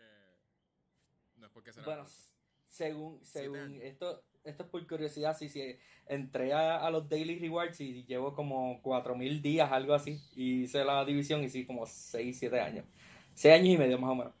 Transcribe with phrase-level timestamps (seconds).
[0.00, 1.40] porque.
[1.40, 1.86] No es porque será.
[1.86, 2.16] Bueno, corto.
[2.68, 5.76] según, según esto, esto es por curiosidad, sí, sí,
[6.06, 10.84] entré a, a los Daily Rewards y llevo como 4000 días, algo así, y hice
[10.84, 12.84] la división y sí, como 6, 7 años.
[13.34, 14.32] 6 años y medio más o menos.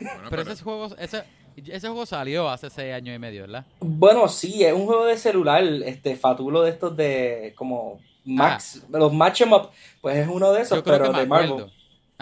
[0.00, 1.22] Bueno, Pero ese juego, ese,
[1.56, 3.64] ese juego salió hace seis años y medio, ¿verdad?
[3.80, 9.12] Bueno, sí, es un juego de celular, este, fatulo de estos de como Max, los
[9.12, 10.76] Match 'em Up, pues es uno de esos, Ah.
[10.76, 11.50] Yo creo pero de Marvel.
[11.52, 11.72] acuerdo.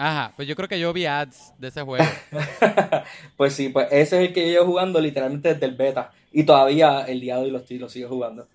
[0.03, 2.03] Ajá, pues yo creo que yo vi ads de ese juego.
[3.37, 6.11] pues sí, pues ese es el que yo llevo jugando literalmente desde el beta.
[6.31, 8.47] Y todavía el día de hoy lo, estoy- lo sigo jugando.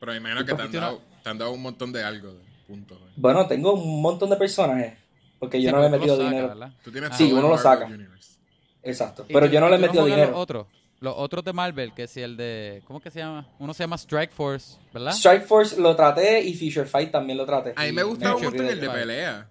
[0.00, 2.32] Pero me imagino que te han, dado, te han dado un montón de algo.
[2.32, 2.98] De puntos.
[2.98, 3.10] güey.
[3.16, 4.94] Bueno, tengo un montón de personajes.
[5.38, 6.48] Porque yo Sí, no le he metido dinero.
[6.48, 6.72] ¿verdad?
[6.82, 7.84] Tú tienes Sí, todo uno lo saca.
[7.86, 8.38] Universe.
[8.82, 9.24] Exacto.
[9.28, 10.30] ¿Y Pero tú- yo no le he metido dinero.
[10.32, 10.66] Los otros,
[11.00, 12.82] los otros de Marvel, que si el de.
[12.86, 13.46] ¿Cómo que se llama?
[13.60, 15.12] Uno se llama Strike Force, ¿verdad?
[15.12, 17.72] Strike Force lo traté y Feature Fight también lo traté.
[17.76, 19.48] A mí Y me gustaba un aburrí montón el de pelea.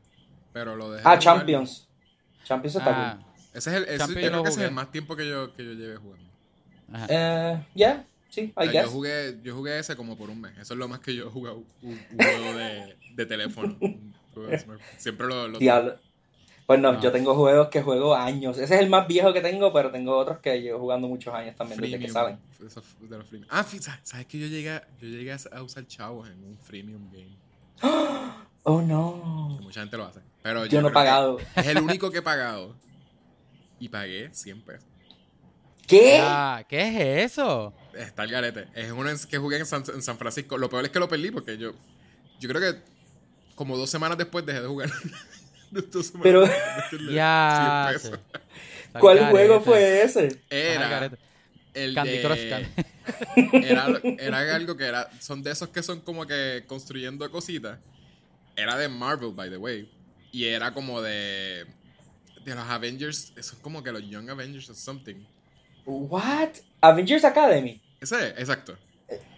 [0.54, 1.04] Pero lo dejé.
[1.08, 1.20] Ah, de.
[1.20, 1.88] Champions.
[2.44, 3.32] Champions está Ah, cool.
[3.54, 4.70] Ese es el, ese- yo creo que ese es el jugué.
[4.72, 6.30] más tiempo que yo, que yo lleve jugando.
[6.94, 7.08] ajá.
[7.10, 8.86] Eh, yeah, sí, O I sea, guess.
[8.86, 10.54] yo, jugué, yo jugué ese como por un mes.
[10.58, 13.78] Eso es lo más que yo he jugado un, un juego de, de teléfono.
[14.98, 15.96] Siempre lo, lo Diablo.
[16.66, 17.02] Pues no, No.
[17.02, 18.58] yo tengo juegos que juego años.
[18.58, 21.56] Ese es el más viejo que tengo, pero tengo otros que llevo jugando muchos años
[21.58, 22.14] también desde que freemium.
[22.14, 22.40] salen.
[22.66, 23.50] Esos de los freemium.
[23.52, 27.10] Ah, ¿sabes sabes que yo llegué, a- yo llegué a usar chavos en un freemium
[27.12, 27.36] game?
[28.64, 29.56] Oh no.
[29.58, 30.20] Que mucha gente lo hace.
[30.44, 31.38] Pero Yo no he pagado.
[31.56, 32.76] Es el único que he pagado.
[33.80, 34.86] Y pagué 100 pesos.
[35.88, 36.20] ¿Qué?
[36.22, 36.82] Ah, ¿Qué
[37.24, 37.74] es eso?
[37.94, 38.68] Está el garete.
[38.76, 40.58] Es uno que jugué en San, en San Francisco.
[40.58, 41.74] Lo peor es que lo perdí porque yo.
[42.40, 42.82] Yo creo que
[43.56, 44.90] como dos semanas después dejé de jugar.
[45.72, 46.42] Dos semanas Pero-
[47.08, 47.88] de Ya.
[47.92, 48.20] 100 pesos.
[48.32, 48.40] che.
[48.88, 50.42] Está ¿Cuál juego fue ese?
[50.50, 51.10] Era
[51.74, 53.66] el Candy de- Crush Candy.
[53.68, 53.88] era,
[54.20, 55.10] era algo que era.
[55.22, 57.80] Son de esos que son como que construyendo cositas.
[58.58, 59.90] Era de Marvel, by the way.
[60.32, 61.66] Y era como de.
[62.46, 63.34] De los Avengers.
[63.42, 65.16] Son como que los Young Avengers or something.
[65.86, 66.50] What?
[66.82, 67.82] Avengers Academy.
[68.00, 68.78] Ese es, exacto.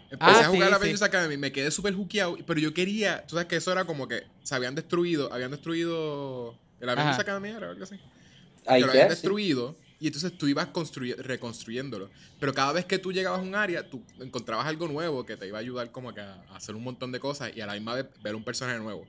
[0.09, 1.05] Empecé Ah, a jugar sí, a Avengers sí.
[1.05, 4.23] Academy, me quedé súper juqueado, pero yo quería, tú sabes que eso era como que
[4.43, 7.21] se habían destruido, habían destruido el Avengers Ajá.
[7.23, 7.95] Academy era o algo así.
[7.97, 9.09] Que lo habían guess, sí.
[9.09, 12.09] destruido y entonces tú ibas construy- reconstruyéndolo.
[12.39, 15.47] Pero cada vez que tú llegabas a un área, tú encontrabas algo nuevo que te
[15.47, 17.73] iba a ayudar como que a, a hacer un montón de cosas y a la
[17.73, 19.07] misma vez ver un personaje nuevo.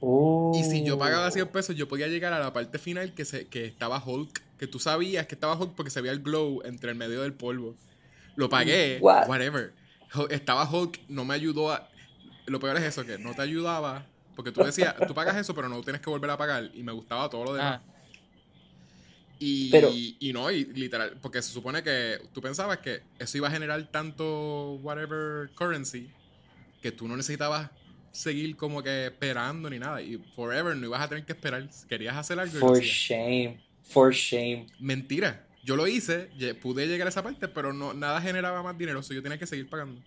[0.00, 0.52] Oh.
[0.54, 3.46] Y si yo pagaba 100 pesos, yo podía llegar a la parte final que, se,
[3.48, 6.90] que estaba Hulk, que tú sabías que estaba Hulk porque se veía el glow entre
[6.90, 7.74] el medio del polvo.
[8.36, 9.28] Lo pagué, What?
[9.28, 9.72] whatever.
[10.30, 11.88] Estaba Hulk, no me ayudó a...
[12.46, 15.68] Lo peor es eso, que no te ayudaba, porque tú decías, tú pagas eso, pero
[15.68, 17.80] no tienes que volver a pagar, y me gustaba todo lo demás.
[17.84, 17.94] Ah,
[19.40, 23.48] Y, Pero- y no, y literal, porque se supone que tú pensabas que eso iba
[23.48, 26.10] a generar tanto whatever currency
[26.82, 27.70] que tú no necesitabas
[28.18, 30.00] seguir como que esperando ni nada.
[30.02, 31.68] Y forever no ibas a tener que esperar.
[31.88, 33.60] Querías hacer algo For shame.
[33.82, 34.66] For shame.
[34.78, 35.44] Mentira.
[35.64, 36.30] Yo lo hice,
[36.62, 39.46] pude llegar a esa parte, pero no, nada generaba más dinero, so yo tenía que
[39.46, 40.00] seguir pagando.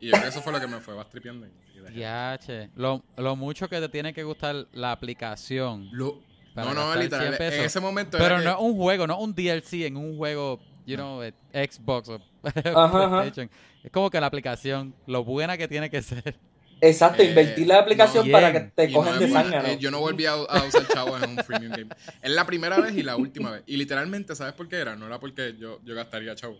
[0.00, 1.46] Y yo creo que eso fue lo que me fue bastripeando.
[1.94, 2.70] ya, che.
[2.76, 5.88] Lo, lo mucho que te tiene que gustar la aplicación.
[5.92, 6.22] Lo-
[6.54, 7.26] no, no, literal.
[7.28, 7.58] 100 pesos.
[7.58, 10.58] En ese momento Pero no es que- un juego, no un DLC en un juego,
[10.86, 13.08] you know, eh, Xbox o ajá.
[13.20, 13.50] PlayStation.
[13.84, 16.36] Es como que la aplicación, lo buena que tiene que ser.
[16.80, 19.42] Exacto, Eh, invertir la aplicación no, para que te no cogen es de buena.
[19.44, 19.68] zángano.
[19.68, 21.88] Eh, yo no volví a, a usar chavos en un freemium game.
[22.22, 23.62] Es la primera vez y la última vez.
[23.66, 24.94] Y literalmente, ¿sabes por qué era?
[24.94, 26.58] No era porque yo, yo gastaría chavos.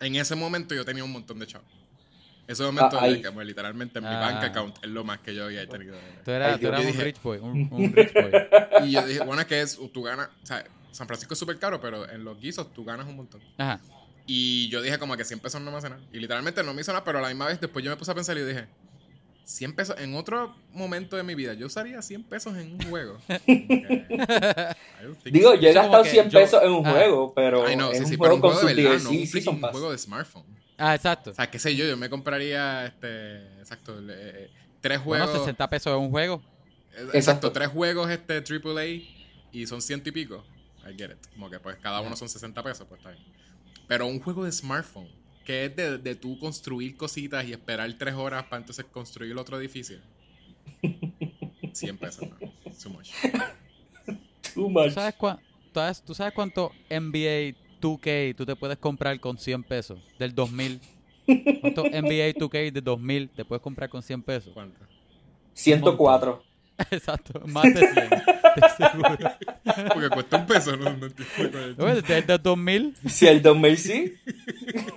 [0.00, 1.66] En ese momento yo tenía un montón de chavos.
[2.46, 4.20] Ese momento, Ah, de que, pues, literalmente en mi Ah.
[4.20, 5.96] bank account es lo más que yo había tenido.
[6.24, 8.32] Tú eras, Ay, tú eras un dije- rich boy, un, un rich boy.
[8.84, 11.58] Y yo dije, bueno, es que es, tú ganas, o sea, San Francisco es súper
[11.58, 13.40] caro, pero en los guisos tú ganas un montón.
[13.56, 13.80] Ajá.
[14.26, 16.02] Y yo dije como que 100 pesos no me hace nada.
[16.12, 18.10] Y literalmente no me hizo nada, pero a la misma vez después yo me puse
[18.10, 18.66] a pensar y dije,
[19.44, 23.18] 100 pesos, en otro momento de mi vida, yo usaría 100 pesos en un juego.
[25.22, 26.90] Think Digo, yo he gastado que 100 yo- pesos en un ah.
[26.92, 29.10] juego, pero Ay, no, es sí, un sí, pero juego un juego de verdad, no
[29.10, 29.70] un y freaking Season Pass.
[29.72, 30.44] juego de smartphone.
[30.78, 31.30] Ah, exacto.
[31.30, 35.40] O sea, qué sé yo, yo me compraría, este, exacto, eh, tres Bueno, juegos.
[35.44, 36.36] 60 pesos en un juego.
[36.36, 37.52] eh, Exacto, Exacto.
[37.52, 38.84] tres juegos este AAA
[39.52, 40.44] y son ciento y pico.
[40.88, 41.26] I get it.
[41.34, 43.22] Como que pues cada uno son 60 pesos, pues está bien.
[43.86, 45.08] Pero un juego de smartphone,
[45.44, 49.38] que es de, de tú construir cositas y esperar tres horas para entonces construir el
[49.38, 49.98] otro edificio.
[51.72, 52.36] 100 pesos, no.
[52.82, 53.10] Too much.
[54.04, 54.14] Too
[54.54, 54.90] ¿Tú much.
[54.92, 55.26] sabes, tú
[55.74, 59.98] sabes- tú sabes cuánto NBA 2K tú te puedes comprar con 100 pesos?
[60.18, 60.80] Del 2000.
[61.60, 64.52] ¿Cuánto NBA 2K de 2000 te puedes comprar con 100 pesos?
[64.52, 64.80] ¿Cuánto?
[65.54, 66.42] 104.
[66.90, 67.94] Exacto, más de 100.
[67.94, 68.10] de
[68.76, 69.18] seguro.
[69.94, 70.84] Porque cuesta un peso, ¿no?
[70.92, 71.32] No entiendo
[71.76, 72.10] cuál es.
[72.10, 72.96] El 2000.
[73.08, 74.14] Si el 2000 sí.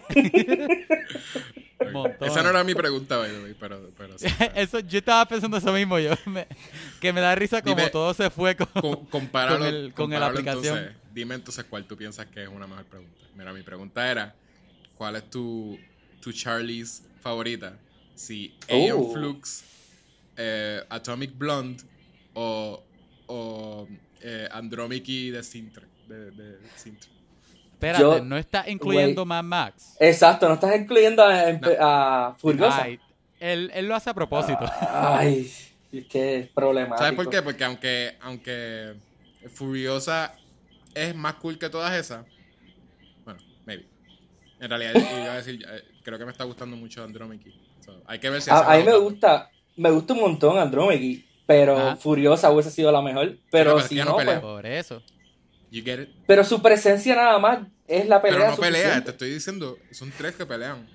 [2.22, 3.22] Esa no era mi pregunta,
[3.60, 4.28] pero, pero sí.
[4.56, 6.48] Eso, yo estaba pensando eso mismo, yo me-
[7.00, 9.06] que me da risa como Dime- todo se fue con...
[9.06, 10.78] Compáralo, Con el- con la aplicación.
[10.78, 10.96] entonces.
[11.14, 13.14] dime entonces cuál tú piensas que es una mejor pregunta.
[13.36, 14.34] Mira, mi pregunta era,
[14.98, 15.78] ¿cuál es tu,
[16.22, 17.78] tu Charlie's favorita?
[18.16, 19.14] Si Aeon Oh.
[19.14, 19.64] Flux,
[20.38, 21.84] eh, Atomic Blonde
[22.34, 22.84] o,
[23.28, 23.88] o
[24.22, 25.86] eh, Andromache de Sintra.
[26.08, 27.10] De, de Sintra.
[27.74, 29.28] Espérate, Yo- no está incluyendo Wait.
[29.28, 29.96] Mad Max.
[30.00, 32.84] Exacto, no estás incluyendo a, a Furiosa.
[32.84, 33.00] Ay,
[33.40, 34.66] él, él lo hace a propósito.
[34.90, 35.52] Ay,
[35.92, 36.98] es que es problemático.
[37.00, 37.42] ¿Sabes por qué?
[37.42, 38.96] Porque aunque, aunque
[39.54, 40.36] Furiosa
[40.94, 42.26] es más cool que todas esas,
[43.26, 43.86] bueno, maybe.
[44.60, 47.52] En realidad, iba a decir, eh, creo que me está gustando mucho Andromache.
[47.82, 51.24] So, hay que ver si A, a mí me gusta, me gusta un montón Andromache,
[51.46, 51.96] pero Ajá.
[51.98, 53.38] Furiosa hubiese sido la mejor.
[53.52, 54.42] Pero si no no, pelea.
[54.42, 55.02] pues, Por eso.
[55.72, 56.10] You get it?
[56.28, 58.40] pero su presencia nada más es la pelea.
[58.40, 59.06] Pero no pelea, suficiente.
[59.06, 60.88] te estoy diciendo, son tres que pelean.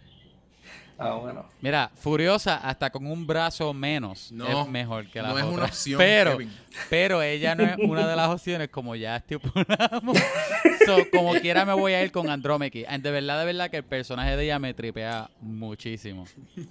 [1.03, 1.47] Ah, bueno.
[1.63, 5.55] Mira, Furiosa hasta con un brazo menos No, es mejor que la no es otra.
[5.57, 6.53] una opción, Pero, Kevin.
[6.91, 10.19] pero ella no es una de las opciones como ya estipulamos.
[10.87, 12.85] so, como quiera me voy a ir con Andromache.
[12.87, 16.27] And De verdad, de verdad que el personaje de ella me tripea muchísimo.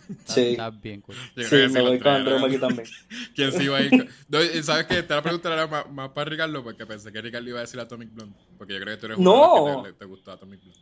[0.09, 0.41] Está, Sí.
[0.51, 1.15] está bien cool.
[1.35, 2.59] Yo Sí, que me voy con ¿verdad?
[2.59, 2.87] también.
[3.35, 3.89] ¿Quién sí iba a ir?
[3.89, 4.99] con- No, ¿Sabes qué?
[4.99, 8.13] Esta pregunta era más, más para Ricardo porque pensé que Ricardo iba a decir Atomic
[8.13, 8.35] Blonde.
[8.59, 9.65] Porque yo creo que tú eres uno No.
[9.65, 10.79] de los que te, te gustó Atomic Blonde.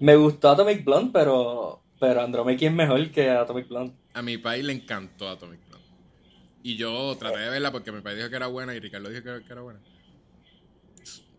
[0.00, 3.94] Me gustó Atomic Blonde, pero, pero Andromache es mejor que Atomic Blonde.
[4.14, 5.86] A mi país le encantó Atomic Blonde.
[6.64, 9.22] Y yo traté de verla porque mi país dijo que era buena y Ricardo dijo
[9.22, 9.78] que, que era buena.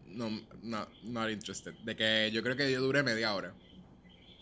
[0.08, 0.30] No,
[0.62, 1.74] no, not interested.
[1.84, 3.54] De que yo creo que yo duré media hora.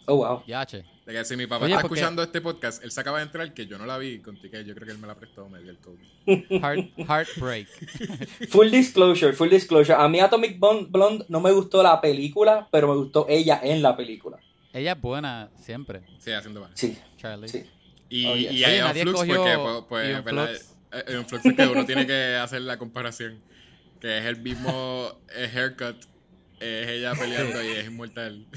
[0.06, 0.44] Oh, wow.
[0.48, 0.84] Yache.
[1.06, 3.26] De que si mi papá Oye, está porque- escuchando este podcast, él se acaba de
[3.26, 4.66] entrar que yo no la vi con Ticket.
[4.66, 6.00] Yo creo que él me la prestó, me dio el code.
[6.50, 7.68] Heart, heartbreak.
[8.50, 9.96] Full disclosure, full disclosure.
[9.96, 13.96] A mí Atomic Blonde no me gustó la película, pero me gustó ella en la
[13.96, 14.40] película.
[14.74, 16.72] Ella es buena siempre, Sí, haciendo mal.
[16.76, 17.48] Sí, Charlie.
[17.50, 17.66] sí.
[18.10, 18.52] Y, Oh, yes.
[18.52, 20.48] y hay nadie Flux cogió porque, pues, pues, Ion ¿verdad?
[20.48, 20.76] Flux.
[20.92, 23.40] Eh, Ion Flux es que uno tiene que hacer la comparación.
[24.00, 25.98] Que es el mismo eh, haircut.
[26.60, 28.46] Es ella peleando y es inmortal.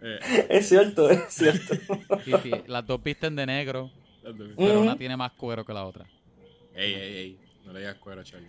[0.00, 1.74] Eh, Es cierto, es cierto.
[2.24, 3.90] Sí, las dos visten de negro,
[4.24, 6.06] ey, pero una tiene más cuero que la otra.
[6.74, 7.38] ey, ey.
[7.64, 8.48] No le digas cuero a Charlie.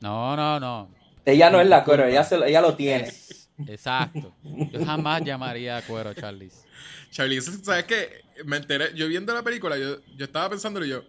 [0.00, 0.88] No, no, no.
[1.24, 3.04] ella no es la cuero, ella, se, lo- ella lo tiene.
[3.04, 4.34] Es- exacto.
[4.42, 6.66] Yo jamás llamaría cuero Charlize.
[7.10, 8.22] Charlie, ¿sabes qué?
[8.44, 11.02] Me enteré, yo viendo la película, yo, yo estaba pensando y yo,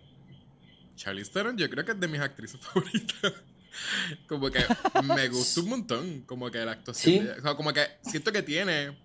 [0.96, 3.34] Charlie Theron yo creo que es de mis actrices favoritas.
[4.28, 4.60] como que
[5.04, 7.19] me gusta un montón, como que la actuación Sí.
[7.19, 7.36] de ella.
[7.40, 8.98] O sea, como que siento que tiene,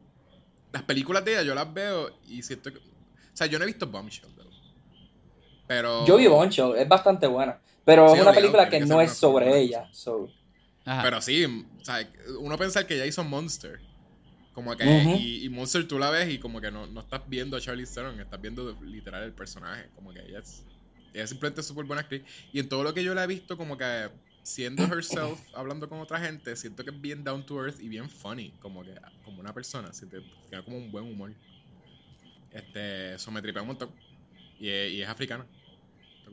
[0.73, 2.83] las películas de ella yo las veo y siento que, o
[3.37, 4.45] sea, yo no he visto Bombshell, though.
[5.67, 6.07] pero...
[6.07, 7.59] Yo vi Bombshell, es bastante buena.
[7.85, 9.83] Pero Sí, es una obligado, película que que no es sobre película.
[9.83, 9.89] ella.
[9.95, 10.31] So.
[10.85, 11.03] Ajá.
[11.03, 12.09] Pero sí, o sea,
[12.41, 13.81] uno piensa que ella hizo Monster.
[14.53, 15.17] Como que, Ujú.
[15.19, 17.87] y, y Monster tú la ves y como que no, no estás viendo a Charlie
[17.87, 19.89] Theron, estás viendo literal el personaje.
[19.97, 20.65] Como que ella es,
[21.13, 22.23] ella simplemente es súper buena actriz.
[22.53, 24.11] Y en todo lo que yo la he visto, como que
[24.45, 28.09] siendo herself, hablando con otra gente, siento que es bien down to earth y bien
[28.09, 28.53] funny.
[28.61, 28.95] Como que,
[29.25, 31.33] como una persona, siente, tiene como un buen humor.
[32.53, 33.91] Este, eso me tripea un montón.
[34.61, 35.45] Y, es- y es africana.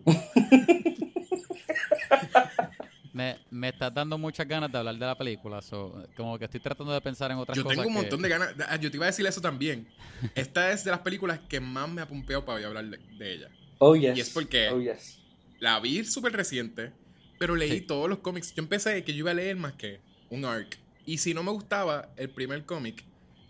[3.13, 5.61] Me, me estás dando muchas ganas de hablar de la película.
[5.61, 7.77] so, como que estoy tratando de pensar en otras Yo cosas.
[7.77, 8.55] tengo un que- montón de ganas.
[8.67, 9.87] Ah, Yo te iba a decir eso también.
[10.35, 13.33] Esta es de las películas que más me ha pumpeado para yo hablar de, de
[13.33, 13.49] ella.
[13.79, 14.17] Oh, yes.
[14.17, 15.19] Y es porque- Oh, yes.
[15.59, 16.91] La vi súper reciente,
[17.37, 17.81] pero leí Sí.
[17.81, 18.53] todos los cómics.
[18.55, 19.99] Yo empecé que yo iba a leer más que
[20.29, 20.77] un arc.
[21.05, 23.03] Y si no me gustaba el primer cómic,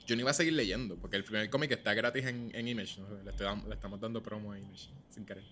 [0.07, 2.99] yo no iba a seguir leyendo, porque el primer cómic está gratis en, en Image.
[2.99, 3.23] ¿no?
[3.23, 5.43] Le, estoy le estamos dando promo a Image, sin querer.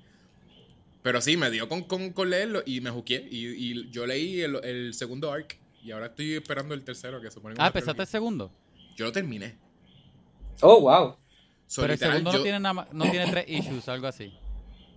[1.01, 3.25] Pero sí, me dio con, con, con leerlo y me juqué.
[3.31, 5.57] Y, y yo leí el, el segundo arc.
[5.81, 8.51] Y ahora estoy esperando el tercero, que supone Ah, empezaste el segundo.
[8.97, 9.55] Yo lo terminé.
[10.61, 11.15] Oh, wow.
[11.67, 14.33] So, pero el segundo yo- no tiene nada más- no tiene tres issues, algo así.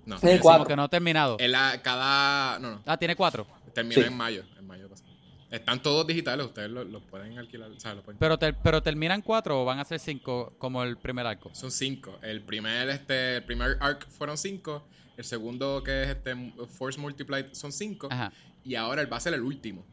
[0.04, 0.64] No, Tiene cuatro.
[0.64, 1.36] Como que no ha terminado.
[1.38, 2.58] él a- cada.
[2.58, 2.82] No, no.
[2.84, 3.46] Ah, tiene cuatro.
[3.72, 4.08] Terminó Sí.
[4.08, 4.42] en mayo.
[4.58, 5.08] En mayo pasado.
[5.50, 7.70] Están todos digitales, ustedes los pueden alquilar.
[7.70, 10.96] O sea, los pueden- Pero, pero terminan cuatro o van a ser cinco como el
[10.96, 11.50] primer arco.
[11.54, 12.18] Son cinco.
[12.22, 14.84] El primer, este, el primer arc fueron cinco.
[15.16, 16.34] El segundo, que es este
[16.68, 18.08] Force Multiplied, son cinco.
[18.10, 18.32] Ajá.
[18.64, 19.84] Y ahora él va a ser el último.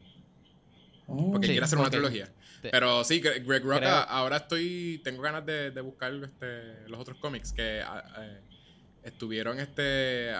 [1.06, 1.32] Mm.
[1.32, 2.28] Porque Sí, quiere hacer una trilogía.
[2.62, 5.00] Pero sí, Gre- Greg Rucka, Creo- ahora estoy.
[5.02, 8.40] Tengo ganas de, de buscar este, los otros cómics que eh,
[9.02, 10.30] estuvieron este.
[10.32, 10.34] eh,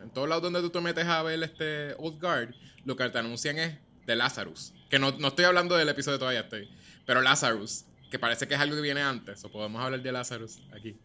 [0.00, 3.18] en todos lados donde tú te metes a ver este Old Guard, lo que te
[3.18, 4.74] anuncian es de Lazarus.
[4.90, 6.68] Que no, no estoy hablando del episodio todavía, estoy.
[7.06, 10.60] Pero Lazarus, que parece que es algo que viene antes, o podemos hablar de Lazarus
[10.72, 10.96] aquí.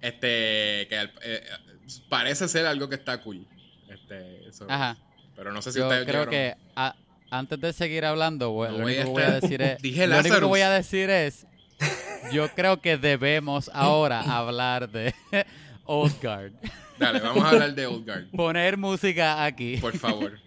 [0.00, 0.86] Este.
[0.88, 1.42] Que eh,
[2.08, 3.46] parece ser algo que está cool.
[3.88, 4.48] Este.
[4.48, 4.96] eso- Ajá.
[5.34, 6.94] Pero no sé si Yo ustedes creo llegaron- que a-
[7.30, 9.78] antes de seguir hablando, No lo único que voy a decir es.
[9.82, 11.46] Dije lo único que voy a decir es.
[12.32, 15.14] yo creo que debemos ahora hablar de
[15.84, 16.52] Old Guard.
[16.98, 18.26] Dale, vamos a hablar de Old Guard.
[18.30, 19.76] Poner música aquí.
[19.76, 20.38] Por favor.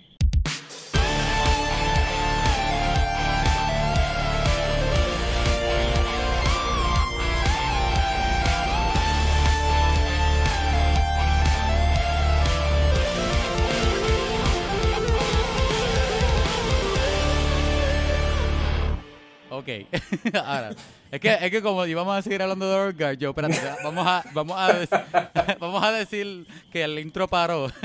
[19.60, 19.68] Ok,
[20.36, 20.72] ahora,
[21.12, 24.06] es que, es que como íbamos a seguir hablando de Old Guard, yo, espérate, vamos
[24.08, 27.68] a, vamos a, dec- vamos a decir que el intro paró.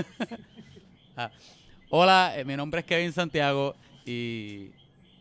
[1.16, 1.30] Ah,
[1.90, 4.70] Hola, eh, mi nombre es Kevin Santiago y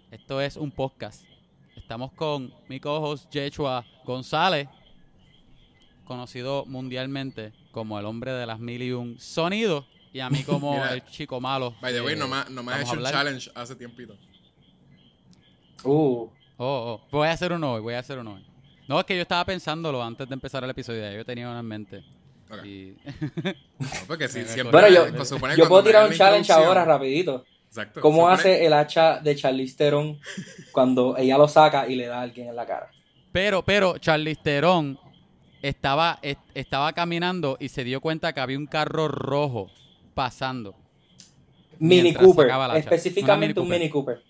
[0.10, 1.24] esto es un podcast.
[1.76, 4.68] Estamos con mi co-host Yechua González,
[6.06, 10.74] conocido mundialmente como el hombre de las mil y un sonidos, y a mí como
[10.74, 11.76] Mira, el chico malo.
[11.80, 14.16] By the way, Eh, no me, no me has hecho un challenge hace tiempito.
[15.84, 18.46] Uh, Oh, oh, voy a hacer uno hoy, voy a hacer uno hoy.
[18.88, 21.60] No, es que yo estaba pensándolo antes de empezar el episodio, ya yo tenía una
[21.60, 22.04] en mente.
[22.52, 22.66] Ok.
[22.66, 22.96] Y...
[23.80, 24.72] No, porque si Bueno, siempre.
[24.72, 27.44] bueno, yo, yo puedo tirar un challenge ahora, rapidito.
[27.68, 28.02] Exacto.
[28.02, 30.20] ¿Cómo supone- hace el hacha de Charlize Theron
[30.72, 32.92] cuando ella lo saca y le da a alguien en la cara?
[33.32, 35.00] Pero, pero, Charlize Theron
[35.62, 39.72] estaba, est- estaba caminando y se dio cuenta que había un carro rojo
[40.14, 40.76] pasando.
[41.80, 44.22] Mini Cooper, específicamente un Mini Cooper.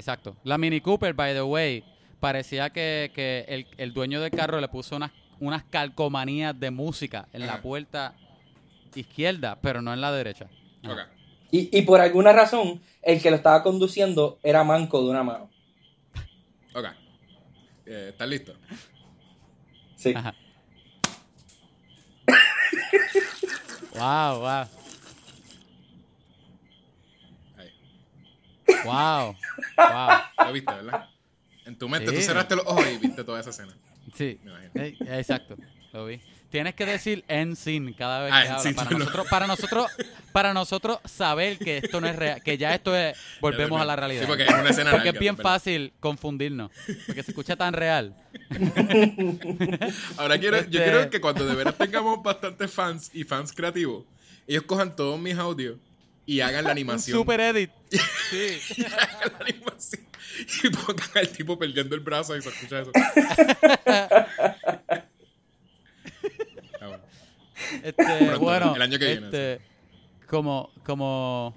[0.00, 0.34] Exacto.
[0.44, 1.84] La Mini Cooper, by the way,
[2.20, 7.28] parecía que, que el, el dueño del carro le puso unas, unas calcomanías de música
[7.34, 8.14] en la puerta
[8.94, 10.46] izquierda, pero no en la derecha.
[10.82, 10.92] Ajá.
[10.92, 11.00] Ok.
[11.52, 15.50] Y, y por alguna razón, el que lo estaba conduciendo era manco de una mano.
[16.74, 16.86] Ok.
[17.86, 18.54] Eh, ¿Estás listo?
[19.96, 20.14] Sí.
[20.16, 20.34] Ajá.
[23.94, 24.79] wow, wow.
[28.84, 29.36] Wow.
[29.76, 30.08] Wow.
[30.46, 31.08] Lo viste, ¿verdad?
[31.66, 32.22] En tu mente, tú Sí.
[32.22, 33.74] cerraste los ojos y viste toda esa escena.
[34.16, 34.38] Sí.
[34.42, 34.70] Me imagino.
[34.74, 35.56] Eh, exacto.
[35.92, 36.20] Lo vi.
[36.50, 38.74] Tienes que decir en sin cada vez Ah, que hablas.
[38.74, 39.86] Para tú nosotros, para nosotros,
[40.32, 43.94] para nosotros saber que esto no es real, que ya esto es, volvemos a la
[43.94, 44.22] realidad.
[44.22, 46.72] Sí, porque es una escena Porque larga, es bien fácil confundirnos.
[47.06, 48.16] Porque se escucha tan real.
[50.16, 54.04] Ahora quiero, yo Este- quiero que cuando de veras tengamos bastantes fans y fans creativos,
[54.48, 55.76] ellos cojan todos mis audios
[56.30, 57.18] y hagan la Un animación.
[57.18, 57.70] super edit.
[58.30, 58.60] Sí.
[58.76, 60.06] Y hagan la animación.
[60.62, 62.92] Y pongan al tipo perdiendo el brazo y se escucha eso.
[66.80, 67.02] Ah, bueno.
[67.82, 69.60] Este, Pronto, bueno, el año que viene, este,
[70.26, 71.54] como, como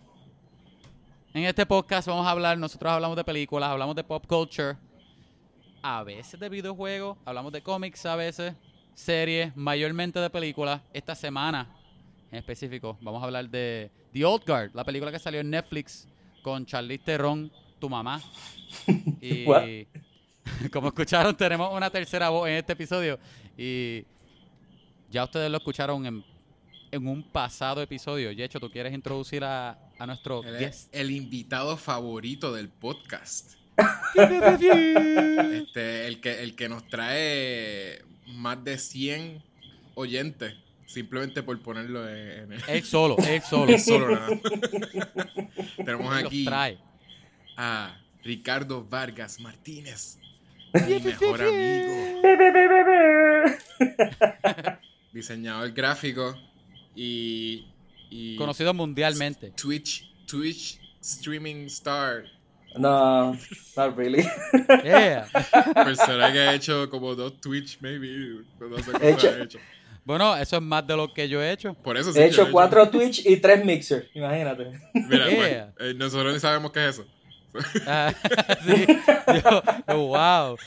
[1.34, 4.76] en este podcast vamos a hablar, nosotros hablamos de películas, hablamos de pop culture,
[5.82, 8.54] a veces de videojuegos, hablamos de cómics a veces,
[8.94, 10.82] series, mayormente de películas.
[10.94, 11.70] Esta semana,
[12.34, 16.08] en específico, vamos a hablar de The Old Guard, la película que salió en Netflix
[16.42, 18.22] con Charlize Theron, tu mamá.
[19.22, 19.64] Y What?
[20.72, 23.20] como escucharon, tenemos una tercera voz en este episodio
[23.56, 24.04] y
[25.12, 26.26] ya ustedes lo escucharon en,
[26.92, 28.32] en un pasado episodio.
[28.32, 30.96] Yecho, ¿tú quieres introducir a, a nuestro es guest?
[30.96, 33.54] el invitado favorito del podcast.
[34.16, 39.42] Este, el que, el que nos trae más de 100
[39.96, 40.63] oyentes.
[40.86, 43.78] Simplemente por ponerlo en, el Él solo, él solo.
[43.80, 44.28] solo nada.
[45.78, 46.78] Tenemos aquí trae.
[47.58, 50.18] a Ricardo Vargas Martínez,
[50.88, 51.94] mi mejor amigo,
[55.12, 56.36] diseñador gráfico
[56.96, 57.68] y,
[58.10, 59.52] y Conocido mundialmente.
[59.52, 62.24] Twitch, Twitch streaming star,
[62.78, 63.38] No,
[63.78, 64.24] not really.
[64.84, 65.28] Yeah.
[65.76, 69.60] persona que ha hecho como dos Twitch, maybe, no sé cómo He hecho- ha hecho.
[70.06, 71.74] Bueno, eso es más de lo que yo he hecho.
[71.76, 74.72] Por eso sí He hecho cuatro Twitch y tres Mixer, imagínate.
[74.94, 75.74] Mira, pues, Yeah.
[75.80, 77.08] eh, nosotros ni sabemos qué es eso.
[77.88, 78.12] Ah,
[78.66, 78.86] sí.
[79.44, 80.58] Yo, yo, wow.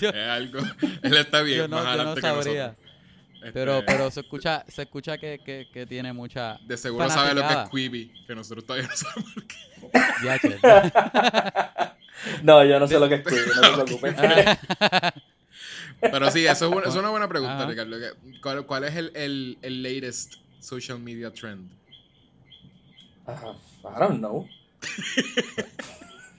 [0.00, 0.58] Yo- Es algo.
[1.02, 2.62] Él está bien yo no, más yo no adelante que sabría.
[2.68, 2.88] nosotros.
[3.36, 6.58] Este, Pero, pero se escucha, se escucha que, que, que tiene mucha.
[6.64, 7.68] De seguro sabe lo que es.
[7.70, 10.22] Quibi, que nosotros todavía no sabemos lo que es.
[10.24, 11.92] Ya, che.
[12.44, 14.14] No, yo no sé lo que es Quibi, no te preocupes.
[16.02, 17.66] Pero sí, eso es, una, es buena pregunta, Ajá.
[17.66, 17.96] Ricardo.
[18.42, 21.70] ¿Cuál, cuál es el, el, el latest social media trend?
[23.26, 23.54] Ah,
[23.84, 24.46] I don't know.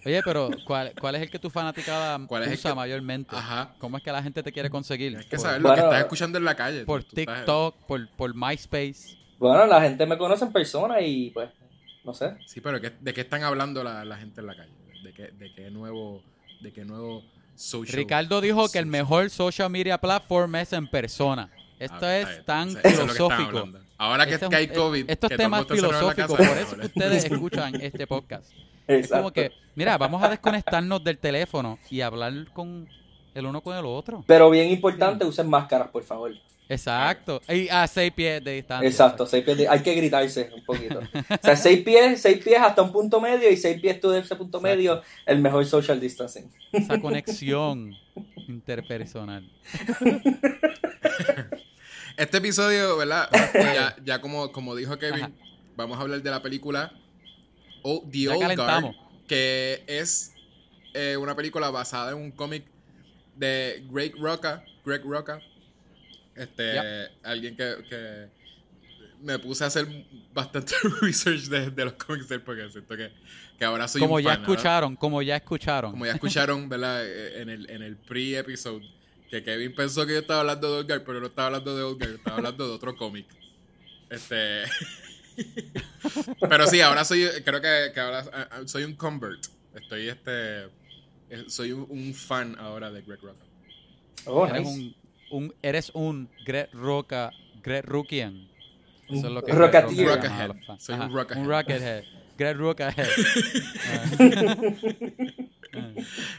[0.06, 3.34] Oye, pero ¿cuál, ¿cuál es el que tu fanaticada ¿Cuál es el usa que- mayormente?
[3.36, 3.74] Ajá.
[3.80, 5.12] ¿Cómo es que la gente te quiere conseguir?
[5.12, 6.86] Tienes que Por- saber lo que estás escuchando en la calle.
[6.86, 9.18] por estás- TikTok, por, por MySpace.
[9.40, 11.50] Bueno, la gente me conoce en persona y pues,
[12.04, 12.36] no sé.
[12.46, 14.74] Sí, pero ¿qué- ¿de qué están hablando la, la gente en la calle?
[15.04, 16.22] ¿De qué, de qué nuevo,
[16.60, 17.24] de qué nuevo
[17.56, 21.50] social Ricardo dijo que el mejor social media platform es en persona.
[21.80, 23.68] Esto Ah, es tan es que filosófico.
[23.98, 26.86] Ahora que, Este es que hay un- COVID, Estos el temas filosóficos, por eso que
[26.88, 28.52] ustedes escuchan este podcast.
[28.88, 29.16] Es Exacto.
[29.18, 32.88] como que, mira, vamos a desconectarnos del teléfono y hablar con
[33.34, 34.24] el uno con el otro.
[34.28, 36.32] Pero bien importante, usen máscaras, por favor.
[36.74, 37.42] Exacto.
[37.50, 38.88] Y a seis pies de distancia.
[38.90, 41.00] Exacto, seis pies de- hay que gritarse un poquito.
[41.00, 44.20] O sea, seis pies, seis pies hasta un punto medio y seis pies tú de
[44.20, 46.52] ese punto medio, el mejor social distancing.
[46.72, 47.94] Esa conexión
[48.48, 49.50] interpersonal.
[52.18, 53.30] Este episodio, ¿verdad?
[53.54, 55.32] ya, ya como, como dijo Kevin, Ajá.
[55.76, 56.92] vamos a hablar de la película
[57.82, 58.96] O- The Ya Old Guard, calentamos.
[59.28, 60.34] que es
[60.94, 62.66] eh, una película basada en un cómic
[63.36, 65.40] de Greg Roca, Greg Roca,
[66.36, 68.28] este, alguien que, que
[69.22, 69.88] me puse a hacer
[70.34, 73.12] bastante research de, de los cómics de él porque siento que,
[73.58, 75.92] que ahora soy Como un ya fan, escucharon, como ya escucharon.
[75.92, 77.06] como ya escucharon, ¿verdad?
[77.06, 78.84] Eh, En el, en el pre-episode,
[79.30, 82.10] que Kevin pensó que yo estaba hablando de Olgar, pero no estaba hablando de Olgar,
[82.10, 83.26] estaba hablando de otro cómic.
[84.10, 84.64] Este.
[86.50, 89.44] pero sí, ahora soy, creo que, que ahora ah, ah, soy un convert.
[89.74, 90.66] Estoy, este.
[91.30, 93.44] eh, Soy un, un fan ahora de Greg Roca.
[94.26, 94.72] Oh, eres nice.
[94.72, 94.96] un,
[95.34, 97.32] un eres un Greg Roca,
[97.64, 98.48] Greg Rookian.
[99.10, 99.90] Eso es lo que Roca.
[99.90, 101.42] Soy un Ajá, Rockethead.
[101.42, 102.04] Un Rockethead.
[102.38, 103.08] Greg Rockethead.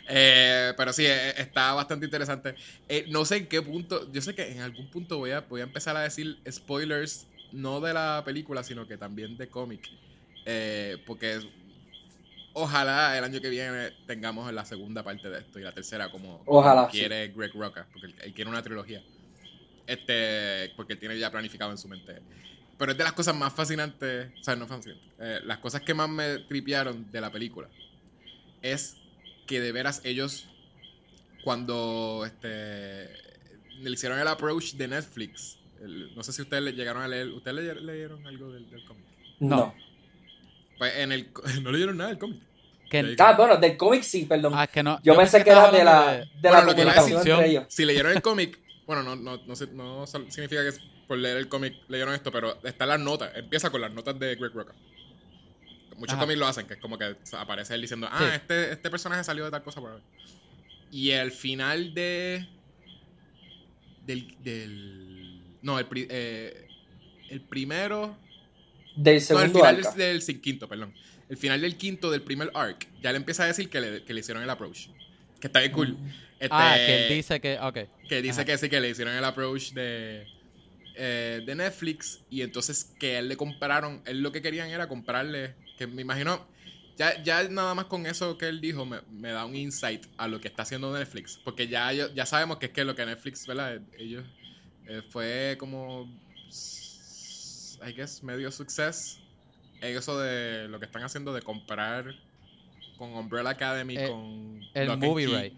[0.09, 2.55] Eh, pero sí, eh, está bastante interesante.
[2.89, 5.61] Eh, no sé en qué punto, yo sé que en algún punto voy a, voy
[5.61, 9.91] a empezar a decir spoilers, no de la película, sino que también de cómic.
[10.47, 11.41] Eh, porque
[12.55, 16.39] ojalá el año que viene tengamos la segunda parte de esto y la tercera como,
[16.45, 19.03] como Ojalá, quiere Greg Roca, porque él, él quiere una trilogía.
[19.87, 22.21] Este, porque él tiene ya planificado en su mente.
[22.79, 25.93] Pero es de las cosas más fascinantes, o sea, no fascinantes, eh, las cosas que
[25.95, 27.69] más me tripearon de la película
[28.63, 28.97] es
[29.47, 30.47] que de veras ellos
[31.43, 33.09] cuando este
[33.81, 37.29] le hicieron el approach de Netflix el- no sé si ustedes le llegaron a leer
[37.29, 39.05] ustedes le- leyeron algo del, del cómic
[39.41, 39.57] No.
[39.57, 39.75] No.
[40.79, 41.29] Pues en el
[41.63, 42.41] no leyeron nada del cómic
[42.91, 44.53] Que- Ah, bueno, del cómic sí, perdón.
[44.55, 47.65] ah, que no, yo, pensé que era de la, de Bueno, la decir- entre ellos.
[47.69, 51.37] si leyeron el cómic bueno no no no, sé- no significa que es por leer
[51.39, 54.73] el cómic leyeron esto pero están las notas empieza con las notas de Greg Roca
[55.97, 58.25] muchos cómics lo hacen que es como que aparece él diciendo ah Sí.
[58.35, 60.01] este este personaje salió de tal cosa por ahí.
[60.91, 62.47] y el final de
[64.07, 66.69] del, del no el, pri- eh,
[67.31, 68.17] el primero
[68.97, 70.95] Del no, el segundo final del, del quinto, perdón.
[71.29, 74.13] El final del quinto del primer arc, ya le empieza a decir que le, que
[74.15, 74.89] le hicieron el approach.
[75.41, 75.97] Que está bien cool.
[76.39, 77.79] Este, Ah, que él dice que, ok.
[78.09, 78.45] que dice Ajá.
[78.45, 80.27] que sí, que le hicieron el approach de,
[80.97, 82.21] eh, de Netflix.
[82.31, 86.47] Y entonces que él le compraron, él lo que querían era comprarle, que me imagino,
[86.97, 90.29] ya, ya nada más con eso que él dijo me, me da un insight a
[90.29, 91.41] lo que está haciendo Netflix.
[91.43, 93.81] Porque ya, ya sabemos que es que lo que Netflix, ¿verdad?
[93.99, 94.25] Ellos
[94.87, 96.09] eh, fue como,
[97.87, 99.19] I guess, medio success.
[99.81, 102.15] en Eso de lo que están haciendo de comprar
[102.97, 105.53] con Umbrella Academy, Eh, con El Lock movie Key, right.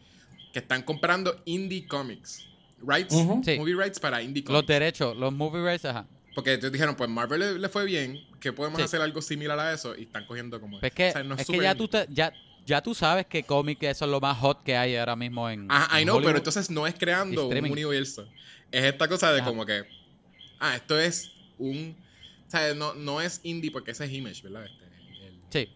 [0.52, 2.46] que están comprando indie comics.
[2.84, 3.14] Rights.
[3.44, 3.56] Sí.
[3.58, 4.66] movie rights para indie Los comics.
[4.66, 6.06] derechos, los movie rights, ajá.
[6.34, 8.84] Porque entonces dijeron, pues Marvel le, le fue bien, que podemos Sí.
[8.84, 10.78] hacer algo similar a eso y están cogiendo como...
[10.80, 12.32] Pues es que, o sea, no es que ya, tú te- ya,
[12.66, 15.70] ya tú sabes que cómic eso es lo más hot que hay ahora mismo en.
[15.70, 16.28] Ajá, I en know, Hollywood.
[16.28, 18.28] pero entonces no es creando un universo.
[18.70, 19.48] Es esta cosa de Ajá.
[19.48, 19.84] como que...
[20.58, 21.96] Ah, esto es un...
[22.46, 24.64] O sea, no, no es indie porque ese es Image, ¿verdad?
[24.66, 24.84] Este,
[25.26, 25.68] el- Sí.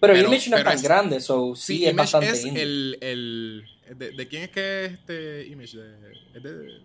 [0.00, 2.44] Pero, Pero- Image no es tan es- grande, so sí, Sí, es Image bastante es
[2.44, 2.62] indie.
[2.62, 2.98] el...
[3.00, 3.64] el
[3.98, 5.76] de, de quién es que es este Image?
[5.76, 5.94] De,
[6.34, 6.80] es de...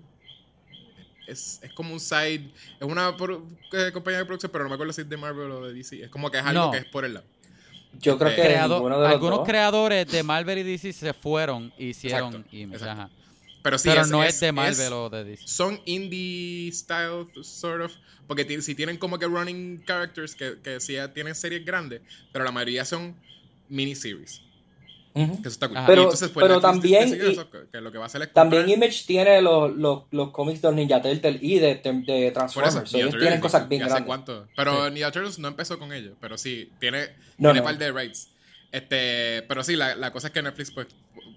[1.27, 2.49] Es, es como un side...
[2.79, 5.67] Es una eh, compañía de producción, pero no me acuerdo si es de Marvel o
[5.67, 6.03] de DC.
[6.03, 6.71] Es como que es algo No.
[6.71, 7.25] que es por el lado.
[7.99, 9.47] Yo creo que Creado- ninguno de los algunos dos.
[9.47, 12.75] creadores de Marvel y DC se fueron y hicieron Exacto, Image.
[12.83, 13.01] exacto.
[13.03, 13.09] Ajá.
[13.61, 15.47] Pero sí, pero es, no es, es- de Marvel es- o de DC.
[15.47, 17.93] son indie style, sort of.
[18.27, 22.51] Porque si tienen como que running characters que, que sí tienen series grandes, pero la
[22.51, 23.15] mayoría son
[23.69, 24.41] miniseries.
[25.15, 25.33] Ujú.
[25.41, 25.77] Que eso está cool.
[25.77, 25.87] Ajá.
[25.87, 28.07] Pero- Y entonces, pues, pero también decidió y- eso, que, que lo que va a
[28.07, 31.75] hacer es También Image tiene los, los, los cómics de los Ninja Turtles y de,
[31.75, 32.73] de por eso, Transformers.
[32.89, 34.03] so ellos Turtles, tienen cosas bien grandes.
[34.05, 34.47] cuánto.
[34.55, 37.07] Pero Ninja Turtles no empezó con ellos, pero sí, tiene,
[37.39, 37.63] No, tiene no.
[37.65, 38.29] par de rights.
[38.71, 40.85] Este, pero sí, la, la cosa es que Netflix, pues,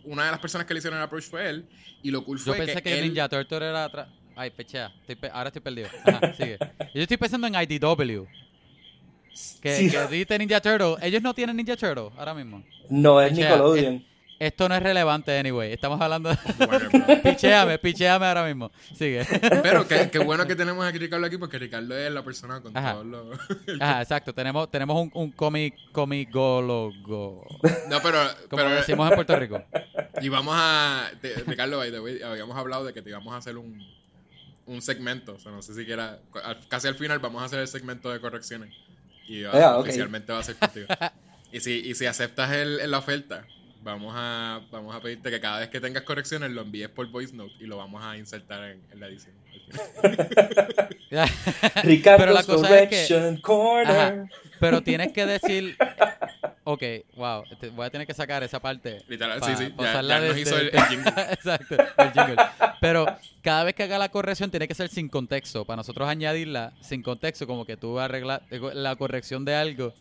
[0.05, 1.67] una de las personas que le hicieron el approach fue él,
[2.03, 4.09] y lo cool Yo fue pensé que, él- Ninja Turtle era atrás.
[4.35, 4.93] Ay, pechea.
[5.01, 5.89] Estoy pe- ahora estoy perdido.
[6.07, 6.59] Ajá, sigue.
[6.95, 8.27] Yo estoy pensando en IDW.
[9.63, 9.91] Que, Sí.
[9.91, 10.97] que Ninja Turtle.
[11.03, 12.63] Ellos no tienen Ninja Turtle ahora mismo.
[12.91, 14.05] No, es sea, Nickelodeon.
[14.45, 15.73] Esto no es relevante, anyway.
[15.73, 16.67] Estamos hablando de...
[16.67, 16.83] Bros.
[17.23, 18.73] picheame, picheame ahora mismo.
[18.97, 19.25] Sigue.
[19.63, 22.61] Pero qué, qué bueno que tenemos aquí a Ricardo aquí, porque Ricardo es la persona
[22.61, 22.95] con Ajá.
[22.95, 23.39] todos los...
[23.81, 24.35] Ajá, exacto.
[24.35, 27.47] Tenemos, tenemos un, un cómic, comicólogo.
[27.89, 28.19] No, pero...
[28.51, 29.63] Como pero decimos en Puerto Rico.
[30.21, 31.11] y vamos a...
[31.21, 33.87] te- Ricardo, by the way, habíamos hablado de que te íbamos a hacer un,
[34.67, 35.35] un segmento.
[35.35, 36.19] O sea, no sé si quiera...
[36.69, 38.75] Casi al final vamos a hacer el segmento de correcciones.
[39.29, 39.83] Y va- Ah, ok.
[39.85, 40.87] oficialmente va a ser contigo.
[41.53, 43.45] y, si, y si aceptas el, la oferta,
[43.83, 47.35] vamos a, vamos a pedirte que cada vez que tengas correcciones lo envíes por voice
[47.35, 49.35] note y lo vamos a insertar en, en la edición.
[51.83, 53.87] Ricardo's Pero la cosa es que- Correction Corner.
[53.91, 54.27] Ajá.
[54.61, 55.77] Pero tienes que decir.
[56.65, 56.83] Ok,
[57.17, 57.43] wow.
[57.59, 59.03] te- Voy a tener que sacar esa parte.
[59.09, 59.75] Literal, pa- sí, sí.
[59.79, 61.13] Ya, ya nos de- hizo de- el, el jingle.
[61.33, 62.37] Exacto, el jingle.
[62.81, 63.07] Pero
[63.43, 65.65] cada vez que haga la corrección tiene que ser sin contexto.
[65.65, 69.93] Para nosotros añadirla sin contexto, como que tú arreglas la corrección de algo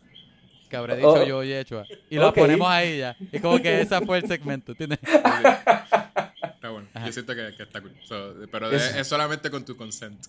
[0.72, 1.24] que habré dicho Oh.
[1.24, 1.84] yo y hecho.
[2.10, 2.36] Y lo Ok.
[2.38, 3.16] ponemos ahí ya.
[3.32, 4.98] Y como que ese fue el segmento, ¿entiendes?
[5.04, 6.88] Está bueno.
[6.94, 7.06] Ajá.
[7.08, 7.92] Yo siento que, que está cool.
[8.04, 10.26] So, pero de- Es- es, solamente con tu consent.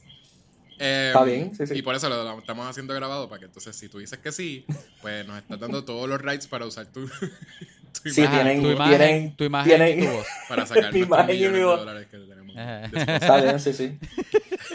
[0.79, 1.75] Eh, Está bien, sí, sí.
[1.79, 4.33] Y por eso lo, lo estamos haciendo grabado, para que entonces si tú dices que
[4.33, 4.65] sí,
[5.01, 7.07] pues nos estás dando todos los rights para usar tu,
[8.03, 10.27] tu Sí, imagen tienen- tu imagen, tienen- tu imagen tienen- y tu voz.
[10.49, 11.79] para sacar mi nuestros imagen y millones mi de voz.
[11.81, 12.42] dólares que tenemos.
[12.57, 13.99] Está bien, sí, sí.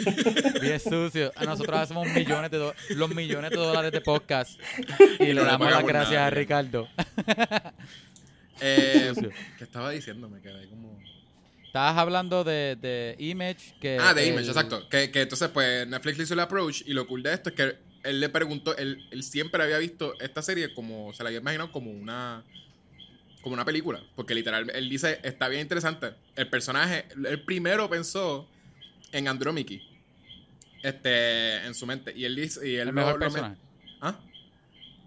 [0.60, 1.32] Bien sucio.
[1.36, 4.58] A nosotros hacemos millones de los millones de dólares de podcast
[5.20, 6.30] y le No le damos las gracias nada, a.
[6.30, 6.88] Ricardo.
[8.60, 9.12] Eh.
[9.56, 10.28] ¿Qué estaba diciendo?
[10.28, 10.98] Me quedé como...
[11.64, 13.74] Estabas hablando de, de Image.
[13.80, 14.88] Que Ah, de el- Image, exacto.
[14.88, 17.54] Que, que entonces, pues, Netflix le hizo el approach y lo cool de esto es
[17.54, 21.40] que él le preguntó, él, él siempre había visto esta serie como, se la había
[21.40, 22.42] imaginado como una
[23.42, 26.12] como una película, porque literal, él dice, está bien interesante.
[26.36, 28.48] El personaje, él primero pensó
[29.12, 29.74] en Andromeda,
[30.82, 33.56] este, en su mente, y él dice, y él El mejor lo- personaje.
[34.00, 34.18] ¿Ah?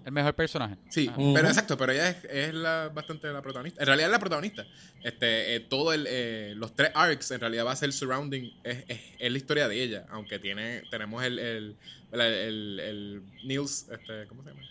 [0.04, 0.78] El mejor personaje.
[0.89, 3.82] Sí, pero exacto, pero ella es, es la, bastante la protagonista.
[3.82, 4.65] En realidad es la protagonista.
[5.04, 8.84] Este, eh, todo el, eh, los tres arcs en realidad va a ser surrounding, es,
[8.88, 11.76] es, es la historia de ella, aunque tiene, tenemos el, el,
[12.13, 14.62] el, el- el Niels, este, ¿cómo se llama?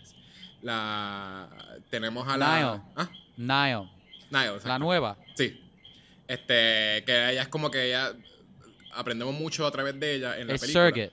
[0.61, 1.49] La,
[1.89, 2.57] tenemos a la...
[2.59, 2.81] Niall.
[2.97, 3.09] ¿Ah?
[3.37, 3.87] Nile,
[4.29, 4.67] Niall, exacto.
[4.67, 5.17] la nueva.
[5.35, 5.59] Sí.
[6.27, 8.13] Este, que ella es como que ella,
[8.93, 10.89] aprendemos mucho a través de ella en la El película.
[10.89, 11.11] surrogate.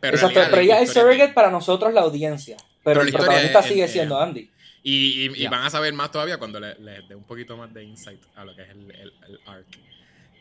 [0.00, 2.56] Pero en Exacto, realidad pero la ella es surrogate para nosotros, la audiencia.
[2.56, 4.50] Pero, Pero la el protagonista es- sigue es- siendo Andy.
[4.82, 5.50] Y, y- y Ya.
[5.50, 8.44] van a saber más todavía cuando le, le dé un poquito más de insight a
[8.44, 9.66] lo que es el, el, el arc.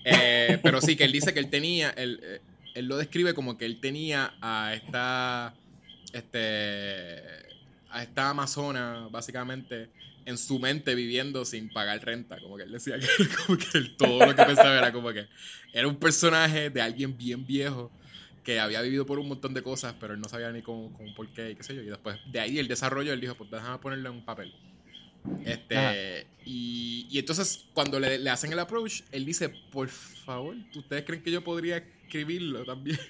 [0.04, 2.42] Eh, pero sí, que él dice que él tenía, él, eh,
[2.76, 5.54] él lo describe como que él tenía a esta,
[6.12, 7.24] este,
[7.90, 9.90] a esta amazona, básicamente,
[10.26, 12.40] en su mente viviendo sin pagar renta.
[12.40, 13.08] Como que él decía que,
[13.46, 15.28] como que él todo lo que pensaba era como que
[15.72, 17.92] era un personaje de alguien bien viejo
[18.44, 21.14] que había vivido por un montón de cosas, pero él no sabía ni cómo, cómo
[21.16, 21.82] por qué y qué sé yo.
[21.82, 24.54] Y después de ahí el desarrollo, él dijo, pues déjame ponerlo en un papel.
[25.46, 31.06] Este, y, y entonces cuando le, le hacen el approach, él dice, por favor, ¿ustedes
[31.06, 33.00] creen que yo podría escribirlo también?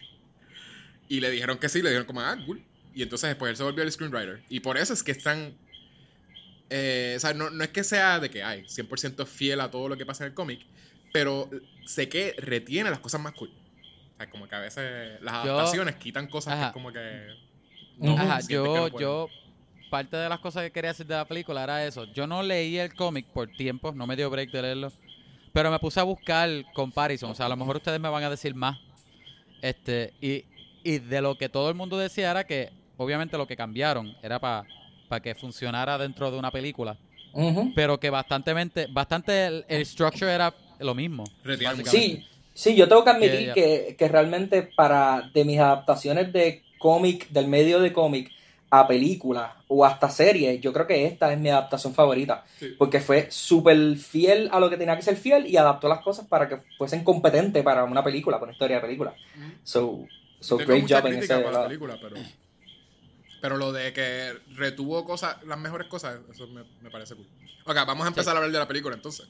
[1.10, 2.63] Y le dijeron que sí, le dijeron como, ah, cool.
[2.95, 4.41] Y entonces después él se volvió el screenwriter.
[4.49, 5.54] Y por eso es que están...
[6.75, 9.88] eh, o sea, no, no es que sea de que, ay, 100% fiel a todo
[9.89, 10.62] lo que pasa en el cómic,
[11.12, 11.47] pero
[11.86, 13.49] sé que retiene las cosas más cool.
[13.49, 16.67] O sea, como que a veces las Yo- adaptaciones quitan cosas Ajá.
[16.69, 17.27] que como que...
[17.99, 18.17] Ujú.
[18.17, 19.29] Ajá, que yo, no yo,
[19.91, 22.05] parte de las cosas que quería decir de la película era eso.
[22.05, 24.91] Yo no leí el cómic por tiempo, no me dio break de leerlo,
[25.51, 27.29] pero me puse a buscar comparison.
[27.29, 28.79] O sea, a lo mejor ustedes me van a decir más.
[29.62, 30.45] Este, y,
[30.83, 34.39] y de lo que todo el mundo decía era que, obviamente, lo que cambiaron era
[34.39, 34.65] para
[35.21, 36.97] que funcionara dentro de una película,
[37.75, 41.23] pero que bastantemente, bastante el, el structure era lo mismo.
[41.85, 43.53] Sí, sí, yo tengo que admitir.
[43.53, 48.31] Que, que realmente para de mis adaptaciones de cómic, del medio de cómic
[48.69, 52.43] a película o hasta serie, yo creo que esta es mi adaptación favorita.
[52.57, 52.73] Sí.
[52.77, 56.25] Porque fue súper fiel a lo que tenía que ser fiel y adaptó las cosas
[56.25, 59.13] para que fuesen competentes para una película, para una historia de película.
[59.63, 60.07] So,
[60.39, 62.15] so Tengo great job en ese para la película, pero...
[63.43, 67.27] Pero lo de que retuvo cosas, las mejores cosas, eso me, me parece cool.
[67.65, 69.27] Ok, vamos a empezar a hablar de la película entonces.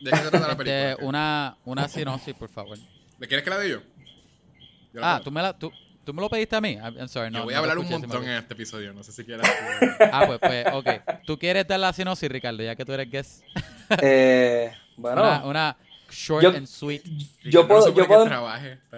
[0.00, 0.96] ¿De qué se trata la Este, película?
[1.08, 2.78] una, una sinopsis, por favor.
[3.18, 3.82] ¿Me quieres que la de yo?
[4.94, 5.24] Yo la Ah, puedo.
[5.24, 5.72] tú me, la, tú,
[6.04, 6.74] tú me lo pediste a mí.
[6.74, 7.38] I'm sorry, no.
[7.40, 9.44] Yo voy no a hablar un montón en este episodio, no sé si quieras...
[9.98, 10.88] tú- Ah, pues, pues, ok.
[11.26, 13.42] ¿Tú quieres dar la sinopsis, Ricardo, ya que tú eres guest?
[14.00, 15.76] Eh, bueno, Una, una
[16.16, 17.02] short Yo- and sweet.
[17.44, 18.78] yo no puedo, yo que puedo, trabaje.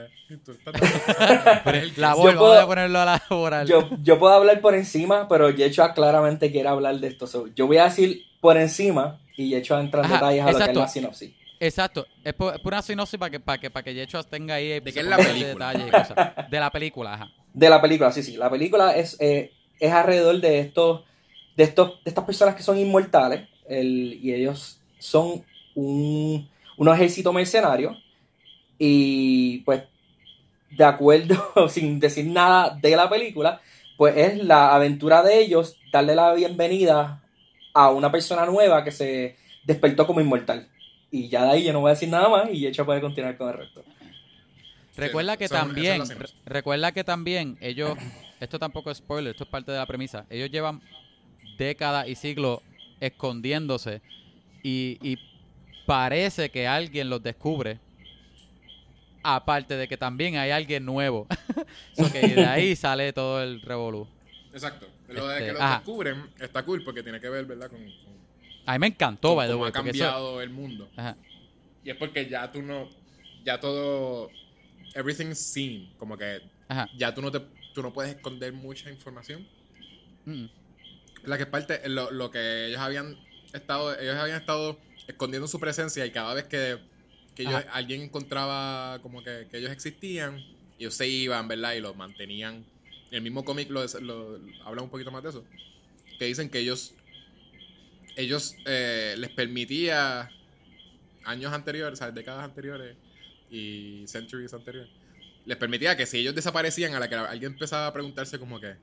[1.97, 3.67] La voy, Yo vamos puedo- a ponerlo a la laboral.
[3.67, 7.27] yo, yo puedo hablar por encima, pero Yechoa claramente quiere hablar de esto.
[7.27, 10.51] So, yo voy a decir por encima y Yechoa entra en Ajá, detalles a lo
[10.51, 10.81] que es exacto.
[10.81, 11.31] la sinopsis.
[11.61, 12.07] Exacto.
[12.25, 14.81] Es por, es por una sinopsis para que, para que, para que Yecho tenga ahí
[14.81, 15.73] ¿De se qué es la película?
[15.91, 16.17] cosas.
[16.51, 17.31] De la película, ajá.
[17.53, 18.37] De la película, sí, sí.
[18.37, 21.03] La película es, eh, es alrededor de estos,
[21.57, 23.49] de estos, de estas personas que son inmortales.
[23.69, 27.97] el- y ellos son un, un ejército mercenario.
[28.79, 29.83] Y pues,
[30.71, 33.61] de acuerdo, sin decir nada de la película,
[33.97, 37.23] pues es la aventura de ellos darle la bienvenida
[37.75, 40.69] a una persona nueva que se despertó como inmortal.
[41.11, 43.37] Y ya de ahí yo no voy a decir nada más y Yecho puede continuar
[43.37, 43.83] con el resto.
[44.97, 47.97] Recuerda que también, re- recuerda que también ellos,
[48.41, 50.27] esto tampoco es spoiler, esto es parte de la premisa.
[50.29, 50.81] Ellos llevan
[51.57, 52.61] décadas y siglos
[53.01, 54.01] escondiéndose
[54.63, 55.19] y, y
[55.89, 57.79] parece que alguien los descubre.
[59.23, 61.27] Aparte de que también hay alguien nuevo.
[61.97, 64.07] so que de ahí sale todo el revolú.
[64.53, 64.87] Exacto.
[65.09, 65.77] Lo de Este, que lo ajá.
[65.77, 67.71] descubren está cool porque tiene que ver, ¿verdad?
[67.71, 68.15] Con, con
[68.67, 69.71] A mí me encantó, by the cómo way.
[69.71, 70.89] ha porque eso- cambiado el mundo.
[70.97, 71.17] Ajá.
[71.85, 72.89] Y es porque ya tú no.
[73.45, 74.31] Ya todo.
[74.95, 75.91] Everything's seen.
[75.99, 76.89] Como que Ajá.
[76.97, 77.41] ya tú no te.
[77.75, 79.47] Tú no puedes esconder mucha información.
[80.27, 80.45] Mm.
[81.25, 81.89] La que es parte.
[81.89, 83.17] Lo, lo que ellos habían
[83.53, 83.99] estado.
[83.99, 86.79] Ellos habían estado escondiendo su presencia y cada vez que,
[87.35, 90.45] que ellos- alguien encontraba como que, que ellos existían,
[90.79, 91.73] ellos se iban, ¿verdad?
[91.75, 92.65] Y los mantenían.
[93.11, 95.45] El mismo cómic lo, lo- habla un poquito más de eso.
[96.19, 96.95] Que dicen que ellos.
[98.17, 100.31] Ellos eh, les permitía
[101.25, 102.97] años anteriores, o sea, décadas anteriores
[103.51, 104.91] y centuries anteriores,
[105.45, 108.75] les permitía que si ellos desaparecían, a la que alguien empezaba a preguntarse como que,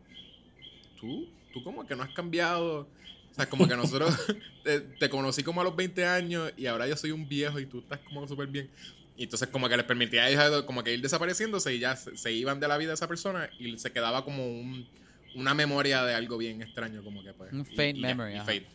[1.00, 1.28] ¿tú?
[1.54, 2.88] ¿Tú como que no has cambiado?
[3.36, 4.16] O sea, como que nosotros
[4.64, 7.66] te, te conocí como a los 20 años y ahora yo soy un viejo y
[7.66, 8.70] tú estás como súper bien.
[9.18, 12.18] Y entonces como que les permitía a ellos como que ir desapareciéndose y ya se,
[12.18, 14.88] se iban de la vida de esa persona y se quedaba como un-
[15.36, 17.52] una memoria de algo bien extraño como que pues.
[17.52, 18.66] Un ya, memory, y.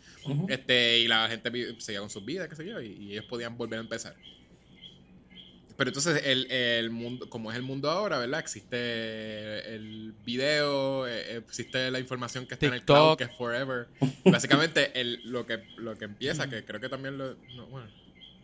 [0.51, 3.57] Este, y la gente seguía con sus vidas, qué sé yo, y, y ellos podían
[3.57, 4.15] volver a empezar.
[5.81, 8.39] Pero entonces el, el mundo, como es el mundo ahora, ¿verdad?
[8.39, 13.87] Existe el video, eh, existe la información que está en el cloud, que es forever.
[14.25, 17.89] Básicamente el, lo que lo que empieza, que creo que también lo, no, bueno,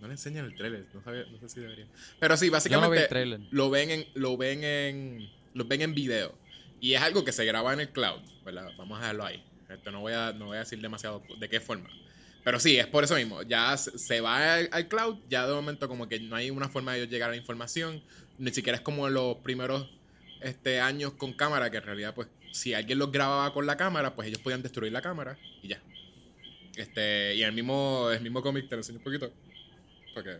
[0.00, 1.86] no le enseñan el trailer, no, sabía- no sé si debería.
[2.18, 3.02] Pero sí, no básicamente
[3.50, 6.34] lo ven en, lo ven en, lo ven en video.
[6.80, 8.70] Y es algo que se graba en el cloud, ¿verdad?
[8.78, 9.44] Vamos a dejarlo ahí.
[9.68, 11.90] Esto no voy a, no voy a decir demasiado de qué forma.
[12.46, 13.42] Pero sí, es por eso mismo.
[13.42, 16.92] Ya se va al, al cloud, ya de momento como que no hay una forma
[16.92, 18.04] de ellos llegar a la información.
[18.38, 19.90] Ni siquiera es como los primeros
[20.40, 24.14] este, años con cámara, que en realidad, pues, si alguien los grababa con la cámara,
[24.14, 25.82] pues ellos podían destruir la cámara y ya.
[26.76, 29.32] Este, y el mismo, el mismo cómic te lo enseño un poquito.
[30.14, 30.38] Porque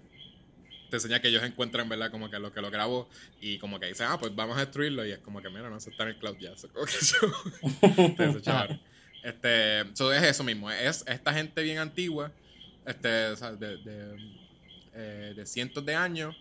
[0.88, 2.12] te enseña que ellos encuentran, ¿verdad?
[2.12, 3.08] Como que lo que lo grabó
[3.40, 5.04] y como que dicen, ah, pues vamos a destruirlo.
[5.04, 6.52] Y es como que, mira, no, eso está en el cloud ya.
[6.52, 7.32] Eso, como que eso-
[8.30, 8.80] eso, chaval.
[9.26, 10.70] Este, so es eso mismo.
[10.70, 12.30] Es esta gente bien antigua,
[12.86, 14.16] este, o sea, de, de,
[14.94, 16.36] eh, de cientos de años,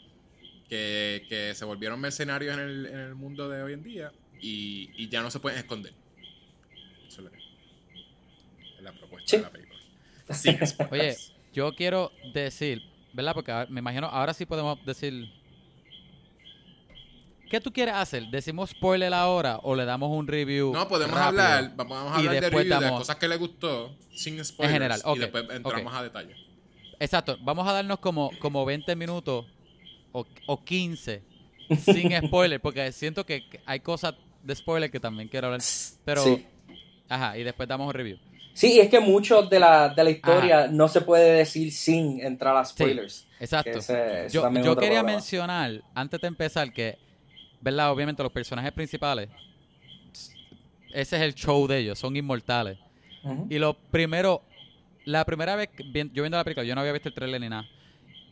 [0.69, 4.91] que, que se volvieron mercenarios en el, en el mundo de hoy en día y,
[4.95, 5.93] y ya no se pueden esconder.
[7.08, 7.38] Eso es lo que
[8.78, 9.38] es la propuesta Sí.
[9.38, 9.80] de la película.
[10.91, 11.15] Oye,
[11.54, 13.34] yo quiero decir, ¿verdad?
[13.34, 15.28] Porque me imagino, ahora sí podemos decir.
[17.49, 18.23] ¿Qué tú quieres hacer?
[18.27, 20.73] ¿Decimos spoiler ahora o le damos un review?
[20.73, 21.43] No, podemos rápido?
[21.43, 23.95] hablar, vamos a Y hablar de después review de las damos- cosas que le gustó
[24.15, 26.36] sin spoilers general, ok, y después entramos a detalle.
[26.99, 29.45] Exacto, vamos a darnos como, como 20 minutos
[30.12, 31.21] o, o 15
[31.84, 35.62] sin spoiler, porque siento que hay cosas de spoiler que también quiero hablar.
[36.03, 36.45] Pero, Sí.
[37.10, 38.17] ajá, y después damos un review.
[38.53, 42.55] Sí, es que mucho de la, de la historia no se puede decir sin entrar
[42.55, 43.27] a spoilers.
[43.39, 43.69] Exacto.
[43.71, 45.03] Que ese- ese Yo, quería problema.
[45.03, 46.97] mencionar, antes de empezar, que,
[47.65, 47.91] ¿verdad?
[47.91, 49.28] Obviamente los personajes principales,
[50.93, 52.78] ese es el show de ellos, son inmortales.
[53.49, 54.43] Y lo primero,
[55.04, 57.67] la primera vez yo viendo la película, yo no había visto el trailer ni nada.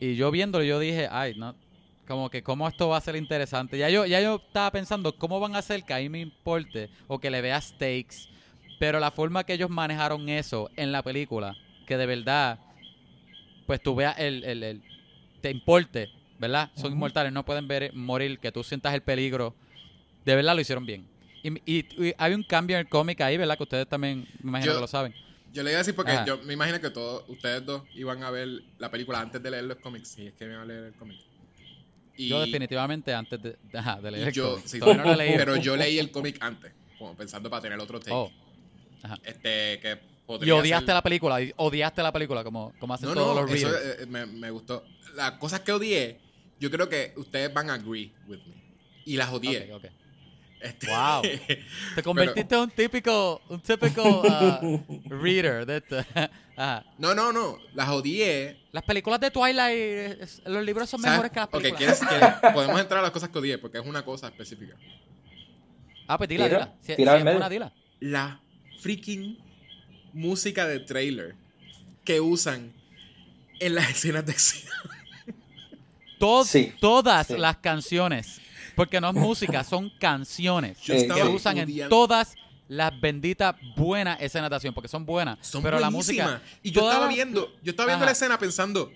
[0.00, 1.54] Y yo viéndolo, yo dije, ay, no,
[2.06, 3.76] como que cómo esto va a ser interesante.
[3.76, 6.88] Ya yo, ya yo estaba pensando cómo van a hacer que a mí me importe
[7.06, 8.28] o que le vea stakes.
[8.78, 12.58] Pero la forma que ellos manejaron eso en la película, que de verdad,
[13.66, 14.82] pues tú veas el, el, el-
[15.40, 16.70] te importe, ¿verdad?
[16.74, 19.54] Son inmortales, no pueden ver morir, que tú sientas el peligro.
[20.24, 21.06] De verdad lo hicieron bien.
[21.42, 23.56] Y, y- y hay un cambio en el cómic ahí, ¿verdad?
[23.56, 25.14] Que ustedes también me imagino Yo- que lo saben.
[25.52, 26.24] Yo le iba a decir porque Ajá.
[26.26, 29.64] yo me imagino que todos ustedes dos iban a ver la película antes de leer
[29.64, 30.08] los cómics.
[30.08, 31.16] Si es que iban a leer el cómic.
[32.16, 34.66] Y, Yo definitivamente antes de, de- ajá, de leer y el yo, cómic.
[34.66, 38.12] sí, no lo pero yo leí el cómic antes, como pensando para tener otro take.
[38.12, 38.30] Oh,
[39.02, 39.16] ajá.
[39.24, 39.98] Este, que
[40.44, 43.42] Y odiaste ser- la película, y odiaste la película como, como hacen No, todos no,
[43.42, 44.84] los eso eh, me, me gustó.
[45.14, 46.18] Las cosas que odié,
[46.60, 48.54] yo creo que ustedes van a agree with me.
[49.04, 49.44] Y las ok.
[50.60, 51.22] Este- Wow.
[51.94, 54.60] Te convertiste en un típico, un típico ah,
[55.04, 55.98] reader de esto.
[56.56, 56.84] Ajá.
[56.98, 57.58] no, no, no.
[57.74, 58.56] Las odié.
[58.72, 61.12] Las películas de Twilight, eh, los libros son ¿sabes?
[61.12, 61.98] mejores que las Ok, películas.
[61.98, 64.74] ¿quieres, quieres- podemos entrar a las cosas que odié porque es una cosa específica.
[66.06, 66.74] Ah, pues dila, Tira, dila.
[66.80, 67.72] Si, tira si es buena, dila.
[68.00, 68.40] La
[68.80, 69.38] freaking
[70.14, 71.34] música de trailer
[72.04, 72.72] que usan
[73.60, 74.72] en las escenas de acción.
[76.18, 77.36] Tod- Sí, todas sí.
[77.36, 78.40] las canciones,
[78.76, 82.34] porque no es música, son canciones estaba que usan en todas
[82.68, 85.38] las benditas buenas escenas de acción, porque son buenas.
[85.46, 86.40] Son pero la música.
[86.62, 88.06] Y yo estaba viendo, yo estaba viendo Ajá.
[88.06, 88.90] la escena pensando,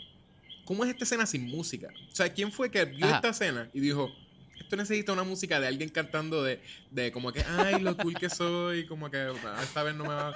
[0.65, 1.89] ¿cómo es esta escena sin música?
[2.11, 3.17] O sea, ¿quién fue que vio Ajá.
[3.17, 4.11] esta escena y dijo,
[4.59, 8.29] esto necesita una música de alguien cantando de, de como que, ay, lo cool que
[8.31, 10.33] soy, como que "Ah, esta vez no me va...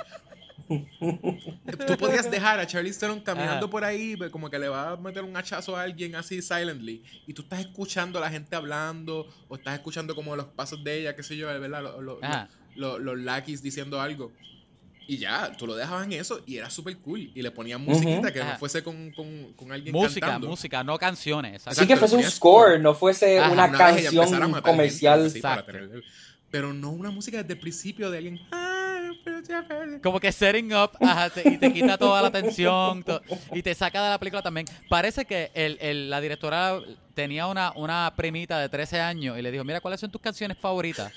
[1.87, 3.71] Tú podías dejar a Charlize Theron caminando Ajá.
[3.71, 7.33] por ahí, como que le va a meter un hachazo a alguien así silently, y
[7.35, 11.17] tú estás escuchando a la gente hablando, o estás escuchando como los pasos de ella,
[11.17, 11.83] qué sé yo, ¿verdad?
[11.83, 12.49] Lo- lo- Ajá.
[12.77, 14.33] lo- los lackeys diciendo algo.
[15.09, 17.31] Y ya, tú lo dejabas en eso y era súper cool.
[17.35, 18.53] Y le ponían musiquita que Ajá.
[18.53, 20.47] no fuese con, con, con alguien Música, cantando.
[20.49, 21.55] música, no canciones.
[21.55, 21.81] exacto.
[21.81, 24.27] Así que fuese un score, no fuese Ajá, una Una canción
[24.63, 25.19] comercial.
[25.23, 26.03] gente, así, para tener-
[26.53, 28.41] pero no una música desde el principio de alguien.
[28.53, 28.72] "Ah, pero ya, pero-".
[30.03, 33.21] Como que setting up ajá, y te quita toda la atención to-
[33.53, 34.67] y te saca de la película también.
[34.89, 36.79] Parece que el, el- la directora
[37.15, 40.57] tenía una, una primita de 13 años y le dijo, mira, ¿cuáles son tus canciones
[40.59, 41.13] favoritas?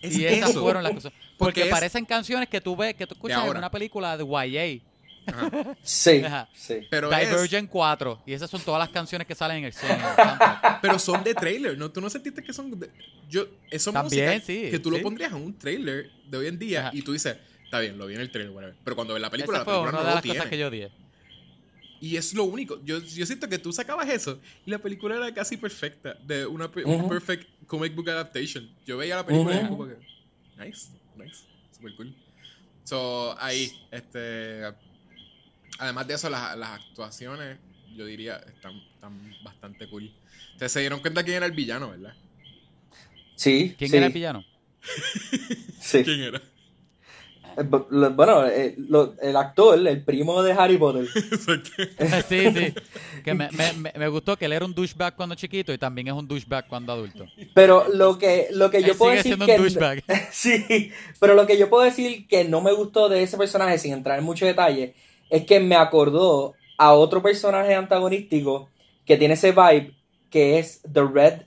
[0.00, 0.62] Es y esas eso.
[0.62, 1.12] fueron las cosas.
[1.12, 4.24] Porque Porque es- parecen canciones que tú ves, que tú escuchas en una película de
[4.24, 4.91] YA.
[5.26, 5.76] Ajá.
[5.82, 6.48] Sí, Ajá.
[6.54, 6.86] sí.
[6.90, 8.22] Pero, es- Divergent 4.
[8.26, 9.96] Y esas son todas las canciones que salen en el cine.
[10.82, 11.90] pero son de trailer, ¿no?
[11.90, 12.90] ¿Tú no sentiste que son de-
[13.28, 15.02] yo eso También, sí, que tú lo sí.
[15.02, 16.96] pondrías en un trailer de hoy en día Ajá.
[16.96, 18.76] y tú dices, está bien, lo vi en el trailer, whatever.
[18.84, 20.38] Pero cuando ves la película, Esa la fue película una no de lo las tiene.
[20.38, 20.90] cosas que yo dije.
[22.00, 22.80] Y es lo único.
[22.84, 26.14] Yo, yo siento que tú sacabas eso y la película era casi perfecta.
[26.26, 27.08] De una pe- un Ujú.
[27.08, 28.68] perfect comic book adaptation.
[28.84, 29.94] Yo veía la película y era como que.
[30.58, 31.44] Nice, nice.
[31.70, 32.12] Super cool.
[32.82, 34.64] So, ahí, este.
[35.78, 37.58] Además de eso, las, las actuaciones,
[37.96, 40.10] yo diría, están, están bastante cool.
[40.52, 42.14] Ustedes se dieron cuenta quién era el villano, ¿verdad?
[43.34, 44.44] Sí, ¿Quién sí, era el villano?
[45.80, 46.04] sí.
[46.04, 46.42] ¿Quién era?
[47.56, 48.76] Eh, Bueno, eh,
[49.20, 51.06] el actor, el primo de Harry Potter.
[52.28, 52.74] sí, sí.
[53.24, 56.14] Que me, me- me- gustó que él era un douchebag cuando chiquito y también es
[56.14, 57.26] un douchebag cuando adulto.
[57.54, 60.04] Pero lo que, lo que yo Él puedo sigue decir siendo que un douchebag.
[60.32, 63.92] sí, pero lo que yo puedo decir que no me gustó de ese personaje, sin
[63.92, 64.94] entrar en mucho detalle,
[65.32, 68.68] es que me acordó a otro personaje antagonístico
[69.06, 69.94] que tiene ese vibe,
[70.30, 71.42] que es The Red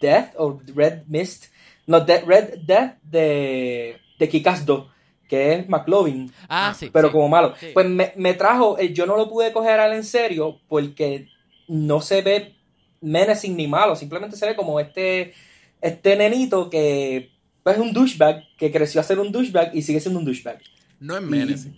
[0.00, 1.46] Death o Red Mist,
[1.86, 4.86] no, The Red Death de, de Kikas 2,
[5.28, 6.90] que es McLovin, Ah, Ah, sí.
[6.92, 7.12] pero sí.
[7.12, 7.54] como malo.
[7.58, 7.68] Sí.
[7.74, 11.28] Pues me, me trajo, eh, yo no lo pude coger a él en serio porque
[11.68, 12.54] no se ve
[13.00, 15.34] menacing ni malo, simplemente se ve como este,
[15.80, 17.30] este nenito que
[17.62, 20.58] pues, es un douchebag, que creció a ser un douchebag y sigue siendo un douchebag.
[21.00, 21.76] No es menacing.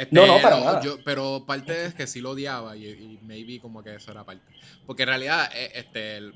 [0.00, 0.82] Este, No, no, para nada.
[0.82, 4.24] yo- pero parte es que sí lo odiaba y, y maybe como que eso era
[4.24, 4.42] parte.
[4.86, 6.32] Porque en realidad, eh, este, el-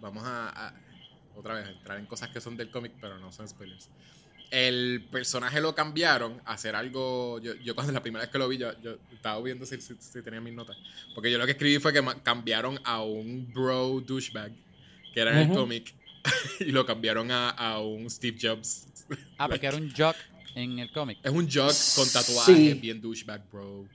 [0.00, 0.74] vamos a, a-
[1.36, 3.88] otra vez entrar en cosas que son del cómic, pero no son spoilers.
[4.50, 7.38] El personaje lo cambiaron a hacer algo.
[7.40, 9.94] Yo, yo cuando la primera vez que lo vi, yo, yo estaba viendo si, si-
[10.00, 10.76] si tenía mis notas.
[11.14, 14.50] Porque yo lo que escribí fue que cambiaron a un bro douchebag,
[15.14, 15.60] que era en el Ujú.
[15.60, 15.94] cómic,
[16.60, 18.88] y lo cambiaron a, a un Steve Jobs.
[19.38, 20.16] Ah, porque era un jock
[20.54, 21.18] en el cómic.
[21.22, 22.74] Es un jock con tatuajes, Sí.
[22.74, 23.86] bien douchebag, bro.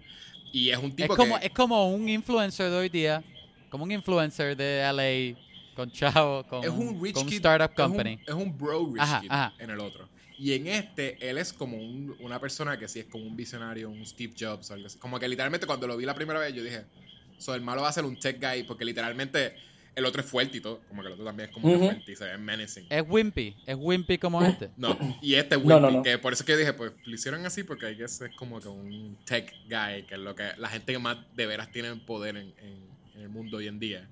[0.51, 1.47] Y es un Es tipo como, que...
[1.47, 3.23] es como un influencer de hoy día,
[3.69, 5.37] como un influencer de LA,
[5.75, 8.19] con chavo, con, es un rich con kid, startup es un- company.
[8.25, 9.53] Es un, bro rich Ajá, kid ajá.
[9.59, 10.07] en el otro.
[10.37, 13.89] Y en este, él es como un- una persona que sí es como un visionario,
[13.89, 14.97] un Steve Jobs o algo así.
[14.97, 16.85] Como que literalmente cuando lo vi la primera vez, yo dije,
[17.37, 19.55] so, el malo va a ser un tech guy, porque literalmente
[19.95, 20.81] el otro es fuerte y todo.
[20.89, 21.85] Como que el otro también es como que Ujú.
[21.85, 22.87] fuerte y se ve menacing.
[22.89, 24.69] Es wimpy, es wimpy como este.
[24.77, 26.03] No, y este No, Wimpy, no, no.
[26.03, 28.67] que por eso que dije, pues lo hicieron así porque I guess es como que
[28.67, 32.37] un tech guy, que es lo que la gente que más de veras tiene poder
[32.37, 34.07] en, en- en el mundo hoy en día.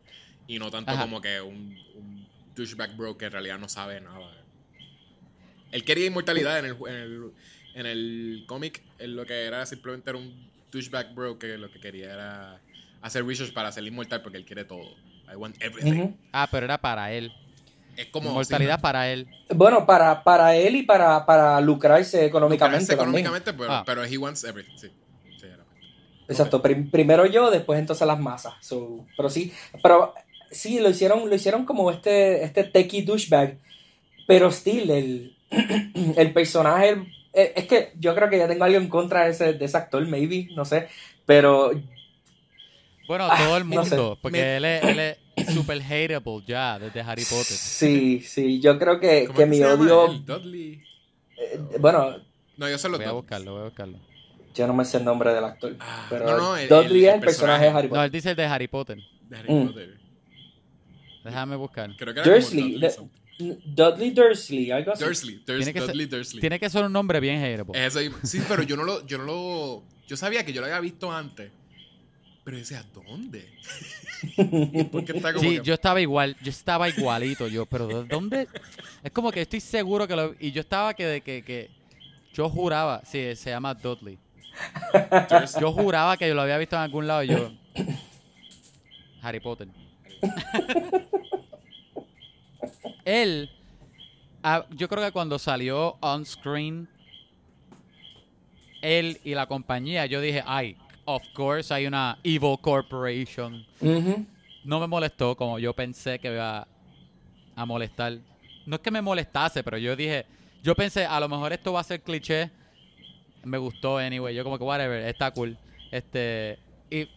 [0.48, 1.02] Y no tanto Ajá.
[1.02, 4.38] como que un, un douchebag bro que en realidad no sabe nada.
[5.72, 7.32] Él quería inmortalidad en el, en el,
[7.76, 11.80] en el cómic, él lo que era simplemente era un douchebag bro que lo que
[11.80, 12.62] quería era
[13.02, 14.96] hacer research para ser inmortal porque él quiere todo.
[15.32, 15.94] I want everything.
[16.02, 16.14] Ujú.
[16.32, 17.32] Ah, pero era para él.
[17.98, 18.30] Es como...
[18.30, 19.28] Inmortalidad sí, para él.
[19.54, 22.82] Bueno, para, para él y para, para lucrarse económicamente.
[22.82, 23.84] lucrarse económicamente, pero, Ah.
[23.86, 24.76] pero he wants everything.
[24.78, 24.88] Sí.
[25.40, 25.48] Sí.
[26.28, 28.54] Exacto, prim- primero yo, después entonces las masas.
[28.62, 30.14] So, pero sí, pero
[30.50, 33.58] sí, lo hicieron, lo hicieron como este, este techie douchebag.
[34.26, 35.36] Pero still, el,
[36.18, 36.96] el personaje.
[37.34, 39.78] eh, Es que yo creo que ya tengo algo en contra de ese, de ese
[39.78, 40.88] actor, maybe, no sé.
[41.26, 41.72] Pero
[43.08, 43.96] Bueno, Ah, todo el no sé.
[43.96, 47.46] mundo, porque Me- él es, él es super hateable ya desde Harry Potter.
[47.58, 50.06] sí, sí, yo creo que, ¿Cómo que mi se llama odio.
[50.12, 50.26] él?
[50.26, 50.84] Dudley.
[51.38, 52.18] eh, bueno,
[52.56, 53.98] No, yo sé los Voy a buscarlo, voy a buscarlo.
[54.54, 55.76] yo no me sé el nombre del actor.
[55.80, 58.06] Ah, pero no, no, el- Dudley el- es el personaje de Harry No, Potter.
[58.06, 58.98] él dice el de Harry Potter.
[59.28, 59.68] De Harry Mm.
[59.68, 59.98] Potter.
[61.24, 61.90] Déjame buscar.
[61.98, 62.90] Creo que era Dursley, como Dudley,
[63.40, 63.58] de-.
[63.66, 65.04] Dudley Dursley, algo así.
[65.04, 65.36] Dursley.
[65.38, 66.40] Durs- Tiene que ser- Dudley Dursley.
[66.42, 67.74] Tiene que ser un nombre bien hateable.
[67.76, 70.80] Eso, sí, pero yo no lo, yo no lo, yo sabía que yo lo había
[70.80, 71.52] visto antes,
[72.44, 73.48] pero yo decía, ¿dónde?
[74.74, 77.88] ¿Y por qué está como Sí, que- yo estaba igual, yo estaba igualito, yo, pero
[77.88, 78.48] ¿de dónde?
[79.04, 80.36] Es como que estoy seguro que lo...
[80.40, 81.70] Y yo estaba que, que, que
[82.34, 84.18] yo juraba, sí, se llama Dudley.
[85.60, 87.52] Yo juraba que yo lo había visto en algún lado y yo...
[89.22, 89.68] Harry Potter.
[93.06, 93.50] Él,
[94.44, 96.88] ah, yo creo que cuando salió on screen,
[98.82, 103.66] él y la compañía, yo dije, ay, of course hay una evil corporation.
[104.64, 106.68] No me molestó como yo pensé que iba
[107.56, 108.18] a molestar.
[108.66, 110.26] No es que me molestase, pero yo dije,
[110.64, 112.50] yo pensé, a lo mejor esto va a ser cliché.
[113.44, 114.34] Me gustó anyway.
[114.34, 115.58] Yo como que whatever, está cool.
[115.92, 116.58] Este,
[116.90, 117.10] y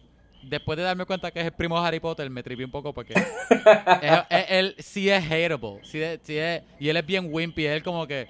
[0.43, 2.93] después de darme cuenta que es el primo de Harry Potter, me tripié un poco
[2.93, 3.13] porque
[4.49, 5.79] él sí es hateable.
[5.83, 7.65] Sí es- sí es- y él es bien wimpy.
[7.65, 8.27] Él como que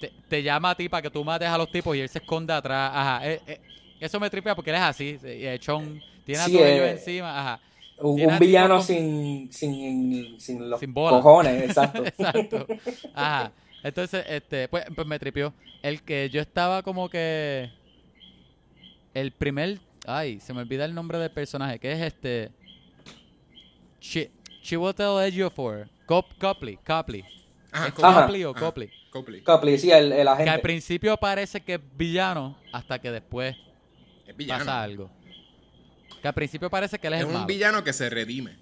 [0.00, 2.18] te, te llama a ti para que tú mates a los tipos y él se
[2.18, 2.90] esconde atrás.
[2.94, 3.28] Ajá.
[3.28, 3.60] eh, eh,
[4.00, 5.18] eso me tripea porque él es así.
[5.24, 6.00] Echón.
[6.24, 7.40] Tiene a Sí, todo ellos eh, encima.
[7.40, 7.60] Ajá.
[7.98, 11.16] Un, un a villano con- sin, sin, sin los Sin bola.
[11.20, 12.04] cojones, exacto.
[12.04, 12.66] Exacto.
[13.14, 13.52] Ajá.
[13.82, 15.52] Entonces, este, pues, pues me tripió.
[15.82, 17.70] El que yo estaba como que.
[19.14, 19.78] El primer.
[20.06, 22.50] Ay, se me olvida el nombre del personaje, que es este.
[24.00, 24.30] Chi,
[24.62, 25.88] Chiwetel Ejiofor.
[26.06, 27.24] Cop, Copley, Copley.
[27.72, 28.10] Ajá, ¿Es Copley.
[28.10, 28.22] Ajá.
[28.22, 28.60] Copley o Ajá.
[28.60, 28.90] Copley?
[29.10, 29.40] Copley.
[29.42, 30.58] Copley, sí, el, el Que al agente.
[30.60, 33.56] principio parece que es villano hasta que después
[34.28, 34.64] Es villano.
[34.64, 35.10] pasa algo.
[36.22, 37.46] Que al principio parece que él es, Es el un malo.
[37.46, 38.56] villano que se redime.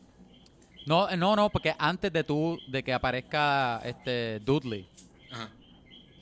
[0.86, 4.88] No, no, no, porque antes de tú, de que aparezca este Dudley.
[5.32, 5.48] Ajá.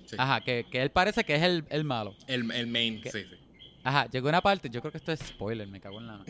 [0.07, 0.16] Sí.
[0.18, 2.14] Ajá, que, que él parece que es el, el malo.
[2.26, 3.11] El, el main, ¿Qué?
[3.11, 3.36] sí, sí.
[3.82, 6.24] Ajá, llegó una parte, yo creo que esto es spoiler, me cago en la...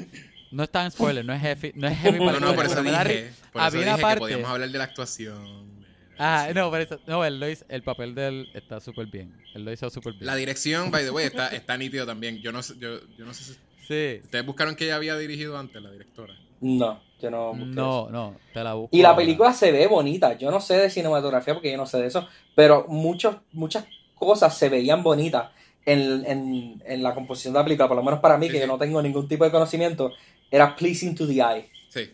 [0.51, 2.83] No es tan spoiler, no es heavy, no es heavy para No, no, por eso
[2.83, 4.19] dije, por eso había dije una que parte...
[4.19, 5.74] podíamos hablar de la actuación.
[6.17, 6.55] Sí.
[6.55, 9.65] no, pero eso- no, él lo hizo- el papel de él está súper bien, él
[9.65, 10.27] lo hizo súper bien.
[10.27, 12.41] La dirección, by the way, está, está nítido también.
[12.41, 13.53] Yo no, sé, yo, yo no sé si...
[13.87, 16.35] Sí, ¿Ustedes buscaron que ella había dirigido antes, la directora?
[16.61, 17.49] No, yo no.
[17.53, 17.71] busqué eso.
[17.75, 19.19] no, no, te la busco Y la ahora.
[19.19, 20.39] película se ve bonita.
[20.39, 22.27] Yo no sé de cinematografía porque yo no sé de eso.
[22.55, 23.85] Pero muchos, muchas
[24.15, 25.51] cosas se veían bonitas
[25.85, 27.89] en, en, en la composición de la película.
[27.89, 28.61] Por lo menos para mí, Sí, que sí.
[28.63, 30.13] yo no tengo ningún tipo de conocimiento,
[30.51, 31.69] era pleasing to the eye.
[31.91, 32.11] Sí.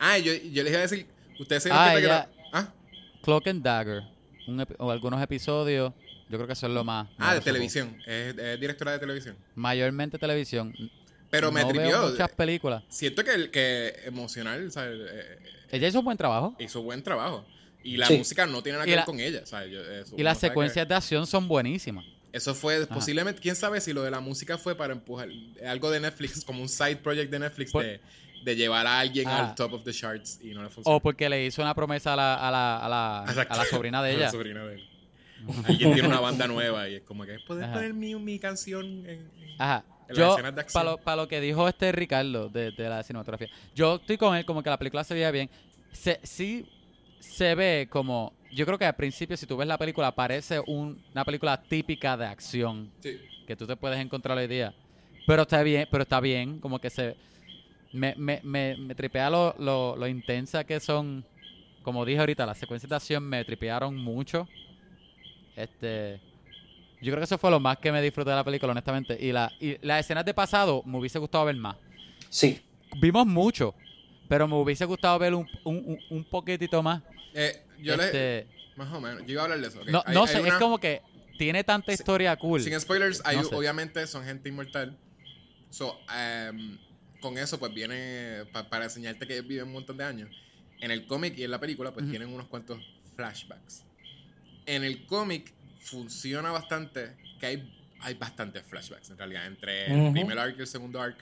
[0.00, 1.06] Ah, yo, yo les iba a decir...
[1.38, 2.41] ¿Ustedes se dieron Ah, cuenta que ella- era- Ah,
[3.22, 4.02] Cloak and Dagger,
[4.46, 5.92] un epi- o algunos episodios,
[6.28, 7.08] yo creo que eso es lo más...
[7.18, 7.96] ah de televisión.
[8.06, 9.36] Es, es directora de televisión.
[9.54, 10.74] Mayormente televisión.
[11.30, 12.08] Pero me no veo tripió.
[12.10, 12.82] muchas películas.
[12.88, 14.98] Siento que, que emocional, ¿sabes?
[15.10, 15.38] Eh,
[15.70, 16.54] Ella hizo un buen trabajo.
[16.58, 17.46] hizo buen trabajo.
[17.84, 18.16] Y la Sí.
[18.18, 19.44] música no tiene nada que ver con ella.
[19.46, 19.70] ¿sabes?
[19.72, 22.04] Yo- eso, Y las que- secuencias de acción son buenísimas.
[22.32, 25.28] Eso fue posiblemente, quién sabe si lo de la música fue para empujar
[25.66, 28.00] algo de Netflix, como un side project de Netflix Por- de,
[28.42, 29.48] de llevar a alguien Ah.
[29.50, 30.96] al top of the charts y no le funcionó.
[30.96, 34.02] O porque le hizo una promesa a la, a la, a la, a la sobrina
[34.02, 34.30] de A la ella.
[34.30, 34.88] sobrina de él.
[35.66, 37.72] Alguien tiene una banda nueva y es como que puedes Ajá.
[37.74, 39.84] poner mi, mi canción en, en- Ajá.
[40.02, 40.80] en las Yo, escenas de acción.
[40.82, 44.36] para lo, pa' lo que dijo este Ricardo de, de la cinematografía, yo estoy con
[44.36, 45.50] él como que la película se veía bien.
[45.92, 46.66] Se, sí
[47.18, 51.00] se ve como, yo creo que al principio si tú ves la película parece un-
[51.12, 53.18] una película típica de acción Sí.
[53.46, 54.72] que tú te puedes encontrar hoy día.
[55.26, 57.16] Pero está bien, pero está bien, como que se...
[57.92, 61.24] Me, me, me, me tripea lo, lo, lo intensa que son,
[61.82, 64.48] como dije ahorita, las secuencias de acción me tripearon mucho.
[65.56, 66.20] Este...
[67.00, 69.16] Yo creo que eso fue lo más que me disfruté de la película, honestamente.
[69.20, 71.76] Y, la, y las escenas de pasado me hubiese gustado ver más.
[72.30, 72.62] Sí.
[73.00, 73.74] Vimos mucho,
[74.28, 77.02] pero me hubiese gustado ver un, un, un- un poquitito más.
[77.34, 79.80] Eh, yo le, Este, más o menos, yo iba a hablar de eso.
[79.80, 79.88] ok.
[79.88, 81.02] no Hay- no hay sé, es como que
[81.38, 82.60] tiene tanta historia cool.
[82.60, 83.54] Sin spoilers, hay- No sé.
[83.56, 84.96] obviamente son gente inmortal.
[85.70, 86.78] So, em,
[87.22, 90.28] con eso, pues viene pa- para enseñarte que ellos viven un montón de años.
[90.80, 92.78] En el cómic y en la película, pues tienen unos cuantos
[93.16, 93.84] flashbacks.
[94.66, 95.50] En el cómic
[95.80, 99.46] funciona bastante, que hay, hay bastantes flashbacks en realidad.
[99.46, 101.16] Entre el primer arc y el segundo arc,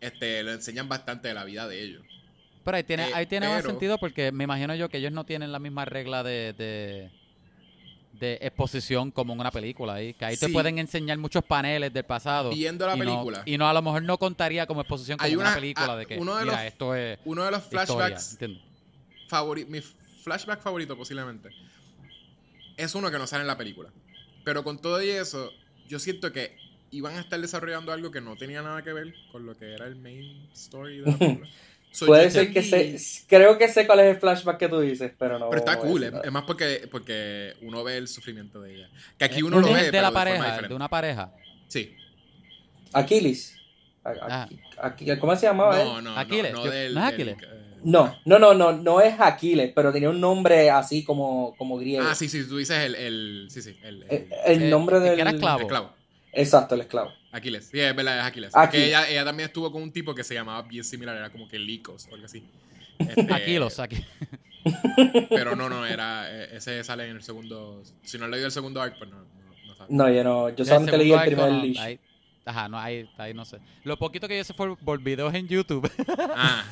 [0.00, 2.02] este, le enseñan bastante de la vida de ellos.
[2.64, 5.12] Pero ahí tiene, Eh, ahí tiene más pero- sentido porque me imagino yo que ellos
[5.12, 7.10] no tienen la misma regla de, de,
[8.20, 9.94] de exposición como en una película.
[9.94, 10.52] Ahí, que ahí te Sí.
[10.52, 12.50] pueden enseñar muchos paneles del pasado.
[12.50, 13.42] Viendo la y no- película.
[13.46, 15.96] y no, a lo mejor no contaría como exposición como Hay una, una- película ah,
[15.96, 18.38] de que, uno de mira, los esto es Uno de los flashbacks
[19.28, 21.48] favori- mi flashback favorito posiblemente
[22.76, 23.90] es uno que no sale en la película.
[24.44, 25.50] Pero con todo y eso,
[25.88, 26.56] yo siento que
[26.90, 29.86] iban a estar desarrollando algo que no tenía nada que ver con lo que era
[29.86, 31.48] el main story de la película.
[31.92, 33.24] So, Puede ser que entendí- sé.
[33.26, 35.48] Creo que sé cuál es el flashback que tú dices, pero no.
[35.50, 38.88] Pero está cool, es, más porque, porque uno ve el sufrimiento de ella.
[39.18, 41.32] Que aquí Eh, uno lo es ve, de pero la pareja, de una pareja.
[41.68, 41.96] Sí.
[42.92, 43.56] Aquiles.
[44.04, 44.48] A-
[44.82, 44.96] Ah.
[45.20, 45.86] ¿Cómo se llamaba él?
[45.86, 46.94] No, no, Aquiles, no, no del...
[46.94, 47.36] ¿no es del- Aquiles?
[47.42, 51.76] eh, No, no, no, no, no es Aquiles, pero tenía un nombre así como, como
[51.76, 52.04] griego.
[52.08, 52.94] Ah, sí, sí, tú dices el...
[52.94, 54.04] el sí, sí, el...
[54.04, 55.20] el- El, el Eh, nombre que del.
[55.20, 55.58] era esclavo.
[55.58, 55.92] el esclavo.
[56.32, 57.10] Exacto, el esclavo.
[57.32, 57.68] Aquiles.
[57.70, 58.56] Sí, es verdad, es Aquiles.
[58.56, 58.88] Aquiles.
[58.88, 61.58] Ella, ella también estuvo con un tipo que se llamaba bien similar, era como que
[61.58, 62.44] Licos o algo así.
[62.98, 64.04] Este, Aquilos, aquí.
[65.30, 66.26] Pero no, no, era.
[66.30, 67.82] eh, Ese sale en el segundo.
[68.02, 69.88] Si no leído el segundo arc, pues no, no, no sabe.
[69.94, 71.78] No, yo no, yo solamente leí el primer no, leash.
[71.78, 72.00] ahí-
[72.44, 73.58] Ajá, no, ahí, ahí no sé.
[73.84, 75.88] Lo poquito que yo sé fue por videos en YouTube,
[76.34, 76.64] Ah,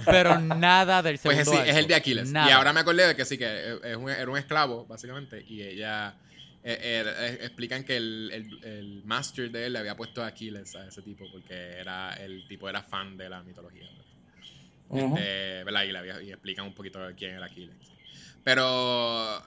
[0.04, 1.78] pero nada del pues segundo sí, es arco.
[1.80, 2.30] el de Aquiles.
[2.30, 2.48] Nada.
[2.48, 5.42] Y ahora me acordé de que sí, que es un- era un esclavo, básicamente.
[5.48, 6.14] Y ella
[6.68, 10.74] eh, eh, explican que el, el, el master de él le había puesto a Aquiles
[10.74, 13.88] a ese tipo porque era el tipo era fan de la mitología.
[14.88, 15.16] Ujú.
[15.16, 15.84] Este, ¿verdad?
[15.84, 17.76] Y, le había- y explican un poquito quién era Aquiles.
[18.44, 19.38] Pero,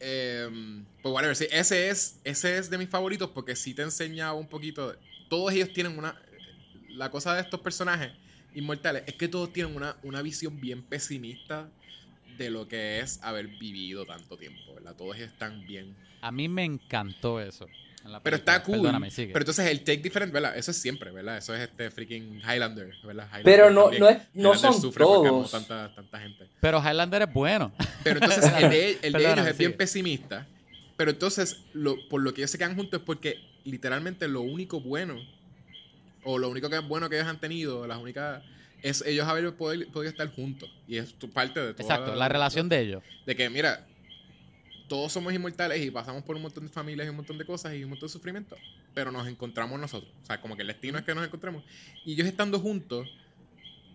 [0.00, 3.82] eh, em, pues whatever, sí, ese es, ese es de mis favoritos porque sí te
[3.82, 4.96] enseña un poquito.
[5.28, 6.20] Todos ellos tienen una.
[6.90, 8.12] La cosa de estos personajes
[8.54, 11.68] inmortales es que todos tienen una, una visión bien pesimista
[12.36, 14.96] de lo que es haber vivido tanto tiempo, ¿verdad?
[14.96, 15.94] Todos están bien.
[16.20, 17.66] A mí me encantó eso.
[18.04, 18.76] en la Pero está cool.
[18.76, 19.32] Perdóname, sigue.
[19.32, 20.56] Pero entonces el take different, ¿verdad?
[20.56, 21.38] Eso es siempre, ¿verdad?
[21.38, 23.26] Eso es este freaking Highlander, ¿verdad?
[23.26, 24.00] Highlander Pero no, también.
[24.00, 25.50] no, es, no Highlander son sufre porque amó todos.
[25.50, 26.48] Tanta, tanta gente.
[26.60, 27.72] Pero Highlander es bueno.
[28.04, 30.46] Pero entonces el de, el de ellos es bien pesimista.
[30.96, 34.80] Pero entonces, lo, por lo que ellos se quedan juntos es porque literalmente lo único
[34.80, 35.16] bueno,
[36.24, 38.42] o lo único que es bueno que ellos han tenido, las únicas,
[38.82, 40.70] es ellos haber podido, podido estar juntos.
[40.86, 43.02] Y es tu parte de toda Exacto, la relación de ellos.
[43.24, 43.86] De que, mira,
[44.90, 47.74] todos somos inmortales y pasamos por un montón de familias y un montón de cosas
[47.74, 48.56] y un montón de sufrimiento.
[48.92, 50.10] Pero nos encontramos nosotros.
[50.22, 51.62] O sea, como que el destino es que nos encontramos.
[52.04, 53.08] Y ellos estando juntos,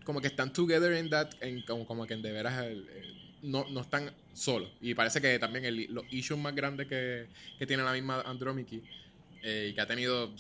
[0.06, 3.16] como que están together in that, en, como, como que en de veras el- el-
[3.52, 4.70] no, no están solos.
[4.82, 7.28] Y parece que también el, los issues más grandes que,
[7.60, 8.68] que tiene la misma Andromeda
[9.44, 10.32] eh, y que ha tenido.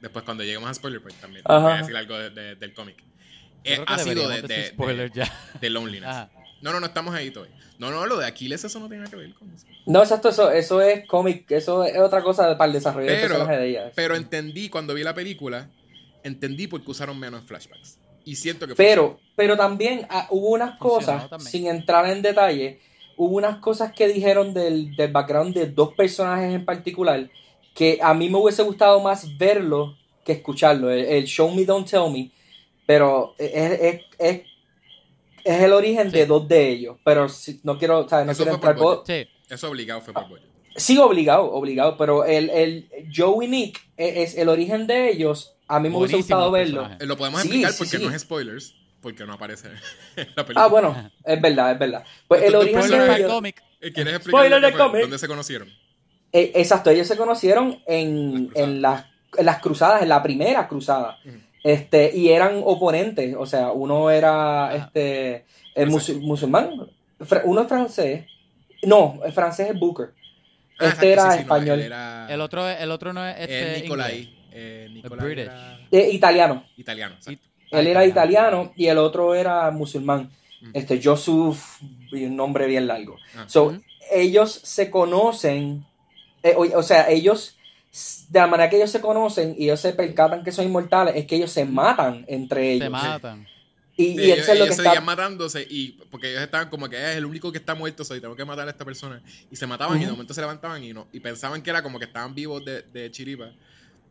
[0.00, 3.02] Después, cuando lleguemos a spoiler, pues también voy a decir algo de- de- del cómic.
[3.64, 4.42] Eh, ha sido de,
[5.60, 6.08] de, loneliness.
[6.08, 6.30] Ajá.
[6.62, 7.56] No, no, no estamos ahí todavía.
[7.78, 9.66] No, no, lo de Aquiles, eso no tiene nada que ver con eso.
[9.86, 13.34] No, exacto, eso, eso es cómic, eso es otra cosa para el desarrollo del Pero,
[13.34, 13.92] personaje de ella.
[13.94, 15.68] pero entendí, cuando vi la película,
[16.22, 17.98] entendí por qué usaron menos flashbacks.
[18.24, 22.80] Y siento que Pero, pero también ah, hubo unas Funcionó cosas, sin entrar en detalle,
[23.16, 27.28] hubo unas cosas que dijeron del, del background de dos personajes en particular
[27.74, 30.90] que a mí me hubiese gustado más verlo que escucharlo.
[30.90, 32.30] El, el Show Me, Don't Tell Me.
[32.86, 34.42] Pero es, es, es,
[35.44, 36.16] es el origen Sí.
[36.18, 36.96] de dos de ellos.
[37.04, 38.76] Pero si- no quiero, o sea, no Eso quiero entrar.
[38.76, 40.42] por Sí, eso obligado fue por Boyo.
[40.76, 41.96] Sí, obligado, obligado.
[41.98, 45.54] Pero el, el Joe y Nick es, es el origen de ellos.
[45.68, 46.80] A mí me hubiese gustado verlo.
[46.82, 47.06] personaje.
[47.06, 48.04] Lo podemos Sí, explicar sí, porque sí.
[48.04, 49.68] no es spoilers, porque no aparece
[50.16, 50.64] en la película.
[50.64, 52.04] Ah, bueno, es verdad, es verdad.
[52.28, 53.32] Pues el origen spoiler de ellos.
[53.32, 53.62] cómic.
[53.80, 55.68] Eh, ¿Quieres explicar dónde se conocieron?
[56.32, 58.56] Eh, exacto, ellos se conocieron en, Las cruzadas.
[58.68, 59.04] en, las,
[59.38, 61.18] en las cruzadas, en la primera cruzada.
[61.64, 64.76] Este, y eran oponentes, o sea, uno era Ah.
[64.76, 65.44] este
[65.74, 66.70] el musul- musulmán,
[67.44, 68.26] uno es francés,
[68.82, 70.10] no, el francés es Booker.
[70.80, 73.76] Ah, este era sí, sí, no, español, era El otro, el otro no es este
[73.76, 74.34] el Nicolai.
[74.52, 75.44] Eh, Nicolai British.
[75.44, 76.64] era Eh, italiano.
[76.76, 77.14] italiano.
[77.14, 77.46] exacto.
[77.70, 80.30] Él era italiano y el otro era musulmán.
[80.60, 80.70] Ujú.
[80.74, 83.16] Este, Joseph, y un nombre bien largo.
[83.36, 83.44] Ah.
[83.46, 83.78] So,
[84.10, 85.86] ellos se conocen,
[86.42, 87.56] eh, o, o sea, ellos,
[88.30, 91.26] de la manera que ellos se conocen y ellos se percatan que son inmortales, es
[91.26, 92.84] que ellos se matan entre ellos.
[92.86, 93.46] Se matan.
[93.94, 95.00] Y, Sí, y ellos, es lo que ellos está...
[95.02, 98.22] matándose y porque ellos estaban como que "Eh, es el único que está muerto, soy
[98.22, 99.20] tengo que matar a esta persona.
[99.50, 101.98] Y se mataban y de momento se levantaban y no y pensaban que era como
[101.98, 103.50] que estaban vivos de, de chiripa.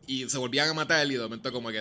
[0.06, 1.80] Y se volvían a matar y de momento como que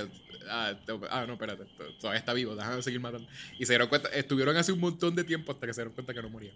[0.50, 3.28] ah, te- ah, no, espérate, to- todavía está vivo, déjame seguir matando.
[3.60, 6.12] Y se dieron cuenta, estuvieron así un montón de tiempo hasta que se dieron cuenta
[6.12, 6.56] que no morían.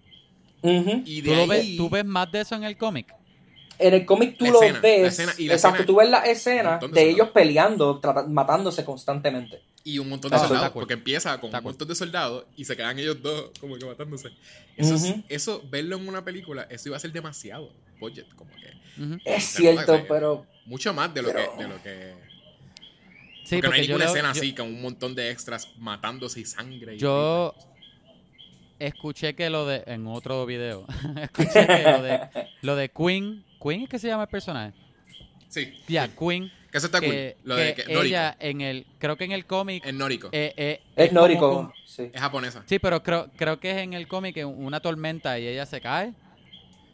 [0.64, 1.04] Ujú.
[1.06, 3.14] Y ¿Tú, de lo ahí, ves, ¿Tú ves más de eso en el cómic?
[3.80, 6.10] En el cómic tú La lo escena, ves, escena, y la exacto, escena- tú ves
[6.10, 8.00] la escena de de ellos peleando,
[8.30, 9.62] matándose constantemente.
[9.84, 12.76] y un montón de soldados, porque empieza con Está un montón de soldados y se
[12.76, 14.30] quedan ellos dos como que matándose.
[14.78, 15.24] Eso, es- Ujú.
[15.30, 18.74] eso verlo en una película, eso iba a ser demasiado budget, como que.
[19.26, 20.46] Es cierto, que- pero...
[20.66, 22.14] mucho más de lo Pero- que de lo que
[23.44, 26.46] Sí, porque no hay ninguna escena yo así con un montón de extras matándose y
[26.46, 27.54] sangre y Yo-
[28.80, 30.86] escuché que lo de, en otro video,
[31.22, 32.20] escuché que lo de,
[32.62, 34.74] lo de Queen, Queen es que se llama el personaje.
[35.50, 36.12] sí Ya, sí.
[36.20, 36.52] Queen.
[36.72, 39.46] que eso está que, cool lo de que ella en el, creo que en el
[39.46, 42.10] cómic, es nórdico eh, eh, Es un- sí.
[42.14, 45.48] es japonesa sí, pero creo, creo que es en el cómic en una tormenta y
[45.48, 46.14] ella se cae.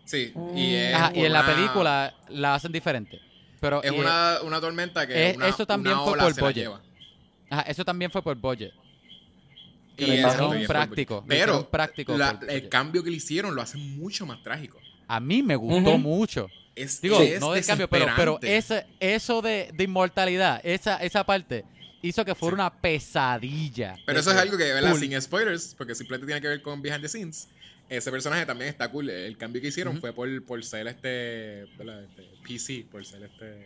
[0.05, 0.57] sí Mm.
[0.57, 3.19] y es Ajá, y en la película la hacen diferente.
[3.59, 6.41] Pero es una, una tormenta que Eh, una, eso también una fue ola por se
[6.41, 6.63] la budget.
[6.63, 6.81] lleva.
[7.49, 8.71] ajá, eso también fue por budget.
[9.97, 12.15] Y lo hicieron práctico, pero práctico
[12.47, 16.47] el cambio que le hicieron lo hace mucho más trágico A mí me gustó mucho.
[16.81, 21.23] Es, Digo, es no del cambio, pero, pero ese, eso de, de inmortalidad, esa, esa
[21.25, 21.63] parte,
[22.01, 22.61] hizo que fuera Sí.
[22.61, 23.95] una pesadilla.
[24.05, 24.95] Pero eso es que- algo que, ¿verdad?
[24.95, 27.47] Sin spoilers, porque simplemente tiene que ver con Behind the Scenes.
[27.89, 29.09] Ese personaje también está cool.
[29.09, 31.63] El cambio que hicieron fue por, por ser este.
[31.63, 33.65] Este, PC, por ser este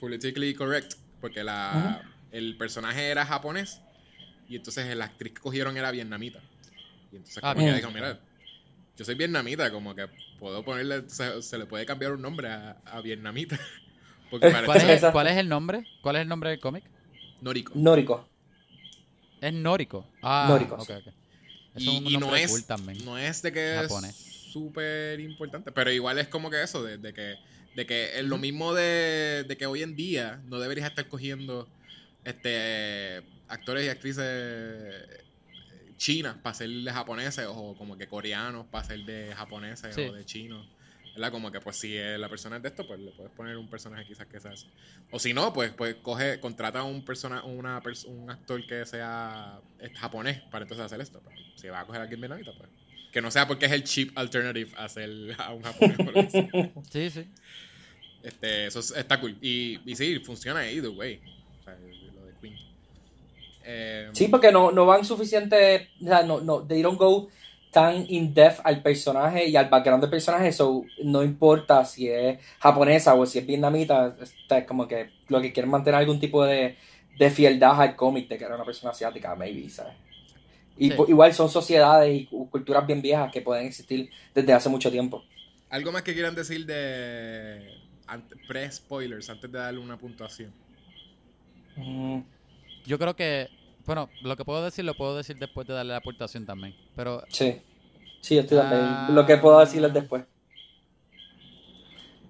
[0.00, 0.94] politically correct.
[1.20, 3.80] Porque la, el personaje era japonés
[4.48, 6.40] y entonces la actriz que cogieron era vietnamita.
[7.12, 8.18] Y entonces Ah, como que dijo, mira,
[8.96, 10.06] yo soy vietnamita, como que
[10.40, 13.60] puedo ponerle, se, se le puede cambiar un nombre a, a vietnamita.
[14.30, 15.12] Porque Eh, ¿Cuál es, el, Exacto.
[15.12, 15.86] cuál es el nombre?
[16.02, 16.84] ¿Cuál es el nombre del cómic?
[17.40, 17.72] nórdico.
[17.74, 18.28] Nórdico.
[19.40, 20.06] Es Nórdico.
[20.22, 20.92] Ah, Nórdico, ok, sí.
[20.92, 21.06] ok.
[21.74, 23.04] Es Y, un y no es cool también.
[23.04, 23.92] no es de que es
[24.52, 25.72] súper importante.
[25.72, 27.36] Pero igual es como que eso, de, de que,
[27.76, 31.68] de que es lo mismo de, de que hoy en día no deberías estar cogiendo
[32.24, 34.24] este actores y actrices
[36.00, 40.00] chinas para ser de japoneses o como que coreanos para ser de japoneses Sí.
[40.02, 40.66] o de chinos.
[41.12, 41.30] ¿Verdad?
[41.32, 44.06] Como que pues si la persona es de esto, pues le puedes poner un personaje
[44.06, 44.66] quizás que sea así.
[45.10, 48.86] O si no, pues, pues coge, contrata a un persona, una pers- un actor que
[48.86, 51.20] sea eh, japonés para entonces hacer esto.
[51.22, 52.70] Pero si va a coger a alguien vietnamita, pues.
[53.12, 55.96] Que no sea porque es el cheap alternative a hacer a un japonés.
[55.98, 56.84] por.
[56.90, 57.26] Sí, sí.
[58.22, 59.36] Este, eso es- está cool.
[59.42, 61.20] Y, y sí, funciona either way.
[61.60, 61.76] O sea.
[63.72, 67.28] Eh, Sí, porque no, no van suficiente, o sea, no, no, they don't go
[67.70, 73.14] tan in-depth al personaje y al background del personaje, so no importa si es japonesa
[73.14, 76.76] o si es vietnamita, es como que lo que quieren mantener algún tipo de,
[77.18, 79.94] de fieldad al cómic de que era una persona asiática, maybe, ¿sabes?
[80.76, 80.96] Y Sí.
[81.08, 85.22] igual son sociedades y cu- culturas bien viejas que pueden existir desde hace mucho tiempo.
[85.68, 87.70] ¿Algo más que quieran decir de
[88.48, 90.52] pre-spoilers antes de darle una puntuación?
[91.76, 92.20] Mm,
[92.86, 93.48] Yo creo que,
[93.86, 96.74] bueno, lo que puedo decir lo puedo decir después de darle la aportación también.
[96.94, 97.60] Pero sí,
[98.20, 98.82] sí, yo estoy también.
[98.82, 99.08] Ah.
[99.12, 100.24] Lo que puedo decirles después.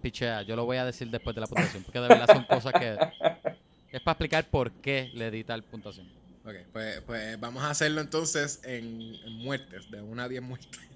[0.01, 1.83] pichea, yo lo voy a decir después de la puntuación.
[1.83, 2.97] Porque de verdad son cosas que
[3.93, 6.07] es para explicar por qué le di tal puntuación.
[6.45, 10.81] Ok, pues, pues vamos a hacerlo entonces en, en muertes, de una a 10 muertes.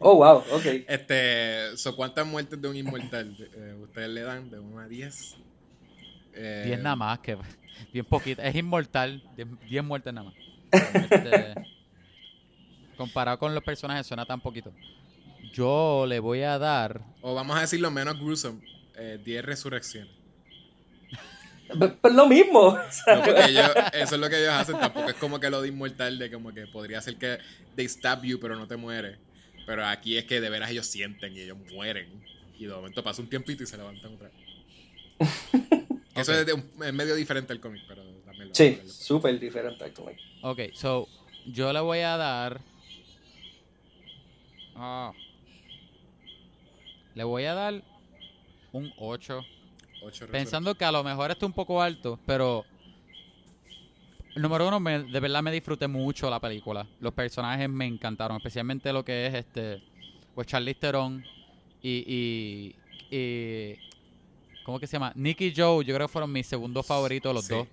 [0.00, 0.84] Oh, wow, ok.
[0.86, 5.36] Este, so, ¿cuántas muertes de un inmortal eh, ustedes le dan de 1 a 10?
[6.34, 7.36] Eh, 10 nada más, que
[7.92, 8.42] bien poquito.
[8.42, 9.22] Es inmortal,
[9.68, 10.34] 10 muertes nada más.
[10.94, 11.54] Este,
[12.96, 14.72] comparado con los personajes suena tan poquito.
[15.52, 17.00] Yo le voy a dar...
[17.22, 18.60] O vamos a decir lo menos gruesome,
[18.96, 20.12] eh, 10 resurrecciones.
[21.78, 22.76] P- Pues lo mismo.
[23.06, 24.78] No, ellos- eso es lo que ellos hacen.
[24.78, 27.38] Tampoco es como que lo de inmortal, de como que podría ser que
[27.76, 29.16] they stab you, pero no te muere.
[29.66, 32.08] Pero aquí es que de veras ellos sienten y ellos mueren.
[32.58, 35.68] Y de momento pasa un tiempito y se levantan otra vez.
[36.20, 39.84] Eso es, de un- es medio diferente al cómic, pero también lo Sí, súper diferente
[39.84, 40.18] al cómic.
[40.42, 41.08] Ok, so,
[41.46, 42.60] yo le voy a dar...
[44.76, 45.12] Ah.
[47.14, 47.82] le voy a dar
[48.72, 49.44] un 8.
[50.02, 52.64] ocho Pensando que a lo mejor está un poco alto, pero...
[54.36, 56.86] Número uno, me- de verdad me disfruté mucho la película.
[57.00, 59.82] Los personajes me encantaron, especialmente lo que es este...
[60.34, 61.24] Pues Charlize Theron
[61.82, 62.74] y,
[63.10, 63.76] y, y...
[64.68, 65.12] ¿Cómo que se llama?
[65.14, 67.54] Nicky Joe, yo creo que fueron mis segundos favoritos los Sí.
[67.54, 67.66] dos.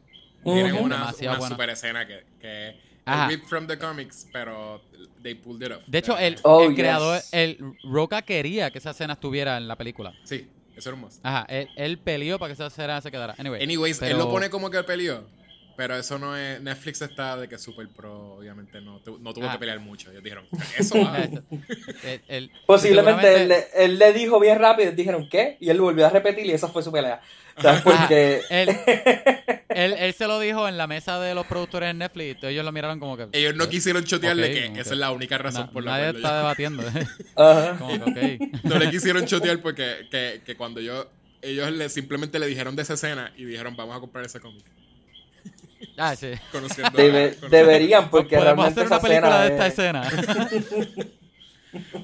[0.46, 1.50] Tienen una, una buena.
[1.50, 2.80] super escena que, que
[3.28, 4.82] ripped from the comics, pero
[5.22, 5.84] they pulled it off.
[5.88, 6.80] De hecho, el, Oh, el yes.
[6.80, 10.14] creador, el Roca quería que esa escena estuviera en la película.
[10.24, 11.20] Sí, eso era un must.
[11.26, 13.36] Ajá, él, él peleó para que esa escena se quedara.
[13.39, 15.26] Anyway, Anyways, él pero- lo pone como que peleó.
[15.78, 16.61] Pero eso no es.
[16.61, 19.51] Netflix está de que Super Pro, obviamente, no, tu- no tuvo Ah.
[19.53, 20.09] que pelear mucho.
[20.11, 20.45] Ellos dijeron,
[20.78, 21.17] eso va.
[21.19, 25.57] Él- él- Posiblemente él, seguramente- él le dijo bien rápido y dijeron ¿qué?
[25.59, 27.19] Y él volvió a repetir y esa fue su pelea.
[27.57, 28.69] O sea, porque él,
[29.69, 32.51] él, él se lo dijo en la mesa de los productores en Netflix y todos
[32.51, 33.28] ellos lo miraron como que...
[33.32, 35.91] Ellos no quisieron chotearle Ok, que esa que es la única razón Na- por la
[35.91, 36.84] nadie cual está debatiendo.
[37.38, 37.78] Ajá.
[37.78, 38.63] como que, ok.
[38.65, 41.09] no le quisieron chotear porque que, que cuando yo
[41.41, 44.65] ellos le, simplemente le dijeron de esa escena y dijeron vamos a comprar ese cómic.
[45.97, 46.32] Ah, sí.
[46.51, 49.73] Conociendo a- Debe- conociendo- deberían porque Podemos realmente hacer una esa película de esta es-
[49.73, 50.09] escena.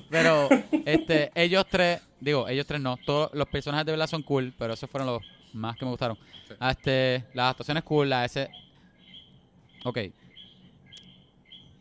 [0.10, 0.50] pero,
[0.86, 4.74] este, ellos tres, digo, ellos tres no, todos los personajes de verdad son cool, pero
[4.74, 5.22] esos fueron los
[5.54, 6.18] más que me gustaron.
[6.48, 6.54] Sí.
[6.70, 8.50] Este, las actuaciones cool, la ese.
[9.84, 10.00] Ok.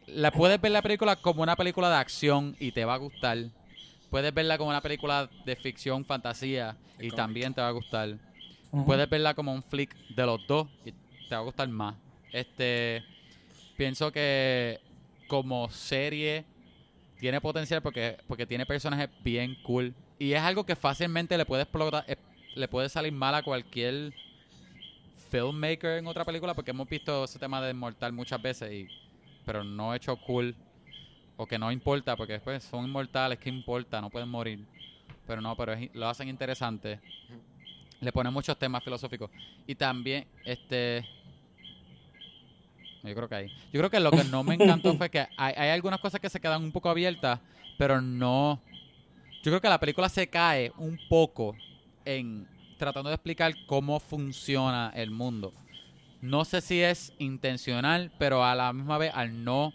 [0.06, 3.38] La puedes ver la película como una película de acción y te va a gustar.
[4.10, 8.16] Puedes verla como una película de ficción, fantasía y también te va a gustar.
[8.86, 10.92] Puedes verla como un flick de los dos y
[11.30, 11.94] te va a gustar más.
[12.32, 13.02] Este,
[13.76, 14.80] pienso que
[15.28, 16.44] como serie
[17.18, 21.62] tiene potencial porque, porque tiene personajes bien cool y es algo que fácilmente le puede
[21.62, 22.04] explotar,
[22.54, 24.12] le puede salir mal a cualquier
[25.30, 28.88] filmmaker en otra película porque hemos visto ese tema de inmortal muchas veces y
[29.46, 30.54] pero no hecho cool
[31.36, 34.00] o que no importa porque después son inmortales, ¿qué importa?
[34.00, 34.66] No pueden morir.
[35.26, 36.98] Pero no, pero lo hacen interesante.
[38.00, 39.30] Le ponen muchos temas filosóficos.
[39.66, 41.06] Y también, este.
[43.02, 43.48] Yo creo que ahí.
[43.72, 46.28] Yo creo que lo que no me encantó fue que hay, hay algunas cosas que
[46.28, 47.40] se quedan un poco abiertas,
[47.78, 48.60] pero no.
[49.42, 51.56] Yo creo que la película se cae un poco
[52.04, 52.46] en
[52.78, 55.52] tratando de explicar cómo funciona el mundo.
[56.20, 59.72] No sé si es intencional, pero a la misma vez al no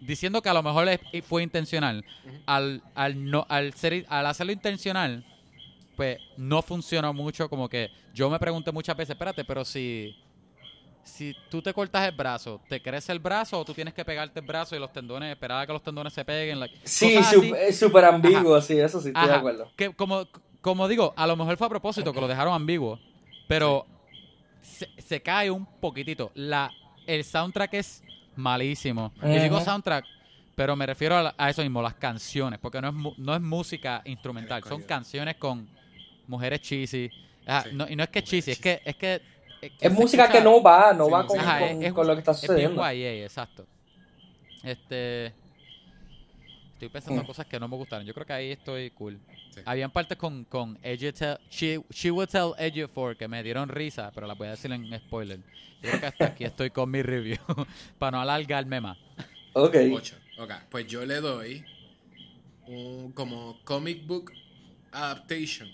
[0.00, 0.88] diciendo que a lo mejor
[1.22, 2.04] fue intencional,
[2.46, 5.24] al, al no al ser al hacerlo intencional,
[5.96, 10.14] pues no funcionó mucho como que yo me pregunté muchas veces, espérate, pero si
[11.06, 14.40] si tú te cortas el brazo, ¿te crece el brazo o tú tienes que pegarte
[14.40, 16.58] el brazo y los tendones, esperar a que los tendones se peguen?
[16.58, 19.70] like, Sí, es súper ambiguo, sí, eso sí, estoy de acuerdo.
[19.76, 20.26] Que como,
[20.60, 22.98] como digo, a lo mejor fue a propósito que lo dejaron ambiguo,
[23.46, 23.86] pero
[24.60, 26.32] se, se cae un poquitito.
[26.34, 26.70] La,
[27.06, 28.02] el soundtrack es
[28.34, 29.12] malísimo.
[29.22, 30.04] Y digo soundtrack,
[30.56, 34.62] pero me refiero a, eso mismo, las canciones, porque no es, no es música instrumental,
[34.64, 35.68] son canciones con
[36.26, 37.08] mujeres cheesy.
[37.08, 37.70] Sí.
[37.74, 38.82] no- y no es que cheesy, es que...
[38.84, 39.35] Es, que,
[39.66, 41.38] es, que Es se música escucha- que no va, no Sí, va con.
[41.40, 42.82] Ajá, con- es- es- con lo que está Es sucediendo.
[42.82, 43.66] YA, exacto.
[44.62, 45.32] Este.
[46.74, 48.06] Estoy pensando en cosas que no me gustaron.
[48.06, 49.18] Yo creo que ahí estoy cool.
[49.50, 49.62] Sí.
[49.64, 53.70] Habían partes con, con Edge Tell- she, she Will Tell Edge for que me dieron
[53.70, 55.38] risa, pero las voy a decir en spoiler.
[55.82, 57.38] Yo creo que hasta aquí estoy con mi review.
[57.98, 58.98] para no alargarme más.
[59.54, 59.74] Ok.
[59.90, 60.16] 8.
[60.38, 61.64] Ok, pues yo le doy
[62.66, 64.30] un como comic book
[64.92, 65.70] adaptation.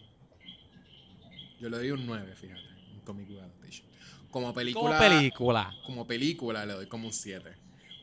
[1.61, 2.61] Yo le doy un 9, fíjate.
[2.95, 3.41] Un comic book
[4.33, 4.99] Como Como película.
[4.99, 5.77] película.
[5.87, 7.51] como película le doy como un 7.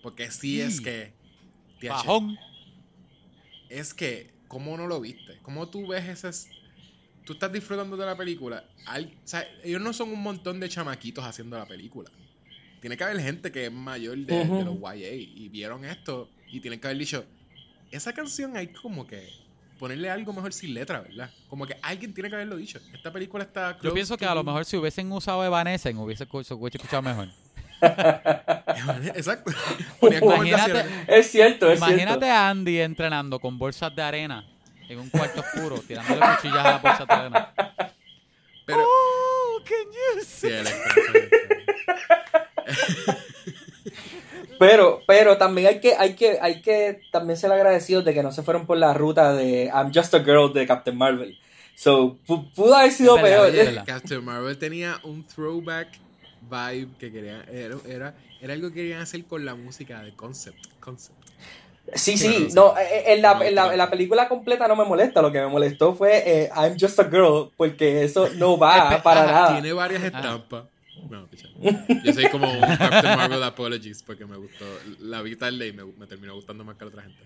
[0.02, 1.12] Porque sí es que.
[1.82, 2.38] Bajón.
[3.70, 5.38] Es que, ¿cómo no lo viste?
[5.42, 6.50] ¿Cómo tú ves ese...
[7.26, 8.64] Tú estás disfrutando de la película.
[8.88, 12.10] Al- o sea, ellos no son un montón de chamaquitos haciendo la película.
[12.82, 16.60] Tiene que haber gente que es mayor de, de los YA y vieron esto y
[16.62, 17.26] tienen que haber dicho,
[17.92, 19.30] esa canción hay como que
[19.80, 21.32] ponerle algo mejor sin letra, ¿verdad?
[21.48, 22.80] Como que alguien tiene que haberlo dicho.
[22.94, 23.78] Esta película está...
[23.82, 27.30] Yo pienso que a lo mejor si hubiesen usado Evanescence hubiese escu- hubiese escuchado mejor.
[29.16, 29.52] Exacto.
[30.02, 30.86] Imagínate-.
[31.08, 32.26] Es cierto, es Imagínate cierto.
[32.26, 34.46] a Andy entrenando con bolsas de arena
[34.90, 37.54] en un cuarto oscuro, tirándole cuchillas a las bolsas de arena.
[38.66, 38.84] Pero...
[38.86, 40.50] Oh, can you see?
[40.50, 40.74] Sí.
[44.60, 48.32] Pero, pero también hay que, hay que, hay que también ser agradecidos de que no
[48.32, 51.38] se fueron por la ruta de I'm Just a Girl de Captain Marvel.
[51.76, 53.86] So, pu- pudo haber sido verdad, peor.
[53.86, 55.88] Captain Marvel tenía un throwback
[56.42, 57.44] vibe que querían.
[57.50, 60.58] Era, era, era algo que querían hacer con la música de concept.
[60.82, 61.18] concept.
[61.96, 62.56] Sí, sí, sí.
[62.56, 65.40] no, eh, en la, en, la, en la película completa no me molesta, lo que
[65.40, 69.54] me molestó fue eh, I'm Just a Girl, porque eso no va para ajá, nada.
[69.54, 70.66] Tiene varias estampas.
[71.10, 71.48] No, picha.
[72.04, 74.66] Yo soy como un Captain Marvel Apologies porque me gustó.
[75.00, 77.24] La vi tarde y me, me terminó gustando más que a la otra gente.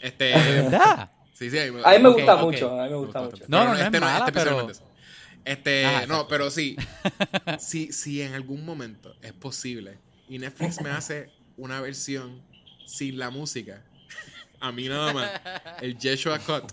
[0.00, 0.24] Este.
[0.26, 1.10] ¿De verdad?
[1.32, 2.42] Sí, sí, a mí me, A mí me gusta ok.
[2.42, 3.36] mucho, a mí me me gusta mucho.
[3.48, 4.86] No, Pero no, no es este mala, este pero- especialmente eso.
[5.44, 6.28] Este, Ajá, no, exacto.
[6.28, 6.76] pero sí.
[7.58, 9.98] Si, si en algún momento es posible
[10.28, 12.42] y Netflix me hace una versión
[12.86, 13.82] sin la música,
[14.60, 15.30] a mí nada más,
[15.80, 16.70] el Joshua Cut,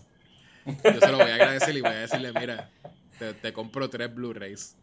[0.65, 2.69] yo se lo voy a agradecer y voy a decirle, mira,
[3.17, 4.75] te, te compro tres Blu-rays.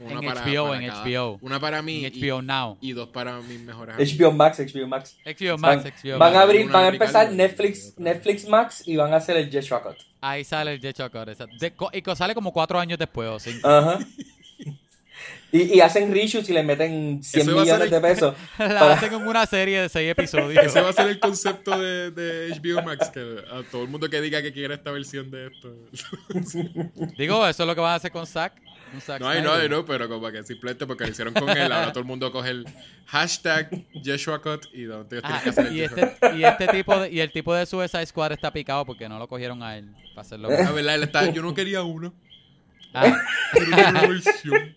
[0.00, 1.38] En HBO, en HBO.
[1.40, 2.78] Una para mí En y- HBO Now.
[2.80, 4.14] y, dos para mis mejores amigos.
[4.18, 5.16] HBO Max, HBO Max.
[5.24, 7.94] HBO Van, Max, HBO van a abrir, Una van a empezar Netflix.
[7.98, 9.96] Netflix Max y van a hacer el Joshua Cut.
[10.20, 11.32] Ahí sale el Jet Chocolate.
[11.32, 11.56] exacto.
[11.60, 13.68] De- y sale como cuatro años después o cinco.
[13.68, 13.98] Ajá.
[15.52, 18.34] Y, y hacen reshoots y le meten 100 Eso va a ser millones de pesos.
[18.58, 20.64] La hacen en una serie de seis episodios.
[20.64, 23.20] Ese va a ser el concepto de, de HBO Max, que
[23.52, 25.72] a todo el mundo que diga que quiere esta versión de esto.
[27.16, 28.54] Digo, eso es lo que van a hacer con Zack.
[29.20, 31.88] No, hay, no, hay, no, pero como que simplemente porque lo hicieron con él, ahora
[31.90, 32.66] todo el mundo coge el
[33.06, 36.98] hashtag Joshua Cut y donde tienes que Ajá, hacer el y, este, y este tipo
[36.98, 39.92] de, y el tipo de Suicide Squad está picado porque no lo cogieron a él
[40.14, 40.48] para hacerlo.
[40.50, 42.14] La verdad, él está, yo no quería uno,
[42.96, 43.12] Ah,
[43.52, 44.76] pero quiero una versión.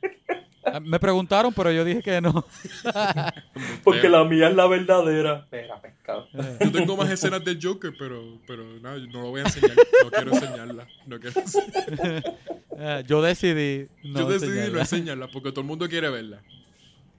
[0.81, 2.45] Me preguntaron, pero yo dije que no.
[3.83, 5.39] Porque la mía es la verdadera.
[5.39, 6.27] Espera, pescado.
[6.59, 9.75] Yo tengo más escenas del Joker, pero, pero yo no lo voy a enseñar.
[10.03, 10.87] No quiero enseñarla.
[11.05, 12.23] No quiero enseñarla.
[12.79, 15.27] Ah, yo decidí no yo decidí no enseñarla.
[15.33, 16.43] porque todo el mundo quiere verla.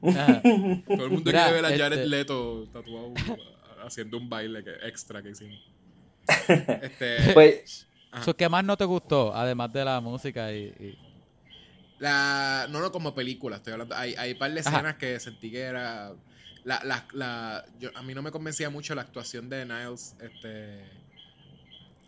[0.01, 0.41] Ajá.
[0.41, 3.13] Todo el mundo Mira, quiere ver a Jared este- Leto tatuado
[3.85, 5.59] haciendo un baile que, extra que hicimos.
[6.83, 7.89] Este, Pues.
[8.25, 9.35] So, ¿Qué más no te gustó?
[9.35, 10.67] Además de la música y...
[10.79, 10.99] y-
[11.99, 13.95] La, no, no, como película, estoy hablando.
[13.97, 14.71] Hay, hay un par de Ajá.
[14.71, 16.13] escenas que sentí que era.
[16.65, 20.15] La, la, la, yo, a mí no me convencía mucho la actuación de Niles.
[20.21, 20.85] Este.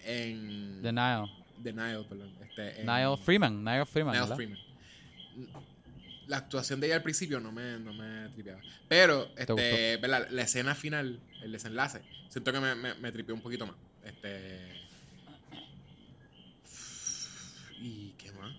[0.05, 0.83] En.
[0.83, 1.31] de Niall.
[1.59, 2.33] de Niles, perdón.
[2.43, 3.65] Este, en- Niall Freeman.
[3.65, 4.37] Niall Freeman, Niles ¿verdad?
[4.37, 4.59] Freeman.
[6.27, 8.61] La actuación de ella al principio no me, no me tripeaba.
[8.89, 9.97] Pero, este?
[9.97, 10.29] ¿verdad?
[10.31, 13.75] la escena final, el desenlace, siento que me, me, me tripeó un poquito más.
[14.05, 14.79] Este.
[17.81, 18.53] ¿Y qué más?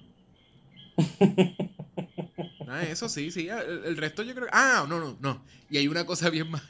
[2.68, 3.48] Ah, eso sí, sí.
[3.50, 4.54] El, el resto yo creo que.
[4.54, 5.44] Ah, no, no, no.
[5.70, 6.66] Y hay una cosa bien mala.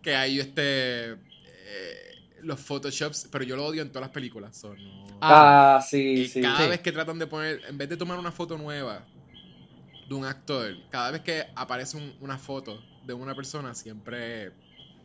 [0.00, 1.12] Que hay este.
[1.12, 1.16] eh,
[2.42, 4.56] los Photoshops, pero yo lo odio en todas las películas.
[4.56, 6.40] so no- Ah, ah, sí, sí.
[6.40, 6.68] cada Sí.
[6.68, 9.04] vez que tratan de poner, en vez de tomar una foto nueva
[10.08, 14.50] de un actor, cada vez que aparece un- una foto de una persona, siempre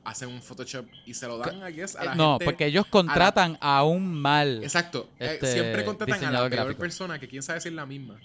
[0.07, 2.45] hacen un Photoshop y se lo dan, I guess, a la no, gente.
[2.45, 4.63] porque ellos contratan a un mal.
[4.63, 5.09] Exacto.
[5.19, 6.79] eh, este, siempre contratan a la peor gráfico.
[6.79, 8.19] persona, que quién sabe si es la misma.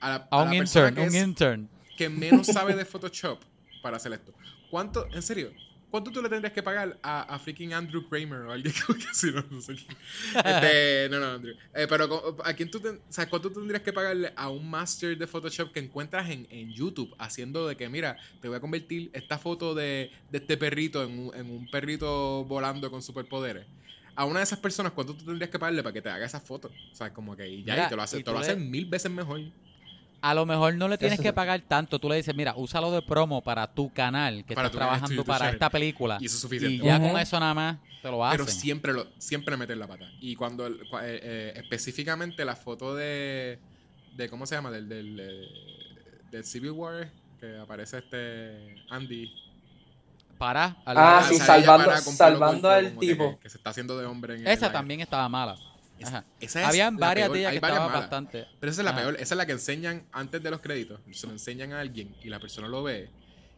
[0.00, 1.68] A, la, A un la persona intern, que un es- intern.
[1.96, 3.40] que menos sabe de Photoshop
[3.82, 4.32] para hacer esto.
[4.70, 5.50] ¿Cuánto, en serio,
[5.94, 9.30] cuánto tú le tendrías que pagar a, a freaking Andrew Kramer o alguien que así,
[9.30, 9.96] no, no sé quién?
[10.44, 11.54] Este, no, no, Andrew.
[11.72, 15.16] Eh, pero ¿a quién tú ten- o sea, cuánto tendrías que pagarle a un master
[15.16, 19.08] de Photoshop que encuentras en, en YouTube haciendo de que, mira, te voy a convertir
[19.12, 23.64] esta foto de, de este perrito en un, en un perrito volando con superpoderes?
[24.16, 26.40] A una de esas personas, ¿cuánto tú tendrías que pagarle para que te haga esa
[26.40, 26.72] foto?
[26.90, 28.46] O sea, como que y ya, Mira, y te lo hace, te lo tú le-
[28.52, 29.40] hacen mil veces mejor.
[30.24, 31.98] A lo mejor no le tienes que pagar tanto.
[31.98, 35.50] Tú le dices, mira, úsalo de promo para tu canal que Para estás trabajando para
[35.50, 36.16] esta película.
[36.20, 36.84] Y eso es Y suficiente.
[36.86, 38.38] ya con eso nada más te lo hacen.
[38.38, 40.06] Pero siempre lo, siempre meten la pata.
[40.20, 40.72] Y cuando eh,
[41.02, 43.58] eh, específicamente la foto de,
[44.16, 44.70] de ¿cómo se llama?
[44.70, 45.48] Del, del, eh,
[46.30, 49.30] del Civil War, que aparece este Andy.
[50.38, 50.76] Para.
[50.86, 51.28] Ah, lado.
[51.28, 53.38] sí, salvando- salvando al que- tipo.
[53.40, 55.56] Que, se está haciendo de hombre en el Esa también estaba mala.
[55.98, 56.24] Esa- Ajá.
[56.40, 57.34] esa es Habían varias peor.
[57.34, 58.46] de ellas que estaban bastante.
[58.60, 59.00] Pero esa es la Ajá.
[59.00, 59.14] peor.
[59.14, 61.00] Esa es la que enseñan antes de los créditos.
[61.12, 63.10] Se lo enseñan a alguien y la persona lo ve.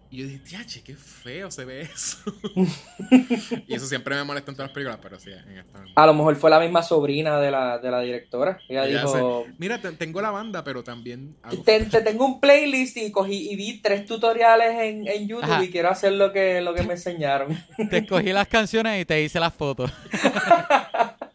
[0.08, 2.18] Y yo dije, tiache, qué feo se ve eso.
[3.66, 5.82] y eso siempre me molesta en todas las películas, pero sí, en esta.
[5.96, 8.60] A lo mejor fue la misma sobrina de la, de la directora.
[8.68, 12.40] Ella Ella dijo, Mira, te- tengo la banda, pero también hago te, te tengo un
[12.40, 15.64] playlist y cogí y vi tres tutoriales en, en YouTube Ajá.
[15.64, 17.60] y quiero hacer lo que, lo que me enseñaron.
[17.90, 19.90] Te escogí las canciones y te hice las fotos.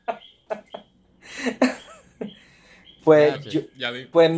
[3.04, 4.32] Pues, yo- Ya pues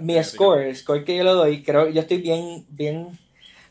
[0.00, 3.08] mi score, el score que yo le doy, creo yo estoy bien, bien,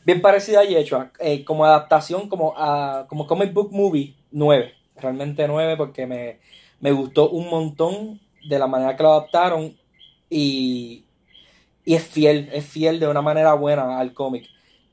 [0.04, 1.12] bien parecido a Yechua.
[1.18, 4.74] Eh, como adaptación, como, a, como comic book movie, 9.
[4.96, 6.38] Realmente 9 porque me,
[6.80, 9.76] me gustó un montón de la manera que lo adaptaron
[10.30, 11.04] y,
[11.84, 14.46] y es fiel, es fiel de una manera buena al cómic.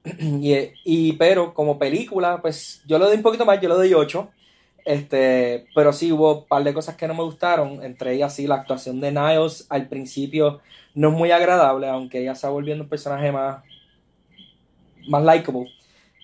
[0.19, 0.53] y,
[0.85, 4.29] y- pero como película, pues yo le doy un poquito más, yo le doy 8.
[4.87, 8.47] Este, pero sí hubo un par de cosas que no me gustaron, entre ellas sí
[8.47, 10.61] la actuación de Niles al principio
[10.95, 13.63] no es muy agradable, aunque ella está volviendo un personaje más
[15.07, 15.69] más likable.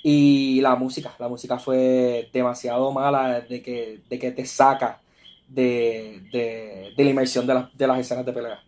[0.03, 5.01] Y la música, la música fue demasiado mala de que, de que te saca
[5.47, 8.59] de, de, de la inmersión de, las- de las escenas de pelea.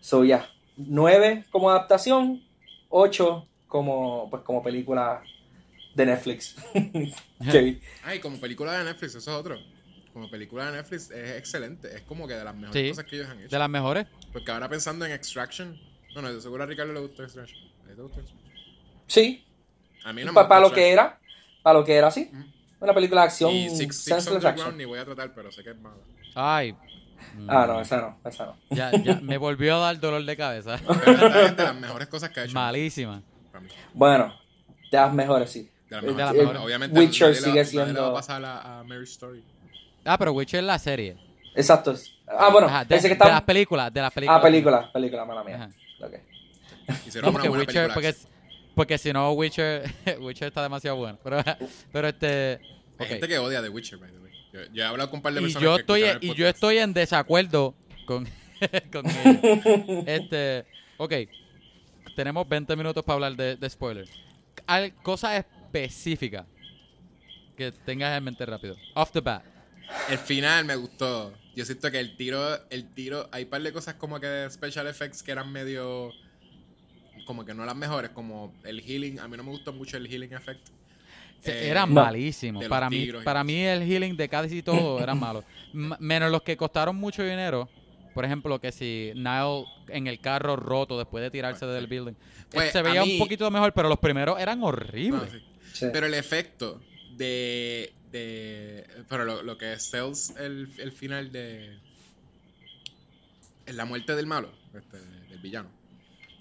[0.00, 2.42] So, ya, 9 como adaptación,
[2.90, 5.22] 8 como, pues, como película
[5.94, 6.54] de Netflix.
[7.50, 7.80] que vi.
[8.04, 9.56] Ay, como película de Netflix, eso es otro.
[10.12, 11.94] Como película de Netflix es excelente.
[11.94, 12.88] Es como que de las mejores Sí.
[12.90, 13.48] cosas que ellos han hecho.
[13.48, 14.06] De las mejores.
[14.32, 15.78] Porque ahora pensando en Extraction.
[16.14, 17.58] Bueno, de seguro a Ricardo le gustó Extraction.
[17.84, 18.50] ¿A ti te gustó Extraction?
[19.06, 19.44] Sí,
[20.04, 21.18] A mí no me para gustó lo que era,
[21.62, 22.30] para lo que era, sí.
[22.80, 24.78] Una película de acción, Y Six, Six senseless Underground action.
[24.78, 25.96] ni voy a tratar, pero sé que es mala.
[26.34, 26.74] Ay.
[27.46, 28.56] Ah, no, esa no, esa no.
[28.70, 30.80] Ya, ya me volvió a dar dolor de cabeza.
[31.04, 32.54] Pero de las mejores cosas que ha hecho.
[32.54, 33.22] Malísima.
[33.52, 33.68] Para mí.
[33.92, 34.34] Bueno,
[34.90, 35.70] de las mejores, sí.
[35.90, 36.46] De las De.
[36.46, 39.42] Obviamente, Witcher sigue siendo- va a pasar a, a Mary Story.
[40.04, 41.16] Ah, pero Witcher es la serie.
[41.54, 41.94] Exacto.
[42.28, 44.38] Ah, bueno, Ajá, de, que de las películas, de las películas.
[44.38, 45.56] Ah, película, película, mala mía.
[45.56, 45.70] Ajá.
[46.06, 46.14] Ok.
[47.06, 48.14] Hicieron No, una porque buena Witcher, porque,
[48.74, 49.82] porque si no, Witcher,
[50.20, 51.18] Witcher está demasiado bueno.
[51.24, 51.42] Pero,
[51.92, 52.60] pero este.
[52.98, 53.06] Hay ok.
[53.06, 54.30] gente que odia The Witcher, by the way.
[54.52, 56.46] Yo, yo he hablado con un par de Y personas yo, que estoy, y yo
[56.48, 57.74] estoy en desacuerdo
[58.06, 58.28] con,
[58.92, 59.04] con.
[60.06, 60.64] Este.
[60.98, 61.14] Ok.
[62.14, 64.10] Tenemos 20 minutos para hablar de, de spoilers.
[64.66, 65.44] Al- Cosas
[65.74, 66.46] específicas
[67.56, 68.76] que tengas en mente rápido.
[68.94, 69.44] Off the bat.
[70.08, 71.32] El final me gustó.
[71.54, 74.50] Yo siento que el tiro, el tiro, hay un par de cosas como que de
[74.50, 76.12] special effects que eran medio,
[77.26, 79.18] como que no las mejores, como el healing.
[79.18, 80.68] A mí no me gustó mucho el healing effect.
[81.52, 81.68] Eh,
[82.60, 85.44] de los Para mí, y para mí el healing de casi todo eran malos.
[85.74, 87.68] M- menos los que costaron mucho dinero.
[88.14, 92.14] Por ejemplo, que si Niall en el carro roto después de tirarse del building.
[92.50, 95.22] Pues, se veía mí- un poquito mejor, pero los primeros eran horribles.
[95.22, 95.44] No, sí.
[95.72, 95.86] Sí.
[95.92, 96.80] Pero el efecto
[97.16, 101.78] de, de pero lo, lo que sells el, el final de
[103.66, 104.98] en la muerte del malo, este,
[105.28, 105.70] del villano.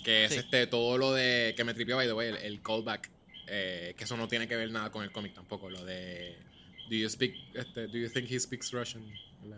[0.03, 0.39] Que es Sí.
[0.39, 3.09] este todo lo de que me tripió by the way, el, el callback.
[3.47, 5.69] eh, que eso no tiene que ver nada con el cómic tampoco.
[5.69, 6.37] Lo de
[6.89, 9.03] Do you speak este, do you think he speaks Russian?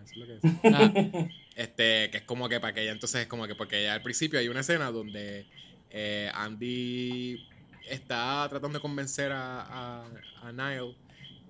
[0.04, 0.42] Es lo que es.
[0.74, 3.94] Ah, Este, que es como que para que ella entonces es como que porque ya
[3.94, 5.46] al principio hay una escena donde
[5.90, 7.46] eh, Andy
[7.94, 10.06] está tratando de convencer a, a,
[10.44, 10.96] a Niall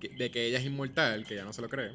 [0.00, 1.92] que- de que ella es inmortal, que ya no se lo cree.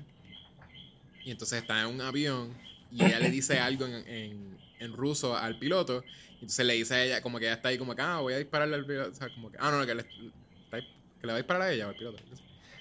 [1.24, 2.54] Y entonces está en un avión
[2.92, 6.04] y ella le dice algo en, en, en ruso al piloto.
[6.32, 8.34] Y entonces le dice a ella, como que ella está ahí, como que, ah, voy
[8.34, 9.12] a dispararle al piloto.
[9.12, 10.88] O sea, como que, ah, no, no, que le, está que
[11.26, 12.24] le va a disparar a ella o al piloto.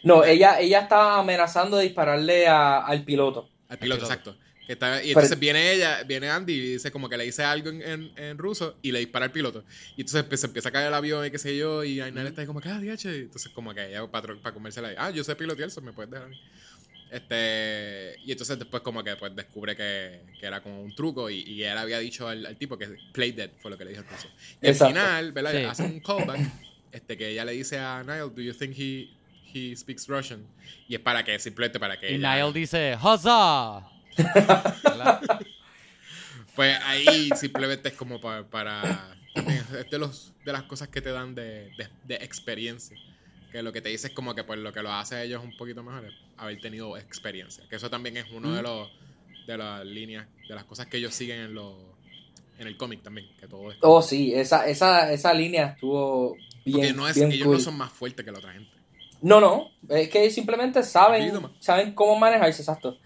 [0.05, 3.49] No, ella, ella estaba amenazando de dispararle a- al piloto.
[3.69, 4.05] Al piloto, piloto.
[4.05, 4.37] exacto.
[4.67, 7.45] Que está- y Pero- entonces viene ella, viene Andy y dice como que le dice
[7.45, 9.65] algo en, en, en ruso y le dispara al piloto.
[9.97, 12.27] Y entonces pues, se empieza a caer el avión y qué sé yo, y Ainal
[12.27, 13.17] está ahí como que, ah, diache.
[13.17, 16.27] Entonces como que ella para, para comérsela, ah, yo sé pilotear, eso me puedes dejar
[16.27, 16.41] a mí.
[17.09, 21.41] Este, y entonces después como que pues descubre que, que era como un truco y,
[21.43, 24.03] y él había dicho al, al tipo que play dead fue lo que le dijo
[24.03, 24.29] al curso.
[24.61, 24.85] Y Exacto.
[24.87, 25.53] al final, ¿verdad?
[25.53, 25.59] Sí.
[25.65, 26.41] Hace un callback
[26.93, 29.09] este, que ella le dice a Niall, do you think he,
[29.55, 30.45] he speaks Russian?
[30.89, 33.89] Y es para que, simplemente para que Y ella- Niall dice, ¡Huzzah!
[36.55, 39.15] Pues ahí simplemente es como pa- para...
[39.35, 42.97] también es de, los, de las cosas que te dan de, de, de experiencia.
[43.53, 45.45] Que lo que te dice es como que pues lo que lo hace a ellos
[45.45, 47.63] un poquito mejor es haber tenido experiencia.
[47.69, 48.65] Que eso también es uno de Mm.
[48.65, 48.91] los
[49.47, 51.75] de las líneas, de las cosas que ellos siguen en los
[52.59, 53.29] en el cómic también.
[53.39, 57.33] Que todo es Oh, sí, esa, esa, esa línea estuvo bien, porque no es, bien
[57.33, 57.57] ellos cool.
[57.59, 58.71] no son más fuertes que la otra gente.
[59.21, 62.99] No, no, es que simplemente saben, saben cómo manejarse, exacto.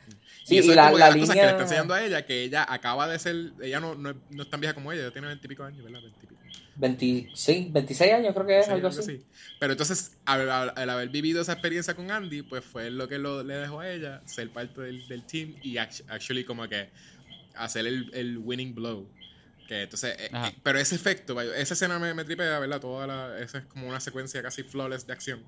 [0.45, 1.51] Sí, y eso y es la, como de la las cosas que le línea...
[1.51, 4.51] está enseñando a ella, que ella acaba de ser, ella no, no, es- no es
[4.51, 6.01] tan vieja como ella, ella tiene veintipico años, ¿verdad?
[6.03, 6.41] 20 y pico.
[6.77, 9.01] 26, 26 años creo que es, Sí, algo así.
[9.01, 9.25] así.
[9.59, 13.19] Pero entonces, al, al- al haber vivido esa experiencia con Andy, pues fue lo que
[13.19, 16.89] lo, le dejó a ella ser parte del, del team y act- actually como que
[17.55, 19.07] hacer el, el winning blow.
[19.69, 22.81] Que entonces, eh, eh, pero ese efecto, esa escena me, me tripea, ¿verdad?
[22.81, 25.45] Toda la, esa es como una secuencia casi flawless de acción.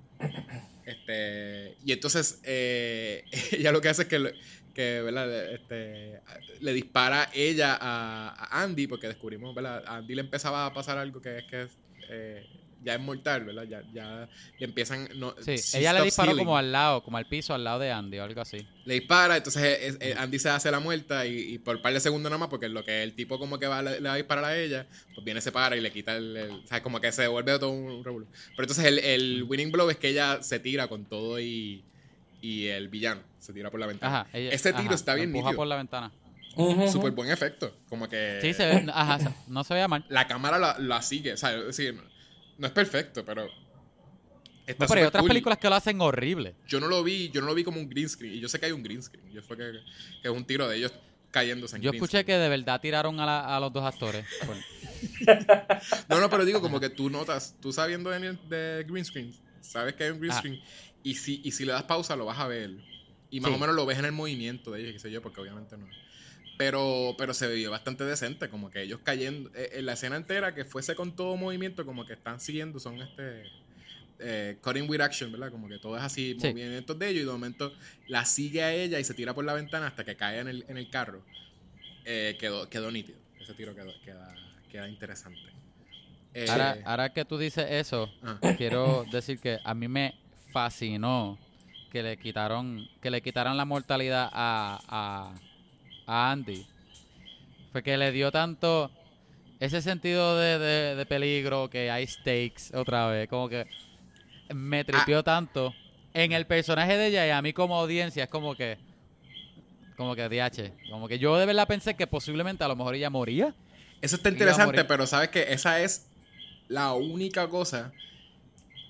[0.84, 4.34] Este, y entonces, eh, ella lo que hace es que,
[4.72, 5.52] que ¿verdad?
[5.52, 6.20] Este,
[6.60, 9.82] le dispara ella a, a Andy, porque descubrimos, ¿verdad?
[9.86, 11.66] A Andy le empezaba a pasar algo que es que
[12.08, 12.46] eh,
[12.84, 13.62] ya es mortal, ¿verdad?
[13.62, 15.08] Ya, ya le empiezan.
[15.14, 16.44] No, Sí, ella le disparó healing.
[16.44, 18.66] como al lado, como al piso, al lado de Andy o algo así.
[18.84, 21.92] Le dispara, entonces eh, eh, Andy se hace la muerta y, y por un par
[21.92, 24.14] de segundos nada más, porque lo que el tipo como que va, le, le va
[24.14, 26.36] a disparar a ella, pues viene, se para y le quita el.
[26.36, 28.26] el- o sea, como que se devuelve todo un revuelo.
[28.56, 31.84] Pero entonces el, el winning blow es que ella se tira con todo y,
[32.42, 34.20] y el villano se tira por la ventana.
[34.22, 34.30] Ajá.
[34.34, 35.56] ella- Ese tiro ajá, está bien empuja nítido.
[35.56, 36.12] por la ventana.
[36.56, 36.86] Ujú.
[36.88, 37.74] Súper buen efecto.
[37.88, 38.38] Como que.
[38.42, 40.04] Sí, se ve, ajá, no se veía mal.
[40.10, 41.32] La cámara la, la sigue.
[41.32, 42.02] O sea, es decir, no,
[42.58, 43.46] no es perfecto, pero.
[44.66, 45.28] Está No, pero hay otras cool.
[45.30, 46.54] películas que lo hacen horrible.
[46.68, 48.34] Yo no lo vi, yo no lo vi como un green screen.
[48.34, 49.28] Y yo sé que hay un green screen.
[49.32, 49.72] Yo fue que,
[50.20, 50.92] que es un tiro de ellos
[51.30, 54.24] cayéndose en Yo green escuché que de verdad tiraron a, la- a los dos actores.
[54.46, 54.56] Por-
[56.08, 59.94] No, no, pero digo como que tú notas, tú sabiendo de, de green screen, sabes
[59.94, 60.38] que hay un green Ah.
[60.38, 60.60] screen
[61.02, 62.70] y si, y si le das pausa lo vas a ver.
[63.30, 63.56] Y más Sí.
[63.56, 65.88] o menos lo ves en el movimiento de ellos, qué sé yo, porque obviamente no.
[66.58, 70.54] Pero, pero se vio bastante decente, como que ellos cayendo, eh, en la escena entera
[70.54, 73.44] que fuese con todo movimiento, como que están siguiendo, son este
[74.24, 75.50] eh, cutting with action, ¿verdad?
[75.50, 76.48] Como que todo es así, Sí.
[76.48, 77.72] movimientos de ellos y de momento
[78.06, 80.64] la sigue a ella y se tira por la ventana hasta que cae en el,
[80.68, 81.24] en el carro.
[82.04, 84.32] Eh, quedó, quedó nítido, ese tiro quedó, queda,
[84.70, 85.40] queda interesante.
[86.34, 88.38] Eh, Ahora, ahora que tú dices eso, ah.
[88.58, 90.14] quiero decir que a mí me
[90.52, 91.38] fascinó
[91.90, 95.32] que le quitaron que le quitaran la mortalidad a, a,
[96.06, 96.64] a Andy.
[97.72, 98.90] Fue que le dio tanto
[99.60, 103.66] ese sentido de, de- de peligro, que hay stakes otra vez, como que
[104.54, 105.74] me tripió tanto
[106.14, 108.76] en el personaje de ella y a mí como audiencia es como que
[109.96, 113.08] como que DH, como que yo de verdad pensé que posiblemente a lo mejor ella
[113.10, 113.54] moría.
[114.00, 116.06] Eso está interesante, pero sabes que esa es
[116.68, 117.92] la única cosa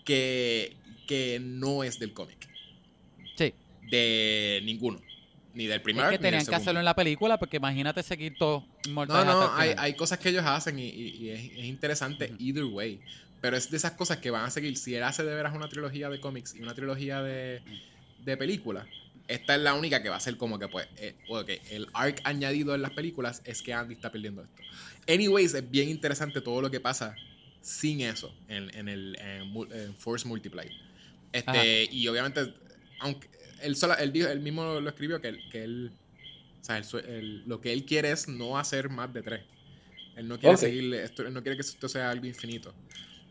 [0.04, 0.74] que,
[1.06, 2.48] que no es del cómic.
[3.36, 3.52] Sí,
[3.90, 5.00] De ninguno.
[5.54, 7.58] Ni del primer es que arc, ni del tenían que hacerlo en la película porque
[7.58, 11.64] imagínate seguir todo No, no, hay, cosas que ellos hacen y, y- y es, es
[11.64, 13.00] interesante either way.
[13.42, 14.76] Pero es de esas cosas que van a seguir.
[14.78, 17.60] Si él hace de veras una trilogía de cómics y una trilogía de,
[18.24, 18.86] de películas,
[19.28, 21.14] esta es la única que va a ser como que, pues, eh,
[21.70, 24.62] el arc añadido en las películas es que Andy está perdiendo esto.
[25.08, 27.14] Anyways, es bien interesante todo lo que pasa
[27.60, 30.68] sin eso en, en el en Force Multiply.
[31.32, 31.64] Este, Ajá.
[31.92, 32.52] y obviamente,
[33.00, 33.28] aunque
[33.62, 35.90] él, sola- él, dijo- él mismo lo escribió que, él- que él,
[36.60, 39.42] o sea, él sue- él- lo que él quiere es no hacer más de tres.
[40.16, 40.60] Él no quiere Ok.
[40.60, 42.74] seguirle, esto, él no quiere que esto sea algo infinito.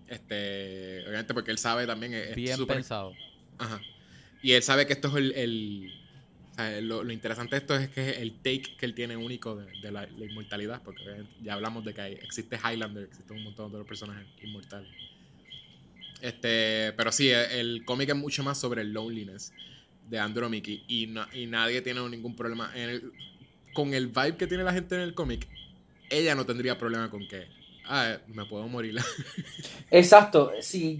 [0.08, 3.14] Este, obviamente porque él sabe también es- Bien pensado.
[3.58, 3.80] Ajá.
[4.42, 5.32] Y él sabe que esto es el.
[5.34, 5.94] el-
[6.52, 9.16] o sea, lo, lo interesante de esto es que es el take que él tiene
[9.16, 10.82] único de, de la, la inmortalidad.
[10.84, 14.90] Porque ya hablamos de que hay- existe Highlander, existe un montón de otros personajes inmortales.
[16.22, 19.52] Este, pero sí, el, cómic es mucho más sobre el loneliness
[20.10, 22.72] de Andromeda y, no- y nadie tiene ningún problema.
[22.76, 23.14] En el-
[23.74, 25.48] con el vibe que tiene la gente en el cómic,
[26.10, 27.48] ella no tendría problema con que,
[27.86, 28.96] ah, me puedo morir.
[29.92, 31.00] Exacto, sí.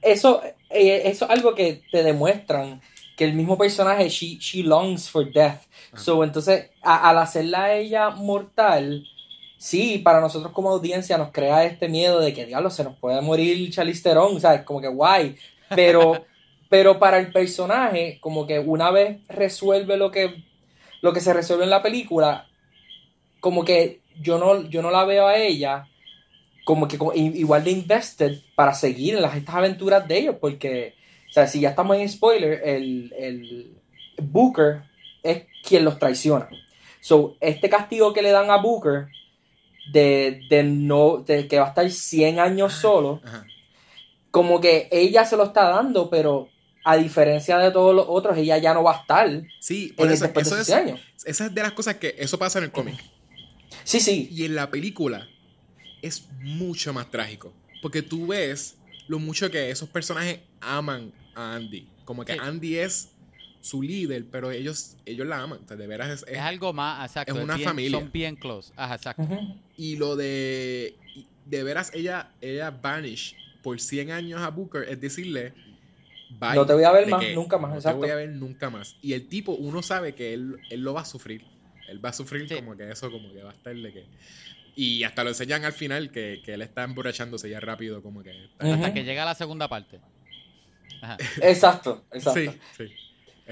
[0.00, 2.80] Eso, eh, eso es algo que te demuestran
[3.16, 5.62] que el mismo personaje, she, she longs for death.
[5.92, 6.02] Ajá.
[6.02, 9.06] So, entonces, a- al hacerla a ella mortal,
[9.58, 13.20] sí, para nosotros como audiencia nos crea este miedo de que, diablo, se nos puede
[13.20, 14.62] morir Charlize Theron, ¿sabes?
[14.62, 15.36] Como que guay.
[15.74, 16.24] Pero,
[16.68, 20.44] pero para el personaje, como que una vez resuelve lo que,
[21.00, 22.48] lo que se resuelve en la película,
[23.40, 25.88] como que yo no, yo no la veo a ella
[26.64, 30.94] como que como- igual de invested para seguir en las estas aventuras de ellos, porque,
[31.28, 33.70] o sea, si ya estamos en spoiler, el, el,
[34.16, 34.82] Booker
[35.22, 36.48] es quien los traiciona.
[37.00, 39.08] So, este castigo que le dan a Booker
[39.92, 43.46] de, de no, de que va a estar 100 años solo, Ajá.
[44.30, 46.48] como que ella se lo está dando, pero
[46.84, 50.12] a diferencia de todos los otros, ella ya no va a estar Sí, por el,
[50.14, 51.00] eso, eso de es, 100 años.
[51.24, 52.96] esa es de las cosas que eso pasa en el cómic.
[53.84, 54.28] Sí, sí.
[54.32, 55.26] Y en la película
[56.02, 57.52] es mucho más trágico.
[57.82, 58.76] Porque tú ves
[59.08, 61.86] lo mucho que esos personajes aman a Andy.
[62.04, 62.38] Como que Sí.
[62.42, 63.08] Andy es
[63.64, 65.60] su líder, pero ellos, ellos la aman.
[65.64, 67.34] O sea, de veras es, es- Es algo más, exacto.
[67.34, 67.98] es una bien- familia.
[67.98, 68.72] Son bien close.
[68.76, 69.22] Ajá, exacto.
[69.22, 69.56] Ujú.
[69.78, 70.96] Y lo de.
[71.46, 75.52] De veras, ella, ella vanish por 100 años a Booker, es decirle.
[76.38, 78.00] Bye, No te voy a ver más, que nunca más, No exacto.
[78.00, 78.96] te voy a ver nunca más.
[79.00, 81.44] Y el tipo, uno sabe que él, él lo va a sufrir.
[81.88, 82.54] Él va a sufrir Sí.
[82.56, 84.04] como que eso, como que va a estar de que.
[84.76, 88.44] Y hasta lo enseñan al final que, que él está emborrachándose ya rápido, como que.
[88.46, 88.74] está- Ujú.
[88.74, 90.00] Hasta que llega la segunda parte.
[91.00, 91.16] Ajá.
[91.42, 92.40] Exacto, exacto.
[92.76, 92.94] Sí, sí.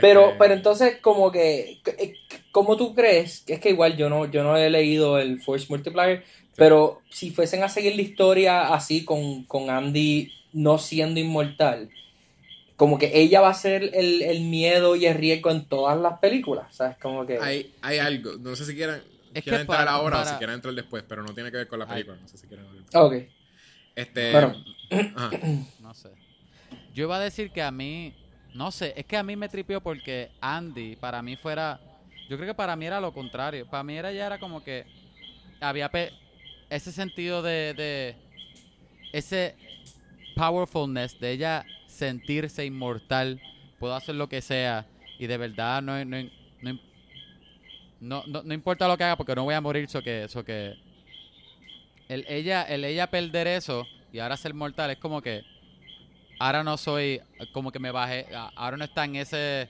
[0.01, 2.15] Pero, Este, pero entonces, como que, eh,
[2.51, 3.45] ¿cómo tú crees?
[3.47, 6.25] Es que igual yo no, yo no he leído el Force Multiplier,
[6.57, 11.91] pero si fuesen a seguir la historia así con, con Andy no siendo inmortal,
[12.77, 16.19] como que ella va a ser el, el miedo y el riesgo en todas las
[16.21, 16.97] películas, ¿sabes?
[16.99, 17.39] Como que...
[17.39, 18.33] Hay, hay algo.
[18.41, 19.03] No sé si quieran,
[19.35, 21.59] Es quieran que entrar para- ahora o si quieren entrar después, pero no tiene que
[21.59, 21.91] ver con la Ay.
[22.03, 22.17] película.
[22.21, 22.85] No sé si quieren hablar.
[22.95, 23.15] Ok.
[23.95, 24.33] Este.
[24.33, 24.55] Bueno.
[25.15, 25.31] ajá.
[25.81, 26.09] No sé.
[26.95, 28.15] Yo iba a decir que a mí,
[28.55, 31.81] no sé, es que a mí me tripió porque Andy para mí fuera,
[32.29, 33.67] yo creo que para mí era lo contrario.
[33.67, 34.85] Para mí era ya era como que
[35.61, 36.13] había pe-
[36.71, 38.17] ese sentido de, de
[39.13, 39.55] ese
[40.35, 43.41] powerfulness de ella sentirse inmortal,
[43.79, 44.87] puedo hacer lo que sea
[45.19, 46.17] y de verdad no no
[48.01, 50.45] no, no, no- importa lo que haga porque no voy a morir, eso que eso
[50.45, 50.75] que
[52.09, 55.43] el ella el ella perder eso y ahora ser mortal es como que
[56.47, 57.21] ahora no soy
[57.53, 59.69] como que me bajé a- ahora no está en ese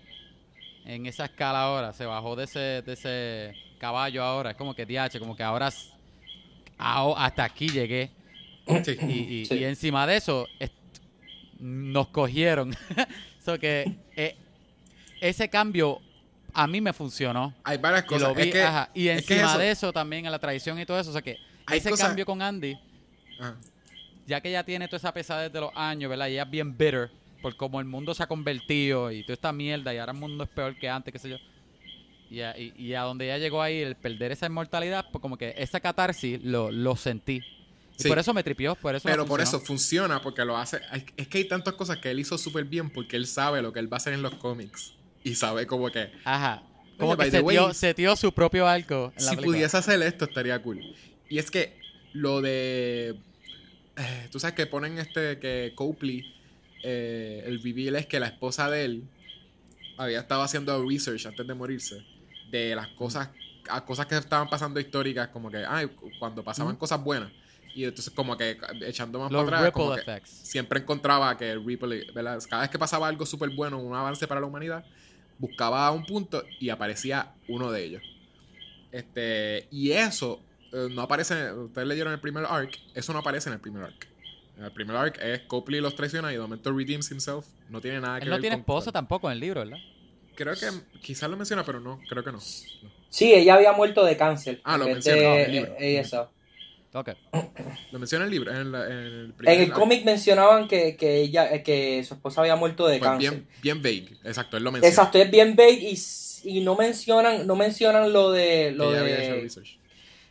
[0.85, 4.87] en esa escala ahora se bajó de ese de ese caballo ahora es como que
[4.87, 5.71] DH como que ahora
[6.79, 8.11] hasta aquí llegué
[8.85, 8.97] Sí.
[9.03, 9.55] y, y- Sí.
[9.57, 10.47] y encima de eso
[11.59, 12.75] nos cogieron
[13.45, 14.37] so que eh,
[15.21, 16.01] ese cambio
[16.55, 18.29] a mí me funcionó Hay varias y cosas.
[18.29, 20.39] lo vi, es que, ajá, y es que encima eso- de eso también en la
[20.39, 21.39] tradición y todo eso o sea que
[21.73, 22.77] ese cosas- cambio con Andy
[23.41, 23.57] Ajá.
[24.33, 26.29] Ya que ella tiene toda esa pesadez de los años, ¿verdad?
[26.29, 27.11] Y ella es bien bitter
[27.41, 30.45] por cómo el mundo se ha convertido y toda esta mierda y ahora el mundo
[30.45, 31.37] es peor que antes, qué sé yo.
[32.31, 35.37] Y a, y- y a donde ella llegó ahí, el perder esa inmortalidad, pues como
[35.37, 37.43] que esa catarsis lo, lo sentí.
[37.99, 38.09] Y Sí.
[38.09, 40.81] por eso me tripió, por eso Pero por eso funciona, porque lo hace.
[41.17, 43.81] Es que hay tantas cosas que él hizo súper bien porque él sabe lo que
[43.81, 44.95] él va a hacer en los cómics.
[45.23, 46.11] Y sabe como que.
[46.25, 46.63] Ajá.
[46.99, 50.81] Como que setió, setió su propio arco en si pudiese hacer esto, estaría cool.
[51.29, 51.77] Y es que
[52.13, 53.15] lo de.
[53.97, 55.39] Eh, Tú sabes que ponen este.
[55.39, 56.35] Que Copley.
[56.83, 59.05] eh, el reveal es que la esposa de él
[59.97, 62.05] había estado haciendo research antes de morirse
[62.51, 63.29] de las cosas
[63.69, 65.89] a cosas que estaban pasando históricas como que ay
[66.19, 67.31] cuando pasaban cosas buenas
[67.75, 71.65] y entonces como que echando más Los para atrás como que siempre encontraba que el
[71.65, 72.43] Ripple, ¿verdad?
[72.49, 74.85] cada vez que pasaba algo súper bueno, un avance para la humanidad,
[75.39, 78.03] buscaba un punto y aparecía uno de ellos.
[78.91, 80.41] Este, y eso
[80.73, 84.09] eh, no aparece, ustedes leyeron el primer arc, eso no aparece en el primer arc.
[84.59, 87.47] En el primer arc es Copley los traiciona y de momento redeems himself.
[87.69, 89.79] No tiene nada que Él ver no tiene con- esposa tampoco en el libro, ¿verdad?
[90.35, 90.67] Creo que
[91.01, 92.39] quizás lo menciona, pero no, creo que no.
[92.39, 92.91] No.
[93.09, 94.61] Sí, ella había muerto de cáncer.
[94.65, 95.75] Ah, en lo vez menciona, de, ah, el libro.
[95.79, 96.29] eh, ASL.
[96.95, 97.09] Ok.
[97.91, 101.21] Lo menciona en el libro, en, la- en el En el cómic mencionaban que, que
[101.21, 103.31] ella, eh, que su esposa había muerto de Pues cáncer.
[103.31, 104.91] bien, bien vague, exacto, él lo menciona.
[104.91, 105.99] Exacto, es bien vague y,
[106.45, 109.41] y no mencionan, no mencionan lo de lo ella había hecho de.
[109.41, 109.79] research.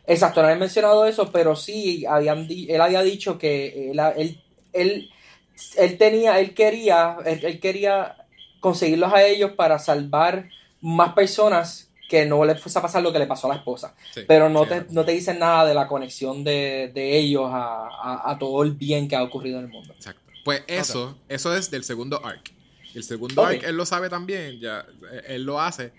[0.06, 4.40] Exacto, no habían mencionado eso, pero sí habían di- él había dicho que él, él,
[4.72, 5.10] él,
[5.76, 8.16] él tenía, él quería, él, quería
[8.60, 10.48] conseguirlos a ellos para salvar
[10.80, 13.94] más personas que no les fuese a pasar lo que le pasó a la esposa.
[14.12, 17.48] Sí, Pero no sí, te, no te dicen nada de la conexión de, de ellos
[17.52, 19.94] a, a- a todo el bien que ha ocurrido en el mundo.
[19.94, 20.20] Exacto.
[20.44, 22.52] Pues eso, eso es del segundo arc.
[22.94, 25.92] El segundo arc él lo sabe también, ya, eh, él lo hace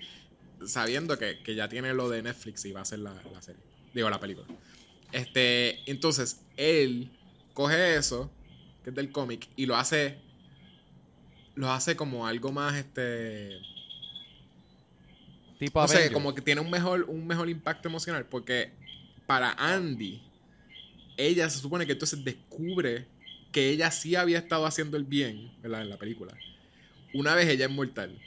[0.68, 3.62] sabiendo que, que ya tiene lo de Netflix y va a hacer la, la serie.
[3.94, 4.48] Digo, la película.
[5.12, 7.10] Este, entonces, él
[7.54, 8.32] coge eso,
[8.84, 10.18] que es del cómic, y lo hace.
[11.56, 13.60] Lo hace como algo más, este.
[15.60, 18.26] Tipo No sé, como que tiene un mejor, un mejor impacto emocional.
[18.26, 18.72] Porque
[19.28, 20.20] para Andy,
[21.16, 23.06] ella se supone que entonces descubre
[23.52, 25.84] que ella sí había estado haciendo el bien, ¿verdad?
[25.84, 26.36] En la película.
[27.14, 28.20] Una vez ella es mortal.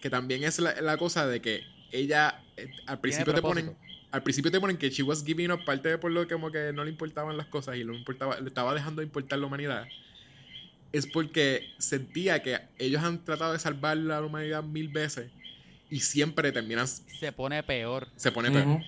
[0.00, 3.76] Que también es la, la cosa de que ella eh, al principio te ponen.
[4.12, 6.52] Al principio te ponen que she was giving up parte de por lo que como
[6.52, 9.46] que no le importaban las cosas y le importaba, le estaba dejando de importar la
[9.46, 9.86] humanidad.
[10.92, 15.30] Es porque sentía que ellos han tratado de salvar la humanidad mil veces
[15.88, 18.08] y siempre terminan, Se pone peor.
[18.16, 18.80] se pone peor.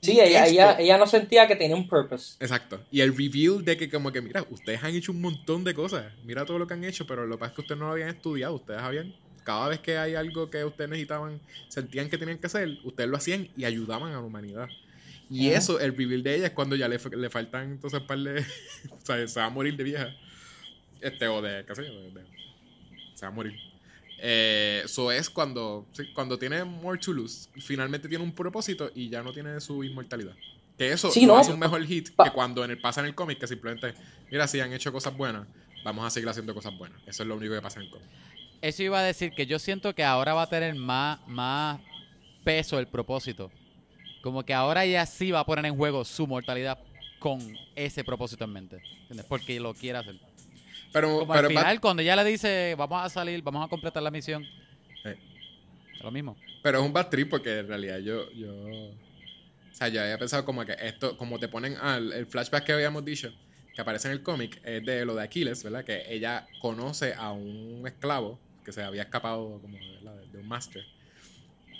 [0.00, 2.36] Sí, ella, ella, ella no sentía que tenía un purpose.
[2.38, 2.80] Exacto.
[2.90, 6.12] Y el reveal de que como que, mira, ustedes han hecho un montón de cosas.
[6.24, 7.92] Mira todo lo que han hecho, pero lo que pasa es que ustedes no lo
[7.92, 8.54] habían estudiado.
[8.54, 9.12] Ustedes habían,
[9.48, 13.16] cada vez que hay algo que ustedes necesitaban, sentían que tenían que hacer, ustedes lo
[13.16, 14.68] hacían y ayudaban a la humanidad.
[15.30, 18.40] Y eso, el reveal de ella es cuando ya le, le faltan entonces par de...
[18.90, 20.14] o sea, se va a morir de vieja.
[21.00, 22.26] Este, o de, qué sé yo, de- de-
[23.14, 23.54] se va a morir.
[24.20, 29.08] Eh, Eso es cuando, sí, cuando tiene more to lose, finalmente tiene un propósito y
[29.08, 30.34] ya no tiene su inmortalidad.
[30.76, 33.14] Que eso Sí, no, hace un mejor hit que cuando en el, pasa en el
[33.14, 33.94] cómic, que simplemente,
[34.30, 35.46] mira, si han hecho cosas buenas,
[35.84, 37.00] vamos a seguir haciendo cosas buenas.
[37.06, 38.08] Eso es lo único que pasa en el cómic.
[38.60, 41.80] Eso iba a decir que yo siento que ahora va a tener más, más
[42.44, 43.50] peso el propósito.
[44.22, 46.78] Como que ahora ella sí va a poner en juego su mortalidad
[47.20, 47.38] con
[47.76, 48.76] ese propósito en mente.
[49.02, 49.26] ¿entiendes?
[49.26, 50.16] Porque lo quiere hacer.
[50.92, 53.68] Pero, Como pero al va- final, cuando ella le dice, vamos a salir, vamos a
[53.68, 54.44] completar la misión.
[55.04, 55.16] Eh.
[55.94, 56.36] Es lo mismo.
[56.62, 58.52] Pero es un bad trip porque en realidad yo, yo.
[58.52, 61.76] O sea, yo había pensado como que esto, como te ponen.
[61.80, 63.32] El, el flashback que habíamos dicho,
[63.74, 65.84] que aparece en el cómic, es de lo de Aquiles, ¿verdad?
[65.84, 70.84] Que ella conoce a un esclavo que se había escapado como de, de un máster.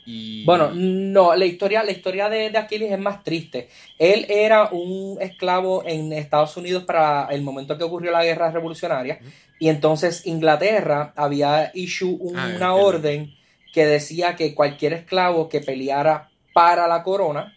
[0.06, 0.42] Y.
[0.46, 3.68] Bueno, no, la historia, la historia de, de Aquiles es más triste.
[3.98, 9.20] Él era un esclavo en Estados Unidos para el momento que ocurrió la guerra revolucionaria.
[9.58, 12.74] Y entonces Inglaterra había issue una Ah, entiendo.
[12.76, 13.34] orden
[13.74, 17.54] que decía que cualquier esclavo que peleara para la corona,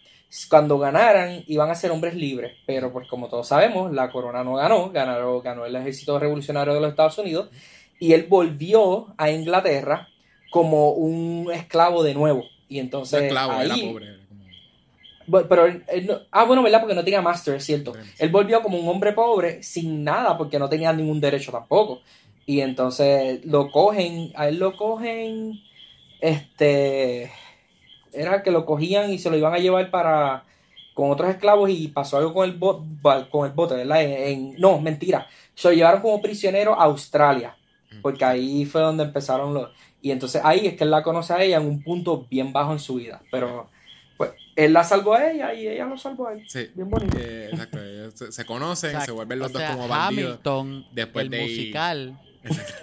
[0.50, 2.52] cuando ganaran, iban a ser hombres libres.
[2.66, 6.80] Pero pues como todos sabemos, la corona no ganó, ganó, ganó el ejército revolucionario de
[6.80, 7.48] los Estados Unidos.
[8.02, 10.08] Y él volvió a Inglaterra
[10.50, 12.42] como un esclavo de nuevo.
[12.68, 14.06] Y entonces esclavo, era ahí, pobre.
[14.06, 14.42] era como-
[15.28, 16.80] Bu- Pero él- no- ah, bueno, ¿verdad?
[16.80, 17.92] Porque no tenía master, es cierto.
[18.18, 22.00] Él volvió como un hombre pobre sin nada porque no tenía ningún derecho tampoco.
[22.44, 25.60] Y entonces lo cogen, a él lo cogen,
[26.20, 27.30] este,
[28.12, 30.44] era que lo cogían y se lo iban a llevar para
[30.94, 32.84] con otros esclavos y pasó algo con el, bo-
[33.30, 34.02] con el bote, ¿verdad?
[34.02, 35.26] En, en- no, mentira.
[35.54, 37.56] Se lo llevaron como prisionero a Australia,
[38.00, 39.70] porque ahí fue donde empezaron los...
[40.00, 42.72] Y entonces ahí es que él la conoce a ella en un punto bien bajo
[42.72, 43.22] en su vida.
[43.30, 43.68] Pero
[44.16, 46.44] pues él la salvó a ella y ella lo salvó a él.
[46.48, 46.68] Sí.
[46.74, 47.16] Bien bonito.
[47.20, 47.82] Eh, exacto.
[47.82, 50.32] ellos se, se conocen, se vuelven los o dos sea, como bandidos.
[50.44, 52.20] Hamilton, después el de- musical,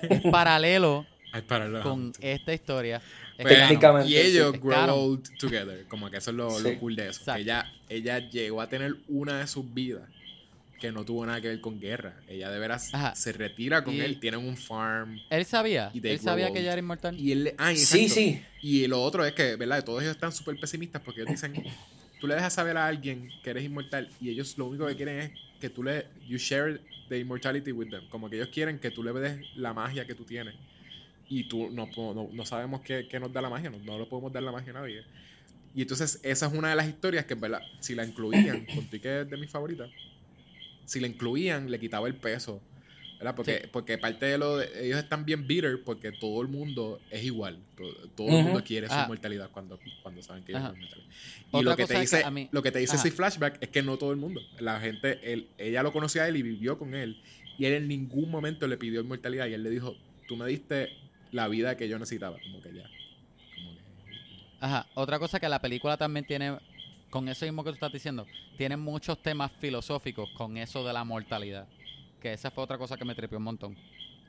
[0.01, 1.05] es paralelo
[1.83, 3.01] con esta historia.
[3.37, 4.59] Es Pero- y ellos sí.
[4.61, 5.85] grow old together.
[5.87, 7.33] Como que eso es lo, lo cool de eso.
[7.35, 10.03] Ella, ella llegó a tener una de sus vidas
[10.79, 12.15] que no tuvo nada que ver con guerra.
[12.27, 13.13] Ella de veras Ajá.
[13.15, 15.19] se retira con Y- él, tienen un farm.
[15.29, 17.19] Él sabía, él sabía que ella era inmortal.
[17.19, 18.13] Y él, ah, Sí, exacto.
[18.15, 18.41] sí.
[18.61, 19.83] Y lo otro es que, ¿verdad?
[19.83, 21.53] Todos ellos están súper pesimistas porque ellos dicen,
[22.19, 25.19] tú le dejas saber a alguien que eres inmortal y ellos lo único que quieren
[25.19, 26.79] es que tú le, you share
[27.09, 28.07] the immortality with them.
[28.09, 30.55] Como que ellos quieren que tú le des la magia que tú tienes.
[31.27, 34.05] Y tú no, no, no sabemos qué, qué nos da la magia, no, no le
[34.05, 35.03] podemos dar la magia a nadie.
[35.75, 37.61] Y entonces esa es una de las historias que, ¿verdad?
[37.79, 39.89] Si la incluían, contigo que es de mis favoritas,
[40.89, 42.61] si la incluían, le quitaba el peso.
[43.19, 43.35] ¿Verdad?
[43.35, 43.69] Porque, Sí.
[43.73, 47.59] porque parte de lo de, ellos están bien bitter porque todo el mundo es igual.
[47.75, 49.07] Todo, todo el mundo quiere su Ajá.
[49.07, 51.05] cuando, cuando, cuando saben que ellos son inmortales.
[51.05, 53.05] Y Otra lo que, te que dice, mí- lo que te dice Ajá.
[53.07, 54.39] ese flashback es que no todo el mundo.
[54.59, 57.21] La gente, él, ella lo conocía a él y vivió con él.
[57.57, 59.47] Y él en ningún momento le pidió inmortalidad.
[59.47, 59.97] Y él le dijo,
[60.29, 60.87] tú me diste
[61.33, 62.37] la vida que yo necesitaba.
[62.41, 62.83] Como que ya.
[63.55, 63.81] Como que-
[64.61, 64.87] Ajá.
[64.95, 66.57] Otra cosa que la película también tiene,
[67.09, 68.25] con eso mismo que tú estás diciendo,
[68.57, 71.67] tiene muchos temas filosóficos con eso de la mortalidad.
[72.21, 73.77] Que esa fue otra cosa que me trepió un montón.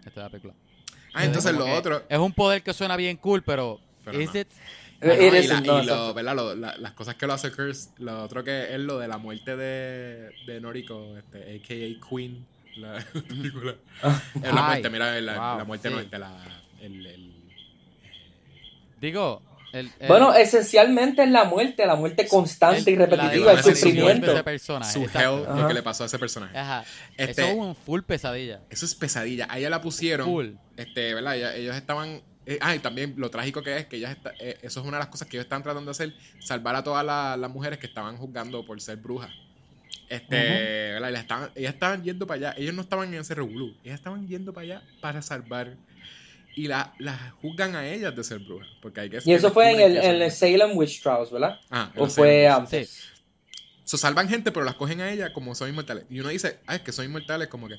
[0.04, 0.54] Esta de la película.
[1.12, 2.04] Ah, entonces lo otro.
[2.08, 4.40] Es un poder que suena bien cool, pero, Pero ¿is no.
[4.40, 4.48] it?
[5.02, 6.14] Y is, la- no, y lo- exacto.
[6.14, 6.36] ¿verdad?
[6.36, 9.18] Lo- la- las cosas que lo hace Curse, lo otro que es lo de la
[9.18, 12.08] muerte de, de Noriko, este, a.k.a.
[12.08, 12.46] Queen,
[12.76, 13.74] la película.
[14.34, 15.94] Es la Ay, muerte, mira, la, wow, la muerte sí.
[15.94, 16.36] no, este, la,
[16.80, 17.32] el, el-
[19.00, 23.52] Digo, el, el- Bueno, esencialmente es la muerte, la muerte constante el- y la repetitiva,
[23.52, 24.26] el sufrimiento.
[24.92, 26.56] su hell, lo que le pasó a ese personaje.
[26.58, 26.84] Ajá.
[27.16, 28.60] Este- Eso es un full pesadilla.
[28.70, 29.46] Eso es pesadilla.
[29.50, 30.26] A ella la pusieron.
[30.26, 30.48] Full.
[30.76, 31.36] Este, ¿verdad?
[31.36, 32.22] Ella- ellos estaban.
[32.46, 34.96] eh, ah, y también lo trágico que es que ellas está- eh, eso es una
[34.96, 37.78] de las cosas que ellos están tratando de hacer, salvar a todas la- las mujeres
[37.78, 39.30] que estaban juzgando por ser brujas.
[40.08, 40.36] Este,
[40.94, 41.08] ¿verdad?
[41.08, 42.54] Y las estaban- ellas estaban yendo para allá.
[42.60, 43.76] Ellos no estaban en ese revolú.
[43.84, 45.74] Ellas estaban yendo para allá para salvar.
[46.62, 48.68] Y la- las juzgan a ellas de ser brujas.
[48.82, 51.58] Porque hay que Y eso fue en el, en el Salem Witch Trials, ¿verdad?
[51.70, 52.90] Ah, ¿O fue antes?
[52.90, 53.06] Sí.
[53.84, 56.04] So, salvan gente, pero las cogen a ella como son inmortales.
[56.10, 57.76] Y uno dice, ah, es que son inmortales, como que.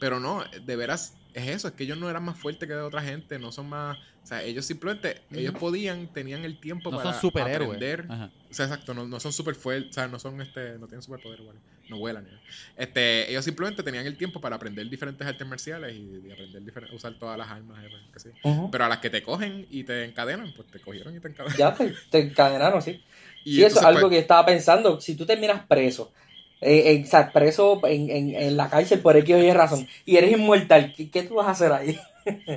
[0.00, 3.00] Pero no, de veras, es eso, es que ellos no eran más fuertes que otra
[3.02, 3.96] gente, no son más...
[4.22, 7.68] O sea, ellos simplemente, ellos podían, tenían el tiempo No para son superhéroes.
[7.76, 8.06] aprender.
[8.08, 8.30] Ajá.
[8.50, 11.02] O sea, exacto, no, no son super fuertes, o sea, no son este, no tienen
[11.02, 11.56] superpoder igual,
[11.88, 12.24] no vuelan.
[12.24, 12.42] ni nada.
[12.76, 16.96] Este, ellos simplemente tenían el tiempo para aprender diferentes artes marciales y, y aprender diferentes,
[16.96, 18.30] usar todas las armas, eh, que sí.
[18.42, 18.70] Ujú.
[18.70, 21.56] Pero a las que te cogen y te encadenan, pues te cogieron y te encadenan.
[21.58, 23.00] Ya te, te encadenaron, sí.
[23.44, 25.00] Y sí, eso es algo pues, que yo estaba pensando.
[25.00, 26.12] Si tú terminas preso,
[26.60, 30.32] eh, sea, preso en, en, en la cárcel por X o Y razón, y eres
[30.32, 31.98] inmortal, ¿qué, qué tú vas a hacer ahí?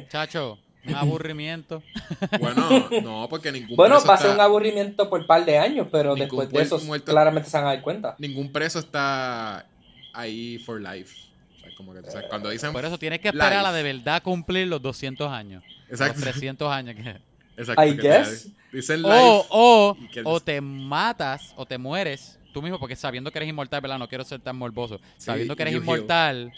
[0.10, 1.82] Chacho, un aburrimiento.
[2.40, 5.44] Bueno, no, porque ningún Bueno, preso va a ser está- un aburrimiento por un par
[5.46, 8.16] de años, pero Ningún después de eso muerto- claramente se van a dar cuenta.
[8.20, 9.66] ningún preso está
[10.14, 11.16] ahí for life.
[11.56, 13.74] O sea, como que, o sea, cuando dicen Por eso tienes que esperar a Life.
[13.74, 15.64] de verdad cumplir los 200 años.
[15.90, 16.16] Exacto.
[16.16, 16.96] Los 300 años.
[16.96, 17.18] que-
[17.58, 18.48] Exacto, I que te- guess.
[18.72, 19.14] dicen life.
[19.16, 23.82] O, o, o te matas o te mueres tú mismo, porque sabiendo que eres inmortal,
[23.82, 24.00] ¿verdad?
[24.00, 25.00] No quiero ser tan morboso.
[25.18, 25.82] Sabiendo que eres heal.
[25.84, 26.54] inmortal,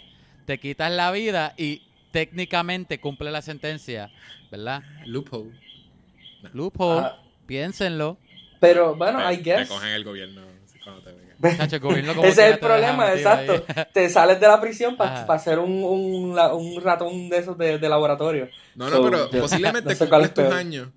[0.45, 1.81] te quitas la vida y
[2.11, 4.11] técnicamente cumple la sentencia,
[4.51, 4.83] ¿verdad?
[5.05, 5.51] Loophole.
[6.53, 8.17] Loophole, Ah, piénsenlo.
[8.59, 10.41] pero bueno, te, I te cogen el gobierno
[10.83, 11.57] cuando te vengan.
[11.57, 13.63] Chacho, el gobierno como Ese es el problema, exacto.
[13.93, 15.33] Te sales de la prisión para Ajá.
[15.33, 18.49] hacer un, un, la- un ratón de esos de, de laboratorio.
[18.75, 20.89] No, no, So, pero yo- posiblemente no sé cumples es tus años.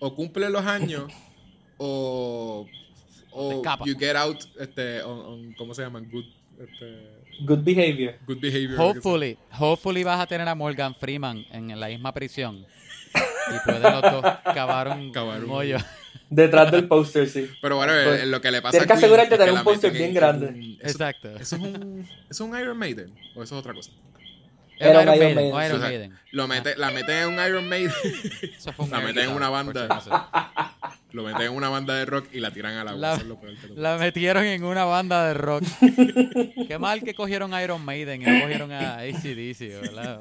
[0.00, 1.04] O cumple los años.
[1.78, 2.66] o.
[3.38, 3.86] O te O escapas.
[3.86, 4.38] you get out.
[4.58, 6.08] Este, on, on- ¿Cómo se llaman?
[6.10, 6.24] Good.
[6.58, 8.18] Este, Good behavior.
[8.26, 8.76] good behavior.
[8.78, 12.64] Hopefully, hopefully vas a tener a Morgan Freeman en la misma prisión.
[13.14, 15.78] Y pueden los dos cavar un, Cavar un un hoyo.
[16.30, 17.48] Detrás del póster, sí.
[17.62, 19.54] Pero bueno, Pues, eh, lo que le pasa tienes que a Queen asegurarte de tener
[19.54, 20.76] un póster bien grande.
[20.80, 21.28] eso- Exacto.
[21.36, 22.00] Eso es un.
[22.00, 23.12] ¿Eso es un Iron Maiden?
[23.36, 23.92] ¿O eso es otra cosa?
[24.78, 26.18] Era Era Iron un Iron Maiden, o Maiden, Iron O sea, Maiden.
[26.32, 27.92] Lo mete, la meten en un Iron Maiden.
[28.56, 29.88] Eso fue un la air meten en una banda.
[31.12, 33.00] lo meten en una banda de rock y la tiran al agua.
[33.00, 35.62] La- Eso es lo peor que puede La metieron en una banda de rock.
[36.68, 40.20] Qué mal que cogieron a Iron Maiden y no cogieron a ACDC, ¿verdad?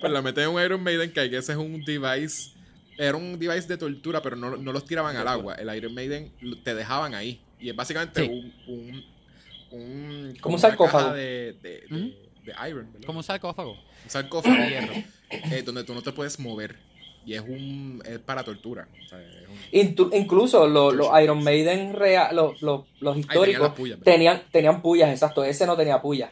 [0.00, 2.50] Pues la meten en un Iron Maiden que ese es un device.
[2.98, 5.54] Era un device de tortura, pero no, no los tiraban al agua.
[5.54, 7.40] El Iron Maiden lo- te dejaban ahí.
[7.58, 8.28] Y es básicamente Sí.
[8.28, 9.04] un, un,
[9.70, 11.04] un- Como un una sarcófago.
[11.04, 12.12] caja de, de, de- Ujú.
[12.44, 13.06] De iron, ¿verdad?
[13.06, 13.72] Como un sarcófago.
[13.72, 14.92] Un sarcófago de hierro.
[15.30, 16.76] eh, donde tú no te puedes mover.
[17.24, 18.88] Y es un es para tortura.
[19.04, 23.18] O sea, es un- Intu- incluso lo- los Iron Maiden real, los, los, los tenían
[23.20, 24.12] históricos pullas, ¿verdad?
[24.12, 25.44] tenían, tenían pullas, exacto.
[25.44, 26.30] Ese no tenía pullas.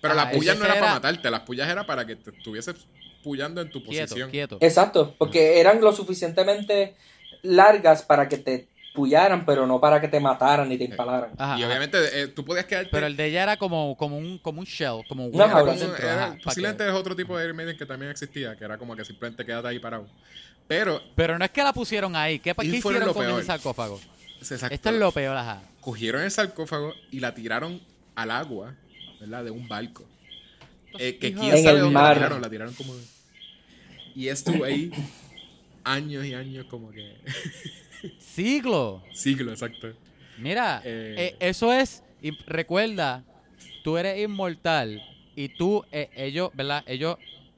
[0.00, 2.30] Pero Ah, las pullas ese no era para matarte, las pullas era para que te
[2.30, 2.76] estuvieses
[3.22, 4.30] pullando en tu Quieto, posición.
[4.30, 4.58] quieto.
[4.60, 6.94] Exacto, porque eran lo suficientemente
[7.42, 11.30] largas para que te pullaran, pero no para que te mataran ni te impalaran.
[11.36, 11.66] Ajá, y ajá.
[11.68, 12.90] obviamente eh, tú podías quedarte.
[12.90, 16.24] Pero el de ella era como, como, un, como un shell, como un dentro, era-
[16.26, 19.04] ajá, posiblemente es otro tipo de Iron Maiden que también existía, que era como que
[19.04, 20.06] simplemente quédate ahí parado.
[20.66, 22.38] Pero, Pero no es que la pusieron ahí.
[22.38, 23.38] ¿Qué, qué hicieron lo con peor.
[23.40, 24.00] ese sarcófago?
[24.40, 25.60] exacto, Esto es lo peor, ajá.
[25.80, 27.80] cogieron el sarcófago y la tiraron
[28.14, 28.74] al agua,
[29.20, 29.44] ¿verdad?
[29.44, 30.04] De un barco.
[30.98, 32.08] Eh, que quién sabe el dónde mar.
[32.10, 32.94] la tiraron, la tiraron como...
[34.14, 34.92] Y estuvo ahí
[35.82, 37.16] años y años como que...
[38.18, 39.02] Siglo.
[39.12, 39.92] Siglo, exacto.
[40.38, 41.14] Mira, Eh.
[41.18, 43.22] eh, eso es, y recuerda,
[43.82, 45.02] tú eres inmortal
[45.36, 46.82] y tú, eh, ellos, ¿verdad?
[46.86, 47.16] Ellos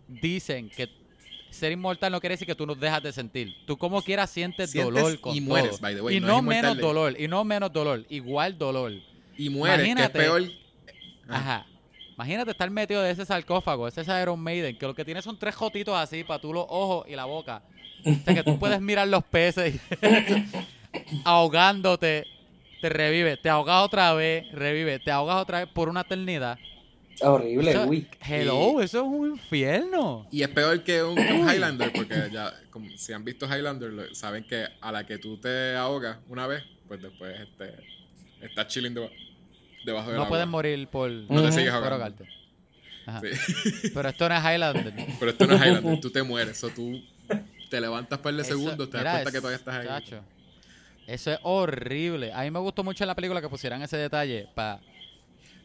[0.08, 0.88] dicen que
[1.50, 3.54] ser inmortal no quiere decir que tú no dejas de sentir.
[3.66, 5.80] Tú como quieras sientes, Sientes dolor con y mueres, todo.
[5.80, 8.92] by the way, y no menos dolor, y no menos dolor, igual dolor.
[9.38, 10.18] Y muere, que Imagínate.
[10.18, 10.42] es peor...
[11.28, 11.36] Ah.
[11.38, 11.66] Ajá.
[12.14, 15.38] Imagínate estar metido de ese sarcófago, ese es Iron Maiden, que lo que tiene son
[15.38, 17.62] tres jotitos así para tú los ojos y la boca.
[18.06, 19.80] O sea que tú puedes mirar los peces y
[21.24, 22.26] ahogándote,
[22.80, 26.58] te revive, te ahogas otra vez, revive, te ahogas otra vez por una eternidad.
[27.22, 28.06] Horrible, Eso- uy.
[28.28, 30.26] hello, eso es un infierno.
[30.30, 33.90] Y es peor que un, que un Highlander, porque ya, como si han visto Highlander,
[33.92, 37.74] lo- saben que a la que tú te ahogas una vez, pues después este,
[38.42, 39.10] estás chilling deba-
[39.84, 40.28] debajo del No agua.
[40.28, 41.94] puedes morir por, No te sigues por ahogando.
[42.04, 42.28] ahogarte.
[43.06, 43.20] Ajá.
[43.22, 43.90] Sí.
[43.94, 44.92] Pero esto no es Highlander.
[45.18, 46.62] Pero esto no es Highlander, tú te mueres.
[46.64, 47.02] O tú
[47.68, 49.86] te levantas par de Eso- segundos, te das cuenta es- que todavía estás ahí.
[49.86, 50.20] chacho,
[51.06, 52.32] Eso es horrible.
[52.32, 54.80] A mí me gustó mucho en la película que pusieran ese detalle para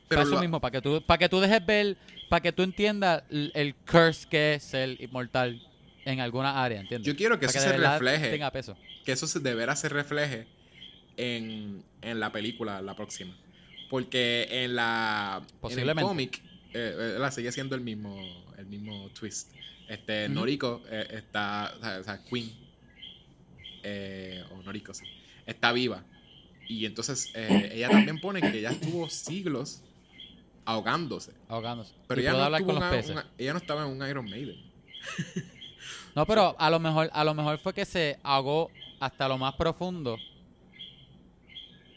[0.08, 1.98] Pero eso lo- mismo, para que tú para que tú dejes ver,
[2.30, 5.60] para que tú entiendas el, el curse que es ser inmortal
[6.06, 7.08] en alguna área, ¿entiendes?
[7.08, 8.76] yo quiero que eso se refleje, tenga peso.
[9.06, 10.48] que eso se, de veras se refleje
[11.18, 13.36] en, en la película, la próxima.
[13.90, 16.42] Porque en la en el cómic
[16.74, 18.16] eh, eh, la sigue siendo el mismo
[18.58, 19.50] el mismo twist.
[19.92, 20.30] Este.
[20.30, 22.50] Noriko eh, está, o sea, Queen
[23.84, 25.06] eh, o Noriko sí,
[25.46, 26.02] está viva.
[26.70, 29.84] Y entonces eh, ella también pone que ella estuvo siglos
[30.64, 31.34] ahogándose.
[31.50, 31.94] ahogándose.
[32.08, 34.58] Pero ella no, con los una- ella no estaba en un Iron Maiden.
[36.14, 38.70] No, pero a lo mejor a lo mejor fue que se ahogó
[39.00, 40.18] hasta lo más profundo.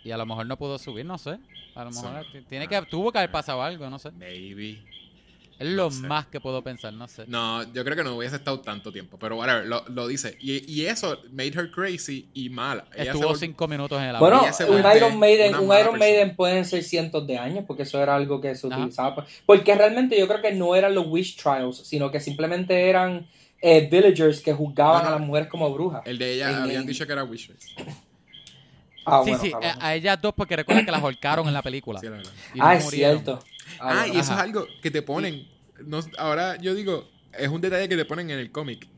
[0.04, 1.36] Y a lo mejor no pudo subir, no sé.
[1.74, 2.68] A lo mejor tiene ah.
[2.68, 4.12] que tuvo que haber pasado algo, no sé.
[4.12, 4.78] Maybe.
[5.58, 6.00] Es lo No sé.
[6.06, 7.24] más que puedo pensar, no sé.
[7.28, 9.18] No, yo creo que no hubiese estado tanto tiempo.
[9.20, 10.36] Pero whatever, lo, lo dice.
[10.40, 12.86] Y, y eso made her crazy y mala.
[12.96, 15.96] Ella Estuvo vol- cinco minutos en el Bueno, ella se un Iron Maiden, un Iron.
[15.98, 18.76] Maiden pueden ser cientos de años, porque eso era algo que se Ajá.
[18.78, 19.26] utilizaba.
[19.46, 23.26] Porque realmente yo creo que no eran los witch trials, sino que simplemente eran
[23.62, 26.02] eh, villagers que juzgaban a las mujeres como brujas.
[26.04, 27.68] El de ella En- habían en- dicho que era Wish Race.
[29.06, 29.70] Ah, sí, bueno, sí, cabrón.
[29.80, 32.00] a, a ellas dos porque recuerda que las holcaron en la película.
[32.00, 32.32] Sí, la verdad.
[32.54, 33.22] y no Ah, es murieron.
[33.22, 33.44] cierto.
[33.80, 34.14] Ah, bueno.
[34.14, 34.42] y eso Ajá.
[34.42, 35.46] es algo que te ponen.
[35.84, 38.88] No, ahora yo digo, es un detalle que te ponen en el cómic.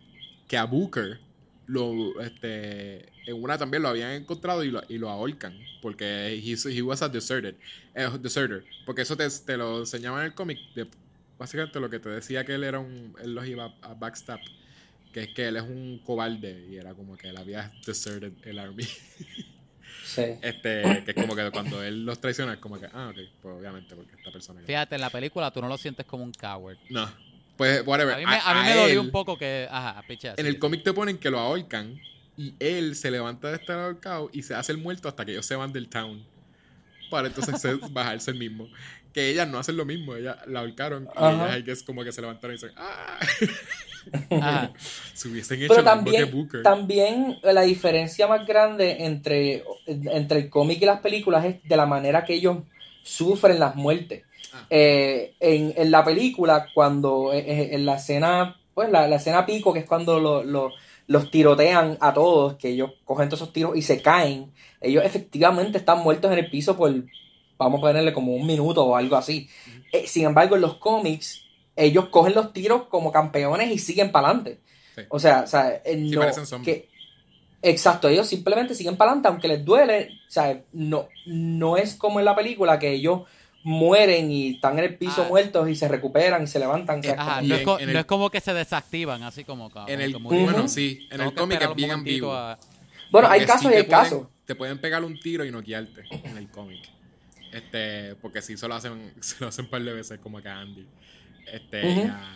[0.48, 1.18] Que a Booker
[1.66, 5.58] lo, este, en una también lo habían encontrado y lo, y lo ahorcan.
[5.82, 7.56] Porque he, he was a deserted,
[7.94, 8.64] eh, deserter.
[8.84, 10.58] Porque eso te, te lo enseñaba en el cómic.
[11.38, 13.14] Básicamente lo que te decía que él era un.
[13.22, 14.40] Él los iba a backstab.
[15.12, 16.66] Que es que él es un cobarde.
[16.70, 18.84] Y era como que él había deserted el army.
[20.06, 20.22] Sí.
[20.40, 23.54] Este, que es como que cuando él los traiciona, es como que, ah, ok, pues
[23.58, 24.60] obviamente, porque esta persona.
[24.64, 26.78] Fíjate, en la película tú no lo sientes como un coward.
[26.90, 27.10] No.
[27.56, 28.14] Pues, whatever.
[28.14, 29.66] A mí me, a mí me él, dolió un poco que.
[29.70, 30.32] Ajá, piche.
[30.36, 31.98] En el cómic te ponen que lo ahorcan
[32.36, 35.46] y él se levanta de estar ahorcado y se hace el muerto hasta que ellos
[35.46, 36.24] se van del town.
[37.10, 38.68] Para entonces se- bajarse el mismo.
[39.12, 41.30] Que ellas no hacen lo mismo, ellas la ahorcaron y Ajá.
[41.32, 43.18] ellas hay que es como que se levantaron y dicen, ¡ah!
[44.30, 44.72] Ajá.
[45.14, 45.30] Hecho
[45.68, 46.62] Pero también, Booker.
[46.62, 51.86] también la diferencia más grande entre, entre el cómic y las películas es de la
[51.86, 52.58] manera que ellos
[53.02, 54.24] sufren las muertes.
[54.52, 54.66] Ah.
[54.70, 59.46] Eh, en, en la película, cuando eh, eh, en la escena, pues la, la escena
[59.46, 60.70] pico, que es cuando lo- lo-
[61.08, 64.50] los tirotean a todos, que ellos cogen todos esos tiros y se caen,
[64.80, 66.92] ellos efectivamente están muertos en el piso por,
[67.56, 69.48] vamos a ponerle como un minuto o algo así.
[69.92, 71.44] Eh, sin embargo, en los cómics,
[71.76, 74.60] ellos cogen los tiros como campeones y siguen para adelante.
[74.94, 75.02] Sí.
[75.10, 76.88] O sea, o sea, eh, Sí, no, que,
[77.62, 82.18] exacto, ellos simplemente siguen para adelante, aunque les duele, o sea, no, no es como
[82.18, 83.22] en la película que ellos
[83.62, 85.28] mueren y están en el piso Ah.
[85.28, 87.02] muertos y se recuperan y se levantan.
[87.18, 89.70] Ajá, no, es co- no como que se desactivan, así como.
[89.70, 92.32] como en el, bueno, sí, en el cómic es bien ambiguo.
[92.32, 92.58] a-
[93.10, 94.28] bueno, hay casos sí y hay casos.
[94.44, 96.88] Te pueden pegar un tiro y noquearte en el cómic.
[97.52, 100.58] Este, porque si solo hacen, se lo hacen un par de veces como que a
[100.60, 100.86] Andy.
[101.52, 102.32] Este, a-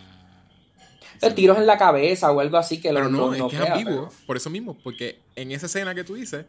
[1.23, 3.63] El tiros en la cabeza o algo así que Pero lo, no, lo es que
[3.63, 6.47] es ambiguo, pero- por eso mismo, porque en esa escena que tú dices,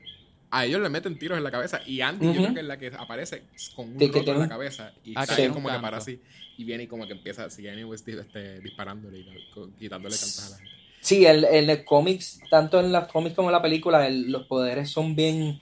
[0.49, 2.77] a ellos le meten tiros en la cabeza y Andy yo creo que es la
[2.77, 3.43] que aparece
[3.75, 6.19] con un roto tiene en la cabeza y Ah, como que para así
[6.57, 9.25] y viene y como que empieza, sigue este, disparándole y
[9.79, 10.71] quitándole cantas a la gente.
[11.01, 14.45] Sí, el, el, el cómics, tanto en los cómics como en la película, el- los
[14.45, 15.59] poderes son bien.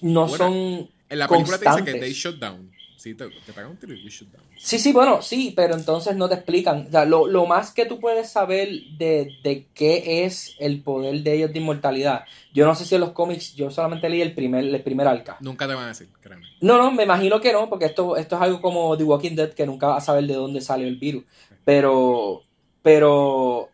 [0.00, 0.90] No Bueno, son.
[1.08, 2.00] En la película te dice que Constantes.
[2.00, 2.70] they shut down.
[2.96, 4.44] Sí, te, te pegan un tiro y down.
[4.56, 6.86] Sí, sí, bueno, sí, pero entonces no te explican.
[6.88, 11.22] O sea, lo, lo más que tú puedes saber de, de qué es el poder
[11.22, 12.24] de ellos de inmortalidad.
[12.54, 15.36] Yo no sé si en los cómics, yo solamente leí el primer, el primer arca.
[15.40, 16.46] Nunca te van a decir, créeme.
[16.60, 19.52] No, no, me imagino que no, porque esto, esto es algo como The Walking Dead,
[19.52, 21.24] que nunca vas a saber de dónde salió el virus.
[21.64, 22.42] Pero,
[22.82, 23.68] pero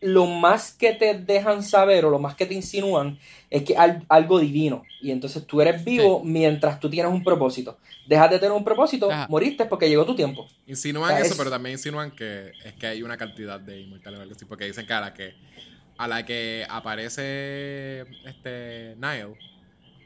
[0.00, 3.18] lo más que te dejan saber o lo más que te insinúan
[3.50, 4.84] es que hay algo divino.
[5.00, 7.78] Y entonces tú eres vivo mientras tú tienes un propósito.
[8.06, 9.26] Dejas de tener un propósito, Ajá.
[9.28, 10.46] moriste porque llegó tu tiempo.
[10.66, 13.80] Insinúan O sea, eso, es- pero también insinúan que es que hay una cantidad de
[13.80, 15.34] inmortales o algo así, porque dicen que a la que
[15.96, 19.36] a la que aparece este Niall,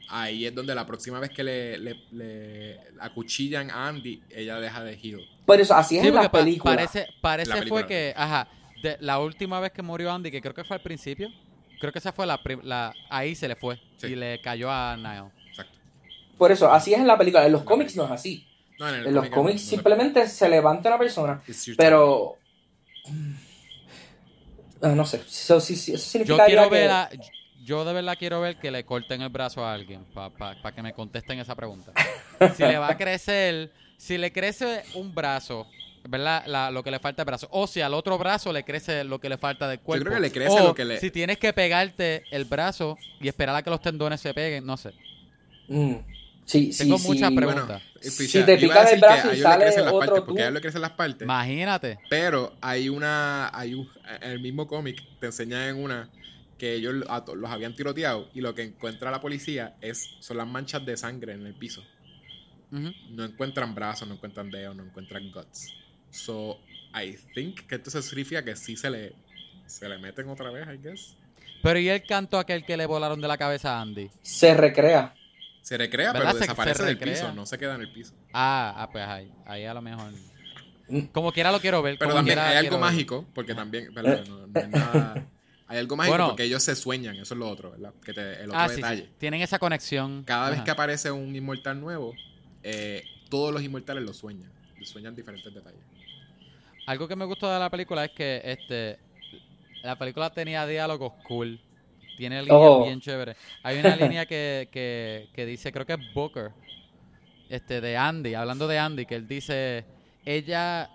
[0.09, 4.83] ahí es donde la próxima vez que le, le, le acuchillan a Andy, ella deja
[4.83, 5.21] de heal.
[5.45, 6.75] Por eso, así es Sí, en la pa- película.
[6.75, 7.81] parece, parece La película.
[7.81, 8.47] fue que, ajá,
[8.83, 11.29] de, la última vez que murió Andy, que creo que fue al principio,
[11.79, 14.07] creo que esa fue la, la ahí se le fue Sí.
[14.07, 15.31] y le cayó a Niall.
[15.49, 15.79] Exacto.
[16.37, 17.45] Por eso, así es en la película.
[17.45, 18.47] En los cómics no es así.
[18.79, 21.41] No, en, los cómic cómics no- no simplemente se levanta una persona,
[21.77, 22.37] pero...
[24.81, 26.75] Ah, no sé, eso, eso Yo quiero que...
[26.75, 27.09] ver, a-
[27.63, 30.93] yo de verdad quiero ver que le corten el brazo a alguien para que me
[30.93, 31.93] contesten esa pregunta.
[32.57, 35.65] Si le va a crecer, si le crece un brazo,
[36.07, 36.43] ¿verdad?
[36.47, 37.47] La- lo que le falta el brazo.
[37.51, 40.03] O si al otro brazo le crece lo que le falta del cuerpo.
[40.05, 43.27] creo que le crece O lo que le- Si tienes que pegarte el brazo y
[43.27, 44.91] esperar a que los tendones se peguen, no sé.
[45.67, 45.95] Mm,
[46.45, 47.07] sí, sí, Tengo sí.
[47.07, 47.81] muchas preguntas.
[48.01, 50.23] Si te yo pican a el brazo y ellos le crecen sale las otro partes,
[50.25, 51.21] porque a ellos le crecen las partes.
[51.23, 51.99] Imagínate.
[52.09, 53.89] Pero hay una, hay un,
[54.21, 56.09] en el mismo cómic te enseñan en una
[56.57, 60.47] que ellos a los habían tiroteado y lo que encuentra la policía es son las
[60.47, 61.81] manchas de sangre en el piso.
[62.71, 65.73] No encuentran brazos, no encuentran dedos, no encuentran guts.
[66.13, 66.59] So,
[66.93, 69.13] I think que entonces significa que sí se le,
[69.65, 71.15] se le meten otra vez, I guess.
[71.63, 74.09] Pero ¿y el canto aquel que le volaron de la cabeza a Andy?
[74.21, 75.13] Se recrea.
[75.61, 76.27] Se recrea, ¿Verdad?
[76.27, 77.13] pero Se- desaparece se del recrea.
[77.15, 78.13] piso, no se queda en el piso.
[78.33, 80.11] Ah, ah pues ahí, ahí a lo mejor.
[80.89, 80.99] Mm.
[81.13, 81.97] Como quiera lo quiero ver.
[81.97, 82.79] Pero también hay algo ver.
[82.81, 84.25] mágico, porque también, ¿verdad?
[84.27, 85.25] No, no es nada-
[85.67, 86.27] Hay algo mágico Bueno.
[86.27, 87.93] porque ellos se sueñan, eso es lo otro, ¿verdad?
[88.05, 89.03] Que te- el otro Ah, detalle.
[89.03, 89.09] sí.
[89.17, 90.23] Tienen esa conexión.
[90.25, 92.13] Cada vez que aparece un inmortal nuevo,
[92.61, 94.51] eh, todos los inmortales lo sueñan.
[94.83, 95.79] Sueñan diferentes detalles.
[96.85, 98.99] Algo que me gustó de la película es que este
[99.83, 101.59] la película tenía diálogos cool.
[102.17, 102.83] Tiene líneas Oh.
[102.85, 103.35] bien chéveres.
[103.63, 106.51] Hay una línea que, que, que dice, creo que es Booker,
[107.49, 109.83] este, de Andy, hablando de Andy, que él dice,
[110.25, 110.89] ella,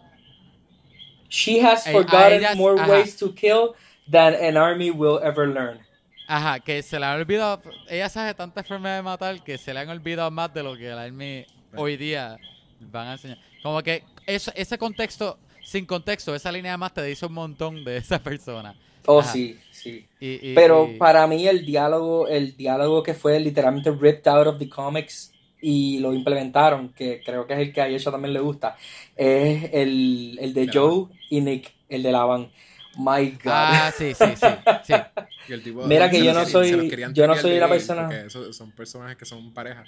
[1.29, 2.91] She has A- forgotten ellas- more ajá.
[2.91, 3.73] ways to kill
[4.11, 5.81] than an army will ever learn.
[6.27, 9.81] ajá, que se le han olvidado, ella sabe tanta enfermedad de matar que se le
[9.81, 11.45] han olvidado más de lo que el Army
[11.75, 12.39] hoy día
[12.81, 13.39] van a enseñar.
[13.63, 15.39] Como que eso, ese contexto,
[15.69, 18.75] sin contexto, esa línea más te dice un montón de esa persona.
[19.07, 19.33] Oh, Ajá.
[19.33, 20.07] sí, sí.
[20.21, 24.47] Y- y- Pero y- para mí el diálogo, el diálogo que fue literalmente ripped out
[24.47, 28.33] of the comics y lo implementaron, que creo que es el que a ella también
[28.33, 28.77] le gusta,
[29.17, 32.51] es el, el de Joe y Nick, el de la van.
[32.97, 33.41] My God.
[33.53, 34.47] Ah, sí, sí, sí,
[34.85, 34.95] sí.
[35.49, 38.73] Y el tipo, Mira que yo no soy- yo no soy gay, persona- esos son
[38.73, 39.85] personajes que son pareja.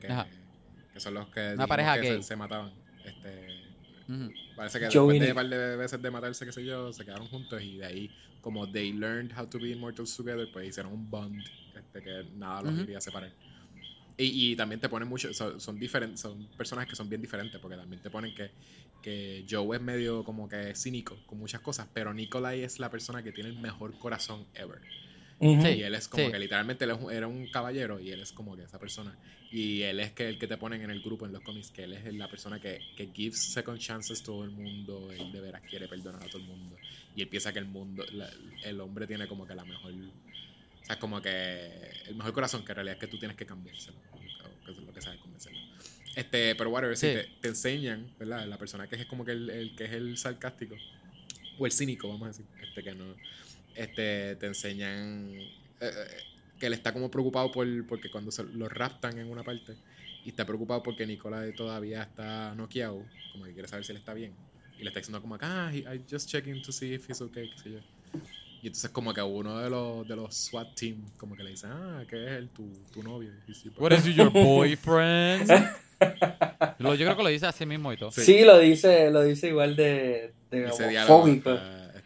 [0.00, 0.08] que,
[0.94, 2.72] que son los que, pareja se, se mataban.
[3.04, 3.49] Este,
[4.56, 7.04] Parece que Joe después de un par de veces de matarse, qué sé yo, se
[7.04, 8.10] quedaron juntos y de ahí,
[8.40, 11.42] como they learned how to be immortals together, pues hicieron un bond
[11.74, 12.82] este, que nada los Ujú.
[12.82, 13.32] iría a separar.
[14.16, 17.58] Y, y también te ponen mucho, son, son diferentes, son personas que son bien diferentes,
[17.60, 18.50] porque también te ponen que,
[19.02, 23.22] que Joe es medio como que cínico con muchas cosas, pero Nikolai es la persona
[23.22, 24.80] que tiene el mejor corazón ever.
[25.40, 25.62] Ujú.
[25.62, 25.68] Sí.
[25.68, 26.32] Y él es como sí.
[26.32, 29.16] que literalmente él era un caballero y él es como que esa persona.
[29.50, 31.84] Y él es que el que te ponen en el grupo en los cómics, que
[31.84, 35.40] él es la persona que, que gives second chances a todo el mundo, él de
[35.40, 36.76] veras quiere perdonar a todo el mundo.
[37.16, 38.30] Y él piensa que el mundo, la-
[38.64, 41.70] el hombre tiene como que la mejor, o sea, como que
[42.06, 44.78] el mejor corazón, que en realidad es que tú tienes que cambiárselo, o que es
[44.78, 45.58] lo que sabes convencerlo.
[46.14, 47.12] Este, pero whatever, sí, Sí.
[47.14, 48.46] te, te enseñan, ¿verdad?
[48.46, 50.76] La persona que es como que el, el que es el sarcástico,
[51.58, 53.04] o el cínico, vamos a decir, este que no,
[53.74, 55.92] este, te enseñan eh, eh,
[56.58, 59.74] que él está como preocupado por, porque cuando se lo raptan en una parte,
[60.24, 63.02] y está preocupado porque Nicolás todavía está noqueado,
[63.32, 64.32] como que quiere saber si él está bien,
[64.78, 67.48] y le está diciendo como que, ah, I just checking to see if he's okay,
[67.50, 67.78] qué sé yo.
[68.62, 71.66] Y entonces como que uno de los, de los SWAT team como que le dice,
[71.70, 73.30] ah, que es él, tu, tu novio.
[73.48, 75.50] Y sí, pues, What is your boyfriend?
[76.78, 78.10] Lo- yo creo que lo dice así mismo y todo.
[78.10, 78.22] Sí.
[78.22, 80.66] Sí, lo dice, lo dice igual de, de
[81.06, 81.50] homofóbico.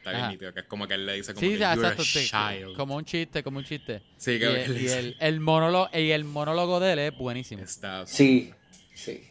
[0.04, 0.32] Está, está bien Ajá.
[0.32, 2.28] nítido, que es como que él le dice como Sí, que, ya, exacto, sí,
[2.76, 4.02] como un chiste, como un chiste.
[4.16, 7.62] Sí, Y, el, y el, el monólogo, y el monólogo de él es buenísimo.
[7.62, 8.52] está Sí,
[8.94, 9.30] sí.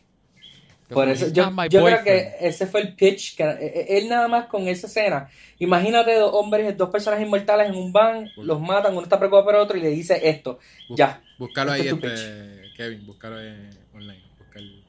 [0.90, 2.04] Como, Por eso, "He's yo, yo creo boyfriend".
[2.04, 3.36] que ese fue el pitch.
[3.38, 5.30] Que, eh, eh, él nada más con esa escena.
[5.60, 9.56] Imagínate dos hombres, dos personas inmortales en un van, los matan, uno está preocupado por
[9.56, 10.60] otro y le dice esto.
[10.90, 11.24] Bus- Ya.
[11.40, 14.22] Búscalo ahí, Este es tu este, Kevin, búscalo ahí online.
[14.38, 14.84] Busca el,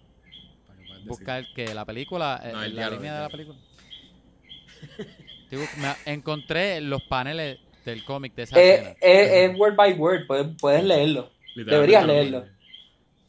[0.66, 0.98] para.
[1.06, 3.58] Buscar que la película, eh, No, el la diálogo, línea de la película.
[5.54, 8.90] Estoy bus- me- encontré los paneles del cómic de esa Eh, escena.
[9.00, 11.30] eh, es word by word, puedes, puedes leerlo.
[11.54, 12.44] Deberías lo leerlo.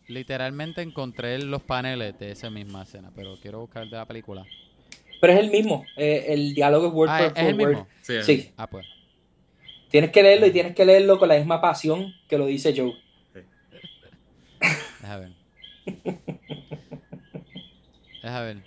[0.08, 4.46] Literalmente encontré los paneles de esa misma escena, pero quiero buscar el de la película.
[5.22, 5.86] Pero es el mismo.
[5.98, 7.70] eh, el diálogo es word Ah, for, ¿es for el word.
[7.70, 7.88] mismo?
[8.02, 8.52] Sí, es- Sí.
[8.58, 8.86] Ah, pues.
[9.90, 12.94] Tienes que leerlo y tienes que leerlo con la misma pasión que lo dice Joe.
[15.02, 15.32] Deja ver.
[18.24, 18.58] Deja ver.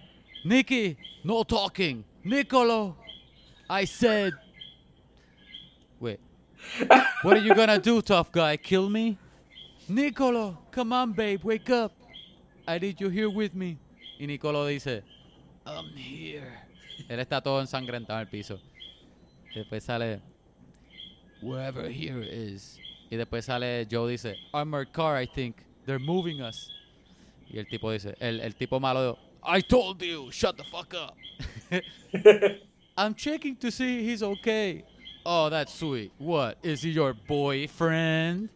[0.45, 2.05] Nicky, no talking.
[2.25, 2.97] Nicolo,
[3.69, 4.35] I said.
[6.01, 6.21] Wait.
[7.23, 8.57] What are you gonna do, tough guy?
[8.57, 9.19] Kill me?
[9.89, 11.93] Nicolo, come on, babe, wake up.
[12.67, 13.79] I need you here with me.
[14.21, 15.03] Y Nicolo dice,
[15.67, 16.53] I'm here.
[17.09, 18.59] Él está todo ensangrentado en el piso.
[19.55, 20.21] Después sale,
[21.41, 22.79] wherever here is.
[23.11, 25.57] Y después sale Joe dice, armored car, I think.
[25.87, 26.71] They're moving us.
[27.49, 31.17] Y el tipo dice, el, el tipo malo, I told you, shut the fuck up.
[32.99, 34.83] I'm checking to see he's okay.
[35.25, 36.11] Oh, that's sweet.
[36.19, 36.59] What?
[36.65, 38.49] Is he your boyfriend?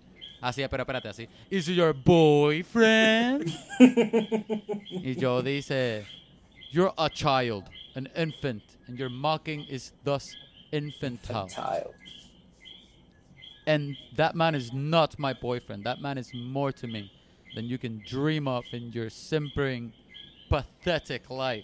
[0.43, 1.29] Así, ah, pero espérate, así.
[1.49, 3.57] Is he your boyfriend?
[3.79, 6.05] y Joe dice,
[6.73, 10.35] You're a child, an infant, and your mocking is thus
[10.73, 11.47] infantile.
[11.47, 11.95] Tile.
[13.65, 15.85] And that man is not my boyfriend.
[15.85, 17.13] That man is more to me
[17.55, 19.93] than you can dream of in your simpering,
[20.49, 21.63] pathetic life.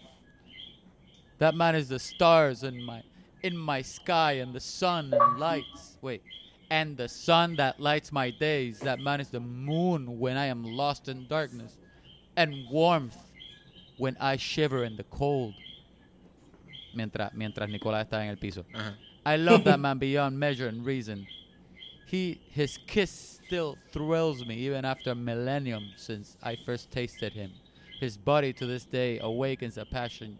[1.38, 3.02] That man is the stars in my
[3.42, 5.96] in my sky and the sun and lights.
[6.02, 6.22] Wait.
[6.70, 8.80] And the sun that lights my days.
[8.80, 11.78] That man is the moon when I am lost in darkness.
[12.36, 13.16] And warmth
[13.96, 15.54] when I shiver in the cold.
[16.94, 18.64] Mientras, mientras Nicolás está en el piso.
[18.74, 18.94] Ajá.
[19.24, 21.26] I love that man beyond measure and reason.
[22.06, 27.52] He his kiss still thrills me even after a millennium since I first tasted him.
[28.00, 30.38] His body to this day awakens a passion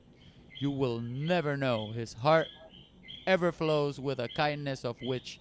[0.58, 1.92] you will never know.
[1.92, 2.48] His heart
[3.26, 5.40] ever flows with a kindness of which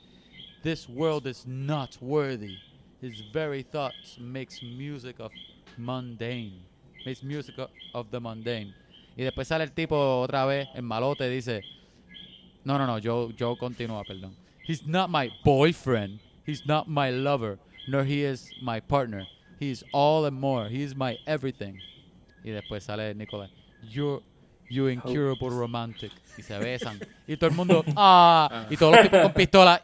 [0.64, 2.58] this world is not worthy.
[3.02, 5.32] His very thoughts makes music of
[5.78, 6.62] mundane.
[7.06, 7.56] Makes music
[7.94, 8.74] of, the mundane.
[9.18, 11.62] Y después sale el tipo otra vez, en malote, dice,
[12.64, 14.34] no, no, no, Joe, Joe continúa, perdón.
[14.64, 16.20] He's not my boyfriend.
[16.46, 17.58] He's not my lover.
[17.88, 19.26] Nor he is my partner.
[19.60, 20.68] He's all and more.
[20.68, 21.80] He is my everything.
[22.44, 23.50] Y después sale Nicolás.
[23.82, 24.22] You're,
[24.70, 26.12] you incurable romantic.
[26.38, 27.00] Y se besan.
[27.28, 28.66] Y todo el mundo, ah.
[28.70, 29.82] Y todos los tipos con pistola.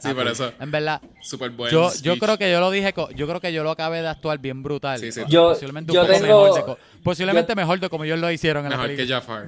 [0.00, 0.52] Sí, por eso.
[0.60, 3.62] En verdad, Súper buen yo, yo creo que yo lo dije, yo creo que yo
[3.62, 4.98] lo acabé de actuar bien brutal.
[4.98, 5.22] Sí, sí.
[5.28, 8.76] Yo- posiblemente yo un poco tengo- mejor de mejor como ellos lo hicieron en la
[8.76, 9.20] Mejor que película.
[9.20, 9.46] Jafar.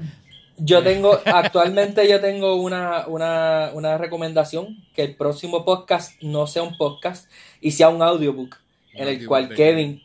[0.59, 6.63] Yo tengo, actualmente yo tengo una, una, una recomendación, que el próximo podcast no sea
[6.63, 7.29] un podcast
[7.61, 8.57] y sea un audiobook,
[8.93, 10.03] en el cual Kevin,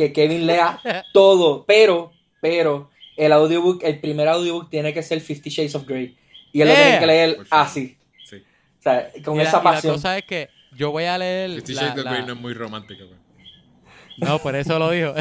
[0.00, 0.80] que Kevin lea
[1.12, 2.10] todo, pero,
[2.40, 6.16] pero, el audiobook, el primer audiobook tiene que ser Fifty Shades of Grey.
[6.52, 8.36] Y él lo tiene que leer así, Sí.
[8.78, 9.92] o sea, con Y la- esa y la pasión.
[9.94, 11.50] cosa es que yo voy a leer.
[11.56, 13.04] Fifty la- Shades of la- Grey no es muy romántico.
[13.06, 13.20] pues.
[14.20, 15.14] No, por eso lo dijo.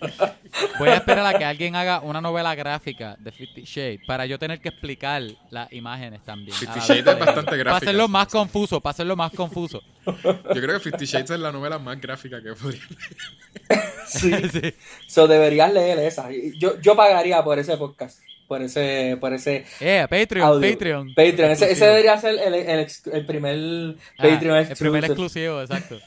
[0.78, 4.38] Voy a esperar a que alguien haga una novela gráfica de Fifty Shades para yo
[4.38, 6.56] tener que explicar las imágenes también.
[6.56, 7.76] Fifty Shades es bastante Para gráfica.
[7.76, 9.82] hacerlo más confuso, para hacerlo más confuso.
[10.06, 12.80] Yo creo que Fifty Shades es la novela más gráfica que podría
[14.06, 14.32] Sí.
[14.50, 14.74] Sí.
[15.06, 16.28] So, deberías leer esa.
[16.58, 20.70] Yo, yo pagaría por ese podcast, por ese, por ese Eh, Patreon, audio.
[20.72, 21.08] Patreon.
[21.14, 21.50] Patreon.
[21.52, 21.86] Ese, ese Exclusivo.
[21.86, 25.98] debería ser el, el, el primer Ah, Patreon El primer exclusivo, exacto.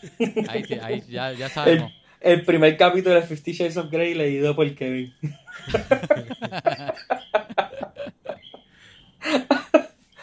[0.49, 1.93] Ahí, ahí ya, ya el, sabemos.
[2.23, 5.13] El primer capítulo de Fifty Shades of Grey leído por Kevin.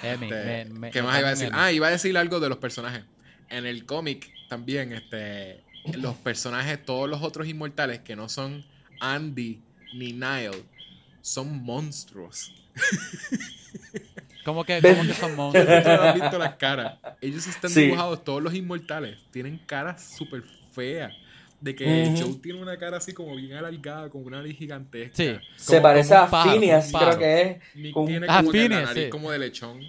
[0.02, 1.48] Este, ¿Qué más iba a decir?
[1.48, 3.02] el- Ah, iba a decir algo de los personajes.
[3.50, 5.62] En el cómic también, este,
[5.94, 8.64] los personajes, todos los otros inmortales que no son
[9.00, 9.60] Andy
[9.94, 10.64] ni Nile,
[11.20, 12.54] son monstruos.
[14.44, 15.84] ¿Cómo que, cómo que son monstruos?
[15.84, 16.98] No han visto las caras.
[17.20, 17.82] Ellos están Sí.
[17.82, 21.12] dibujados, todos los inmortales, tienen caras súper feas.
[21.60, 22.14] De que.
[22.18, 25.14] Joe tiene una cara así como bien alargada, con una nariz gigantesca.
[25.14, 25.36] Sí.
[25.56, 27.56] Se parece como a pájaro, Phineas, creo que es.
[27.76, 29.10] Nick Con- tiene Ah, como que la Phineas, nariz sí.
[29.10, 29.80] como de lechón.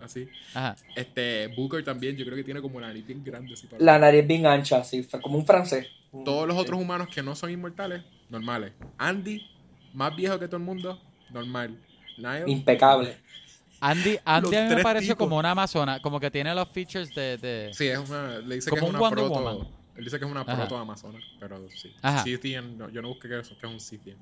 [0.00, 0.28] Así.
[0.54, 0.76] Ajá.
[0.94, 3.52] Este, Booker también, yo creo que tiene como la nariz bien grande.
[3.52, 5.86] Así para La nariz bien ancha, así, como un francés.
[6.24, 8.72] Todos los otros humanos que no son inmortales, normales.
[8.96, 9.42] Andy,
[9.92, 10.98] más viejo que todo el mundo,
[11.30, 11.76] normal.
[12.16, 13.16] Niall, Impecable.
[13.80, 15.26] Andy, Andy a mí me pareció tipos.
[15.26, 17.36] como una amazona, como que tiene los features de...
[17.36, 19.40] de- Sí, es una, le dice Como que es un una Wonder proto.
[19.42, 19.68] Woman.
[19.98, 20.56] Él dice que es una Ajá.
[20.56, 21.92] proto amazona, pero sí.
[22.02, 22.22] Ajá.
[22.22, 24.16] Scythian, no, yo no busqué que eso, que es un Scythian.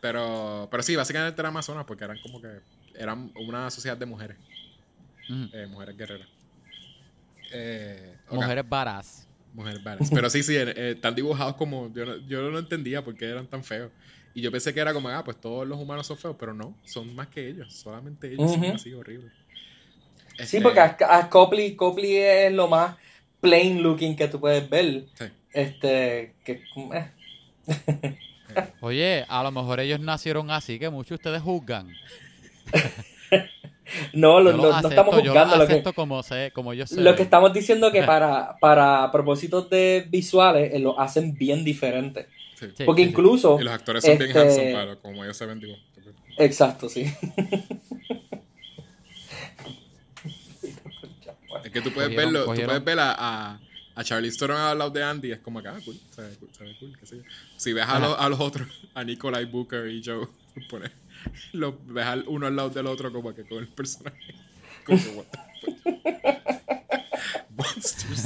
[0.00, 2.58] Pero, pero sí, básicamente era amazona porque eran como que
[2.94, 4.36] eran una sociedad de mujeres,
[5.52, 6.28] eh, mujeres guerreras.
[7.52, 8.16] Eh.
[8.30, 9.28] Mujeres varas.
[9.54, 10.10] Mujeres badass.
[10.12, 11.90] Pero sí, sí, eh, eh, están dibujados como.
[11.94, 13.90] Yo no, yo no entendía por qué eran tan feos.
[14.34, 16.76] Y yo pensé que era como, ah, pues todos los humanos son feos, pero no,
[16.84, 17.72] son más que ellos.
[17.72, 18.74] Solamente ellos son Ujú.
[18.74, 19.32] así horribles.
[20.36, 22.96] Sí, Este, porque a, a Copley, Copley es lo más
[23.48, 25.04] plain looking que tú puedes ver.
[25.14, 25.24] sí.
[25.52, 26.62] Este, que,
[26.94, 27.10] eh,
[28.80, 31.88] Oye, a lo mejor ellos nacieron así, que muchos de ustedes juzgan.
[34.12, 35.56] no, lo- Yo lo- no estamos yo juzgando.
[35.56, 37.00] los Lo que, acepto como, sé, como yo sé.
[37.00, 42.26] lo que estamos diciendo que para, para propósitos de visuales eh, lo hacen bien diferente.
[42.58, 42.66] sí.
[42.84, 43.58] Porque sí, incluso.
[43.60, 45.76] Y los actores son bien Este- handsome, para como ellos se ven, digo.
[46.38, 47.06] Exacto, sí.
[51.66, 53.60] Es que tú puedes Cogieron- verlo, tú puedes ver a, a,
[53.94, 56.48] a Charlize Theron al lado de Andy, es como que, ah, cool, se ve cool,
[56.52, 57.22] se ve cool, qué sé yo.
[57.56, 60.26] Si ves a, los, a los otros, a Nikolai Booker y Joe,
[60.70, 60.90] pones,
[61.52, 64.34] los ves al- uno al lado del otro como que con el personaje.
[64.84, 65.38] Como que, what the
[65.82, 66.56] fuck?
[67.56, 68.24] Monsters.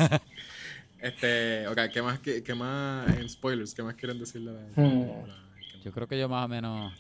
[1.01, 4.53] Este, ok, ¿qué más, qué, qué más, en spoilers, qué más quieren decirle?
[4.53, 5.27] de la- Hmm.
[5.27, 6.93] la- Yo creo que yo más o menos...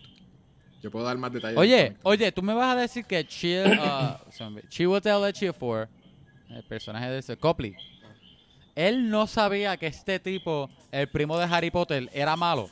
[0.82, 1.58] Yo puedo dar más detalles.
[1.58, 4.16] Oye, oye, tú me vas a decir que Chill, uh,
[4.70, 5.90] Chiwetel Ejiofor,
[6.54, 7.74] el personaje de ese, Copley,
[8.74, 12.68] él no sabía que este tipo, el primo de Harry Potter, era malo.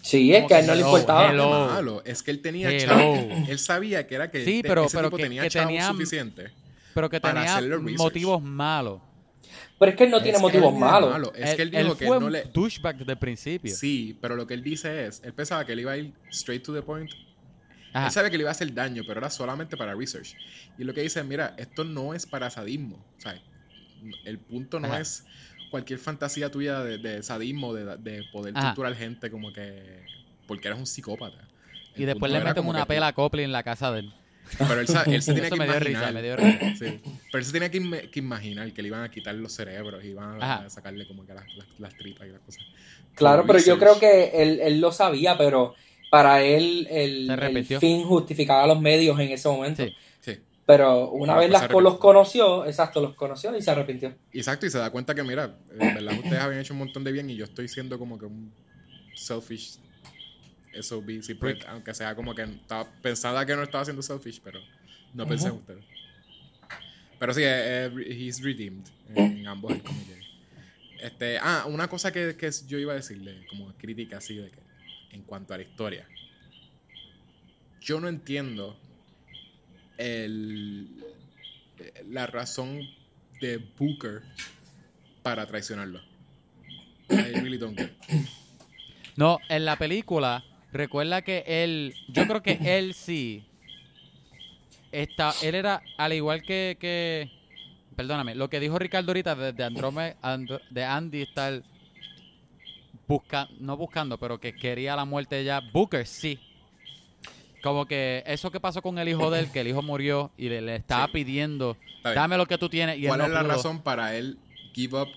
[0.00, 1.30] Sí, es que a él no le importaba.
[1.30, 1.44] hello.
[1.44, 3.14] Lo malo es que él tenía chavo.
[3.48, 6.50] Él sabía que era que Sí, pero- ese pero tipo que- tenía que tenía- suficiente.
[6.94, 7.60] Pero que tenía
[7.96, 9.00] motivos malos.
[9.78, 11.10] Pero es que él no tiene Es que motivos él malos.
[11.10, 11.32] malo.
[11.34, 12.44] Es que él él dijo que fue no un le.
[12.44, 13.74] douchebag desde el principio.
[13.74, 16.62] Sí, pero lo que él dice es: él pensaba que él iba a ir straight
[16.64, 17.10] to the point.
[17.92, 18.06] Ajá.
[18.06, 20.34] Él sabe que le iba a hacer daño, pero era solamente para research.
[20.78, 23.04] Y lo que dice: mira, esto no es para sadismo.
[23.16, 23.40] O sea,
[24.24, 25.00] el punto no Ajá.
[25.00, 25.24] es
[25.70, 28.68] cualquier fantasía tuya de, de sadismo, de, de poder Ajá.
[28.68, 30.02] torturar gente como que.
[30.46, 31.48] Porque eres un psicópata.
[31.94, 34.00] Y El después punto le meten como una pela a Copley en la casa de
[34.00, 34.12] él.
[34.58, 35.82] Pero él, él se tenía Eso que me dio imaginar.
[35.84, 36.74] risa, me dio risa.
[36.78, 37.00] Sí.
[37.30, 40.08] Pero él se tenía que, que imaginar que le iban a quitar los cerebros y
[40.08, 42.62] iban a, a sacarle como que las, las- las tripas y las cosas.
[43.14, 43.98] Claro, For pero yo research.
[43.98, 45.74] creo que él, él lo sabía, pero
[46.12, 49.82] para él el, fin justificaba los medios en ese momento.
[49.82, 49.94] Sí.
[50.20, 50.38] Sí.
[50.66, 54.14] Pero una vez después las, los conoció, exacto, los conoció y se arrepintió.
[54.30, 57.12] Exacto, y se da cuenta que, mira, en verdad ustedes habían hecho un montón de
[57.12, 58.52] bien y yo estoy siendo como que un
[59.14, 59.78] selfish
[60.78, 64.60] SOB, sí, pues, aunque sea como que estaba, pensaba que no estaba haciendo selfish, pero
[65.14, 65.84] no pensé en ustedes.
[67.18, 68.84] Pero sí, eh, eh, he's redeemed
[69.14, 69.82] en ambos el
[71.02, 74.71] Este, ah, una cosa que, que, yo iba a decirle, como crítica así, de que
[75.12, 76.06] en cuanto a la historia.
[77.80, 78.76] Yo no entiendo
[79.98, 80.88] el,
[82.08, 82.80] la razón
[83.40, 84.22] de Booker
[85.22, 86.00] para traicionarlo.
[87.10, 87.90] I really don't get
[89.16, 93.44] No, en la película, recuerda que él, yo creo que él sí,
[94.92, 97.30] está, él era, al igual que, que
[97.96, 101.62] perdóname, lo que dijo Ricardo ahorita de, de de Andy estar
[103.06, 106.38] busca, no buscando, pero que quería la muerte ya, Booker sí.
[107.62, 110.48] Como que eso que pasó con el hijo de él, que el hijo murió y
[110.48, 112.98] le, estaba pidiendo, dame lo que tú tienes.
[112.98, 114.36] Y ¿Cuál es la razón para él
[114.74, 115.08] give up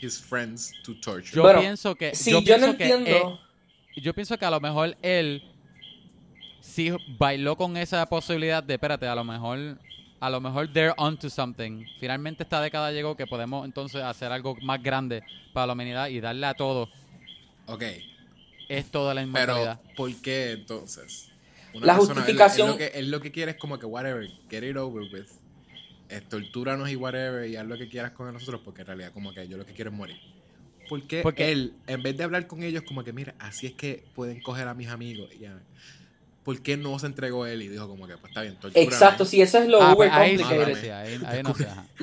[0.00, 1.30] his friends to torture?
[1.32, 2.12] Yo pienso que.
[2.26, 3.38] yo, pienso que
[3.96, 5.42] yo pienso que a lo mejor él
[6.60, 9.78] sí bailó con esa posibilidad de, espérate, a lo mejor
[10.24, 11.84] a lo mejor they're onto something.
[12.00, 16.18] Finalmente esta década llegó que podemos entonces hacer algo más grande para la humanidad y
[16.18, 16.88] darle a todo.
[17.66, 17.82] Ok.
[18.68, 19.80] Es toda la inmortalidad.
[19.82, 21.30] Pero, ¿por qué entonces?
[21.74, 22.68] la justificación.
[22.68, 25.26] Él, lo que, él lo que quiere es como que, whatever, get it over with.
[26.28, 29.48] Tortúranos y whatever y haz lo que quieras con nosotros porque en realidad como que
[29.48, 30.16] yo lo que quiero es morir.
[30.88, 34.04] Porque, porque él, en vez de hablar con ellos como que, mira, así es que
[34.14, 35.60] pueden coger a mis amigos y ya.
[36.44, 39.40] ¿Por qué no se entregó él y dijo como que pues está bien, Exacto, sí,
[39.40, 40.10] eso es lo ah, pues,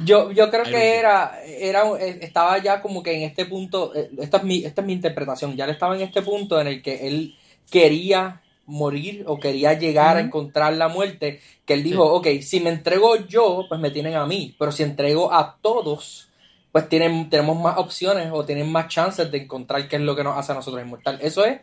[0.03, 4.09] yo, yo creo que era, era, eh, estaba ya como que en este punto, eh,
[4.17, 6.81] esta es, mi, esta es mi interpretación, ya le estaba en este punto en el
[6.81, 7.35] que él
[7.69, 12.71] quería morir o quería llegar a encontrar la muerte, que él dijo, ok, si me
[12.71, 16.29] entrego yo, pues me tienen a mí, pero si entrego a todos,
[16.71, 20.23] pues tienen, tenemos más opciones o tienen más chances de encontrar qué es lo que
[20.23, 21.19] nos hace a nosotros inmortal.
[21.21, 21.59] Eso es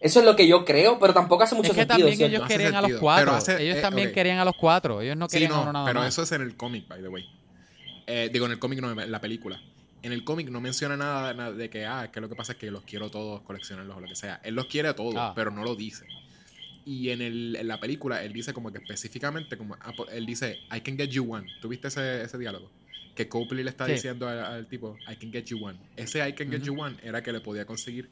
[0.00, 2.08] eso es lo que yo creo, pero tampoco hace mucho es que sentido.
[2.08, 3.38] También ellos querían a los cuatro.
[3.58, 5.00] ellos eh, también querían a los cuatro.
[5.00, 7.24] Ellos no querían sí, no, nada Pero eso es en el cómic, by the way.
[8.06, 9.60] Eh, digo, en el cómic no, en la película.
[10.02, 12.70] En el cómic no menciona nada, de que, ah, que lo que pasa es que
[12.70, 14.40] los quiero todos, coleccionarlos o lo que sea.
[14.44, 15.32] Él los quiere a todos, ah.
[15.34, 16.06] pero no lo dice.
[16.84, 20.60] Y en, el, en la película él dice como que específicamente, como ah, él dice,
[20.72, 21.48] I can get you one.
[21.60, 22.70] ¿Tuviste ese, ese diálogo?
[23.16, 25.78] Que Copley le está diciendo al, tipo, I can get you one.
[25.96, 28.10] Ese I can get you one era que le podía conseguir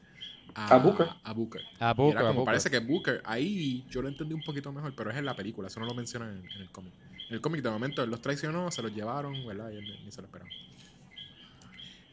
[0.53, 1.07] a, Booker.
[1.23, 1.61] A Booker.
[1.79, 5.11] A Booker, Era como parece que Booker, ahí yo lo entendí un poquito mejor, pero
[5.11, 6.93] es en la película, eso no lo menciona en, el cómic.
[7.29, 9.71] En el cómic, de momento, él los traicionó, se los llevaron, ¿verdad?
[9.71, 10.53] Y él ni se lo esperaron.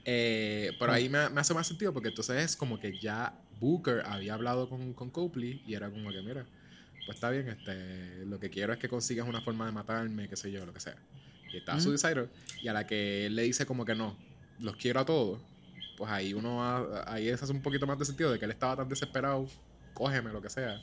[0.05, 4.35] Eh, pero ahí me, hace más sentido porque entonces es como que ya Booker había
[4.35, 6.45] hablado con, con Copley y era como que, mira,
[7.07, 10.37] pues está bien, este, lo que quiero es que consigas una forma de matarme, qué
[10.37, 10.97] sé yo, lo que sea.
[11.53, 12.29] Y está su Suicider
[12.63, 14.17] y a la que él le dice como que no,
[14.59, 15.39] los quiero a todos
[16.03, 16.61] pues ahí uno
[17.07, 19.47] ahí eso hace un poquito más de sentido de que él estaba tan desesperado,
[19.95, 20.83] cógeme lo que sea.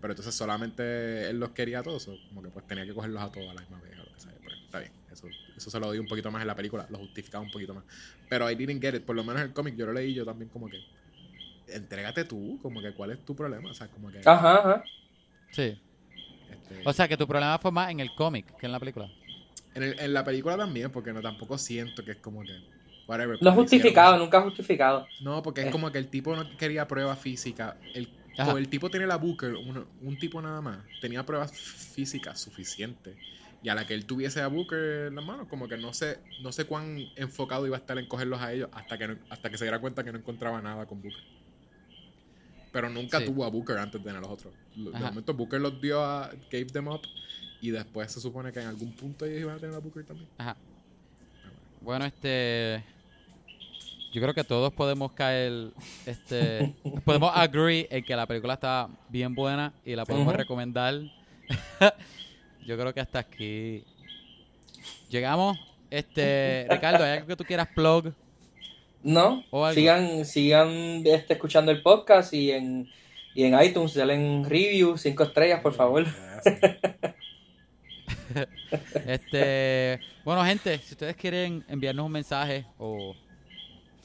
[0.00, 3.30] Pero entonces solamente él los quería a todos, como que pues tenía que cogerlos a
[3.30, 4.32] todos a la misma vez, lo que sea.
[4.42, 6.96] Pero está bien, eso, eso se lo doy un poquito más en la película, lo
[6.96, 7.84] justificaba un poquito más.
[8.30, 10.48] Pero I didn't get it, por lo menos el cómic yo lo leí yo también
[10.48, 10.82] como que
[11.68, 14.84] entrégate tú, como que cuál es tu problema, o sea, como que Ajá, ajá.
[15.50, 15.78] Sí.
[16.50, 19.10] Este, o sea, que tu problema fue más en el cómic que en la película.
[19.74, 22.75] En, el, en la película también, porque no tampoco siento que es como que
[23.40, 25.06] no justificado, nunca justificado.
[25.20, 25.70] No, porque es eh.
[25.70, 27.76] como que el tipo no quería prueba física.
[27.94, 33.16] El, el tipo tiene la Booker, un, tipo nada más, tenía pruebas físicas suficientes.
[33.62, 36.18] Y a la que él tuviese a Booker en la mano, como que no sé,
[36.42, 39.58] no sé cuán enfocado iba a estar en cogerlos a ellos hasta que, hasta que
[39.58, 41.22] se diera cuenta que no encontraba nada con Booker.
[42.70, 44.52] Pero nunca tuvo a Booker antes de tener a los otros.
[44.74, 47.02] De momento Booker los dio a, gave them up.
[47.62, 50.28] Y después se supone que en algún punto ellos iban a tener a Booker también.
[50.36, 50.56] Ajá.
[51.80, 52.84] Bueno, este
[54.16, 55.72] yo creo que todos podemos caer,
[56.06, 56.74] este,
[57.04, 60.94] podemos agree en que la película está bien buena y la podemos recomendar.
[62.66, 63.84] yo creo que hasta aquí
[65.10, 65.58] llegamos.
[65.90, 68.14] Este, Ricardo, ¿hay algo que tú quieras plug?
[69.02, 69.44] No,
[69.74, 70.70] sigan, sigan
[71.04, 72.88] este, escuchando el podcast y en,
[73.34, 76.06] y en iTunes denle review, cinco estrellas, por favor.
[79.06, 83.14] este, bueno, gente, si ustedes quieren enviarnos un mensaje o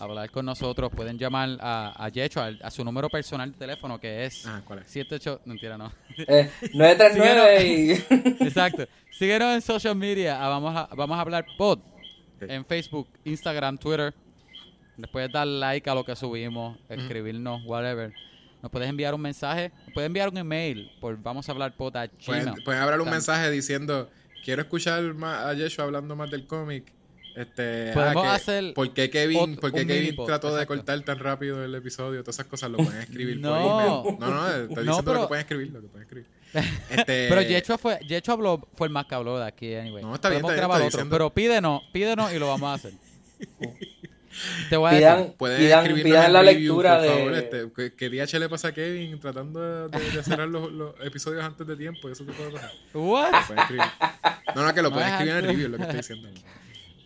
[0.01, 4.25] hablar con nosotros, pueden llamar a, a Yecho, a, su número personal de teléfono que
[4.25, 4.87] es, ah, ¿cuál es?
[4.87, 5.91] 78, no mentira, no.
[6.17, 8.05] Eh, 939
[8.45, 8.87] Exacto.
[9.11, 11.79] Síguenos en social media, ah, vamos, a, vamos a hablar pod
[12.41, 14.13] en Facebook, Instagram, Twitter.
[14.97, 18.11] Les puedes dar like a lo que subimos, escribirnos, whatever.
[18.61, 21.95] Nos puedes enviar un mensaje, nos puedes enviar un email por vamos a hablar pod
[21.95, 24.09] a Pueden, pueden hablar un mensaje diciendo,
[24.43, 26.91] quiero escuchar más a Yeshua hablando más del cómic
[27.35, 30.75] Este, Podemos ah, que- hacer ¿Por qué Kevin, por qué Kevin trató de exacto.
[30.75, 32.21] cortar tan rápido el episodio?
[32.23, 33.51] Todas esas cosas lo pueden escribir No.
[33.51, 34.19] por email.
[34.19, 36.27] No, no, te estoy No, diciendo lo pero- que pueden escribir, lo que pueden escribir.
[36.89, 40.03] Este, Pero Yecho fue, Yecho habló, fue el más que habló de aquí, anyway.
[40.03, 42.69] No, está bien, está bien, grabar estoy otro, diciendo- pero pídenos, pídenos y lo vamos
[42.69, 42.93] a hacer.
[44.69, 45.35] Te voy a Pidan, decir.
[45.35, 47.09] Pueden pidan, pidan la review, lectura por de...
[47.09, 51.43] favor, este, ¿qué, qué DH le pasa a Kevin tratando de, cerrar los, los episodios
[51.43, 52.07] antes de tiempo?
[52.09, 52.71] Eso te puede pasar.
[52.93, 53.31] What?
[53.69, 53.83] Lo.
[54.55, 55.97] No, no, que lo No pueden es escribir en el review, es lo que estoy
[55.97, 56.29] diciendo.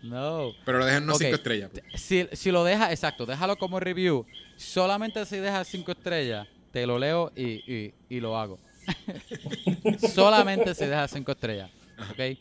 [0.06, 0.52] No.
[0.66, 1.20] Pero lo dejen no Ok.
[1.22, 1.70] cinco estrellas.
[1.72, 2.02] pues.
[2.02, 4.26] Si, si lo dejas, exacto, déjalo como review.
[4.56, 8.60] Solamente si dejas cinco estrellas, te lo leo y, y, y lo hago.
[10.14, 11.70] Solamente si dejas cinco estrellas.
[12.12, 12.38] ¿Ok?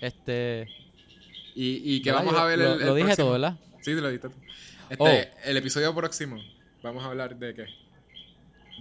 [0.00, 0.68] Este.
[1.54, 2.24] Y, y que ¿verdad?
[2.24, 3.24] vamos Yo a ver lo, el, el lo dije próximo.
[3.26, 3.58] todo, ¿verdad?
[3.80, 4.34] Sí, te lo dijiste tú.
[4.90, 5.48] Este, Oh.
[5.48, 6.36] El episodio próximo,
[6.82, 7.66] vamos a hablar de qué.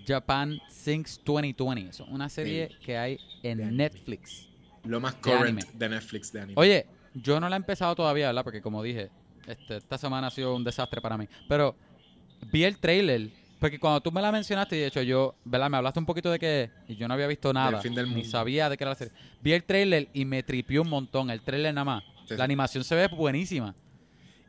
[0.07, 1.89] Japan Sinks 2020.
[1.89, 3.75] Es una serie que hay en.
[3.75, 4.47] Netflix.
[4.85, 6.53] Lo más current de Netflix de anime.
[6.55, 6.85] Oye,
[7.21, 8.43] yo no la he empezado todavía, ¿verdad?
[8.43, 9.09] Porque como dije,
[9.47, 11.27] este, esta semana ha sido un desastre para mí.
[11.47, 11.75] Pero
[12.51, 13.29] vi el trailer,
[13.59, 15.69] porque cuando tú me la mencionaste, y de hecho yo, ¿verdad?
[15.69, 18.15] Me hablaste un poquito de que y yo no había visto nada, fin del ni
[18.15, 18.29] mundo.
[18.29, 19.13] sabía de qué era la serie.
[19.41, 22.03] Vi el trailer y me tripió un montón, el trailer nada más.
[22.27, 22.35] Sí.
[22.35, 23.73] La animación se ve buenísima.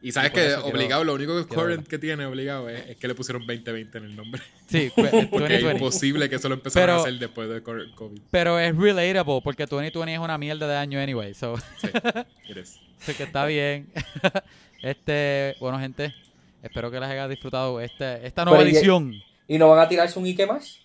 [0.02, 3.08] Y sabes y que obligado, lo único que current que tiene obligado es, es que
[3.08, 4.40] le pusieron 2020 en el nombre.
[4.68, 5.72] Sí, pues, Porque es 2020.
[5.72, 8.20] imposible que eso lo empezaron Pero- a hacer después de COVID.
[8.30, 11.34] Pero es relatable porque 2020 es una mierda de año anyway.
[11.34, 11.88] So, Sí,
[13.00, 13.88] so que está bien.
[14.82, 16.14] este, bueno, gente,
[16.62, 19.14] espero que les haya disfrutado este, esta nueva Pero y- edición.
[19.50, 20.78] ¿Y no van a tirarse un Ike más?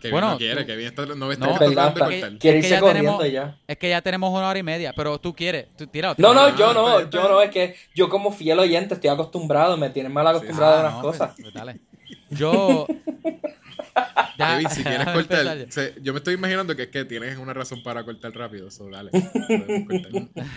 [0.00, 2.38] Kevin Bueno, no quiere, tú- Kevin está, no está No, tratando de cortar.
[2.38, 3.58] Quiere es que irse ya corriendo tenemos- ya.
[3.66, 6.14] Es que ya tenemos una hora y media, pero tú quieres, tú tíralo.
[6.18, 7.32] No, no, yo no, bien, yo bien.
[7.32, 10.80] no, es que yo como fiel oyente estoy acostumbrado, me tienen mal acostumbrado a Ah,
[10.82, 11.30] unas no, cosas.
[11.34, 11.80] pues, pues dale.
[12.30, 12.86] Yo.
[14.38, 17.52] Ya, Kevin, si quieres cortar, se- yo me estoy imaginando que es que tienes una
[17.52, 19.10] razón para cortar rápido, so dale.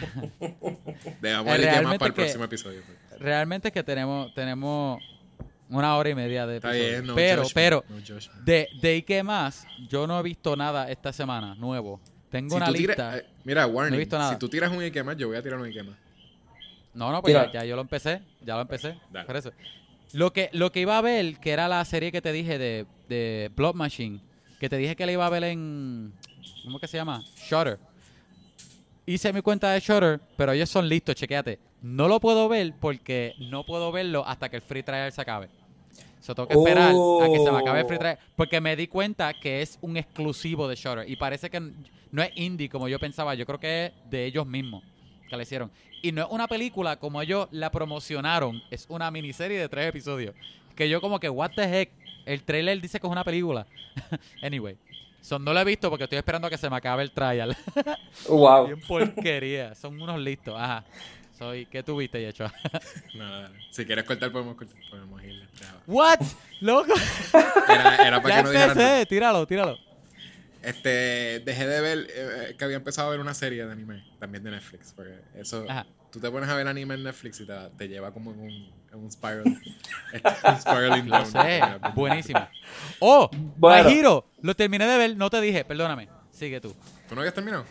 [1.21, 2.81] Dejamos el Ike más Realmente para el que- próximo episodio.
[2.85, 3.19] pues.
[3.19, 5.01] Realmente es que tenemos, tenemos
[5.71, 6.89] una hora y media de Está episodio.
[6.91, 8.43] bien, no pero, judgment, pero, no judgment.
[8.45, 9.65] de, de ¿y qué más?
[9.89, 11.99] Yo no he visto nada esta semana nuevo.
[12.29, 12.93] Tengo Si una lista.
[12.95, 14.33] tiras- eh, mira, warning, visto nada.
[14.33, 15.95] si tú tiras un Ike más, yo voy a tirar un Ike más.
[16.93, 17.63] No, no, pues ya, Tira.
[17.63, 18.21] ya yo lo empecé.
[18.41, 18.97] Ya lo empecé.
[19.11, 19.25] Dale.
[19.25, 19.51] Por eso.
[20.13, 22.85] Lo que, lo que iba a ver, que era la serie que te dije de,
[23.07, 24.19] de Blood Machine,
[24.59, 26.13] que te dije que la iba a ver en.
[26.63, 27.23] ¿Cómo que se llama?
[27.49, 27.79] Shutter.
[29.05, 31.59] Hice mi cuenta de Shutter, pero ellos son listos, chequéate.
[31.81, 35.49] No lo puedo ver porque no puedo verlo hasta que el free trial se acabe.
[36.21, 37.99] So, tengo que esperar a que se me acabe el free Oh.
[37.99, 38.19] trial.
[38.35, 41.09] Porque me di cuenta que es un exclusivo de Shutter.
[41.09, 41.59] Y parece que
[42.11, 43.33] no es indie como yo pensaba.
[43.35, 44.83] Yo creo que es de ellos mismos
[45.29, 45.71] que la hicieron.
[46.03, 48.61] Y no es una película como ellos la promocionaron.
[48.69, 50.35] Es una miniserie de tres episodios.
[50.75, 51.89] Que yo como que, what the heck.
[52.25, 53.65] El trailer dice que es una película.
[54.43, 54.77] anyway.
[55.21, 57.55] So, no lo he visto porque estoy esperando a que se me acabe el trial.
[58.27, 58.67] Wow.
[58.67, 59.73] Bien porquería.
[59.75, 60.53] Son unos listos.
[60.57, 60.83] Ajá.
[61.37, 62.45] Soy, ¿Qué tuviste, Yecho?
[63.15, 63.51] Nada.
[63.71, 64.77] Si quieres cortar, podemos cortar.
[64.89, 65.40] Podemos irle.
[65.87, 66.19] ¿What?
[66.59, 66.93] Loco.
[67.67, 68.69] Era, era para ya que no dijeran.
[68.71, 69.05] empecé.
[69.07, 69.77] Tíralo, tíralo.
[70.61, 74.43] Este, dejé de ver, eh, que había empezado a ver una serie de anime, también
[74.43, 75.87] de Netflix, porque eso, Ajá.
[76.11, 78.71] tú te pones a ver anime en Netflix y te, te lleva como en un,
[78.93, 79.43] en un spiral,
[80.13, 81.31] este, un spiraling Lo down.
[81.31, 81.61] sé.
[81.95, 82.47] Buenísimo.
[82.99, 83.27] ¡Oh!
[83.57, 83.89] Bueno.
[83.89, 84.25] My Hero.
[84.43, 85.17] Lo terminé de ver.
[85.17, 85.65] No te dije.
[85.65, 86.07] Perdóname.
[86.29, 86.75] Sigue tú.
[87.09, 87.65] ¿Tú no habías terminado?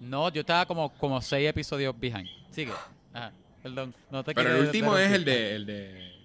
[0.00, 2.28] No, yo estaba como, como seis episodios behind.
[2.50, 2.72] Sigue.
[3.12, 3.30] Ajá.
[3.62, 3.94] Perdón.
[4.10, 6.19] No te Pero el último es el de, el de,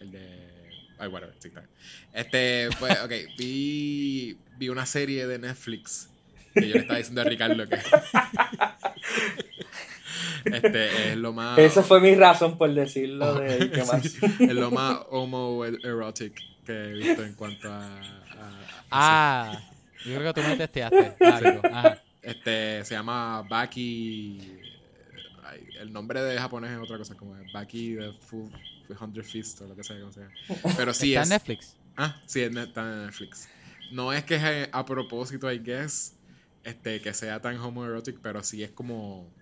[0.00, 1.70] el de, ay, whatever, sí, está bien.
[2.12, 6.08] Este, pues, ok, vi, vi una serie de Netflix
[6.54, 7.76] que yo le estaba diciendo a Ricardo que,
[10.44, 11.58] este, es lo más...
[11.58, 14.02] Esa fue mi razón por decirlo de Ike más.
[14.02, 18.00] Sí, es lo más homoerotic que he visto en cuanto a.
[18.00, 19.60] a- Ah.
[20.04, 21.60] Yo creo que tú me testeaste algo.
[21.72, 22.02] Ajá.
[22.22, 24.58] Este se llama Baki.
[25.44, 28.50] ay, el nombre de japonés es otra cosa, como Baki the Full
[29.00, 30.28] Hundred Fist o lo que sea, como sea.
[30.76, 31.22] Pero sí ¿Está es.
[31.22, 31.76] en Netflix?
[31.96, 33.48] Ah, sí, es- está en Netflix.
[33.92, 36.18] No es que es eh, a propósito, I guess,
[36.62, 39.34] este, que sea tan homoerotic, pero sí es como.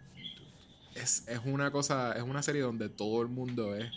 [0.95, 3.91] Es, es una cosa, es una serie donde todo el mundo es.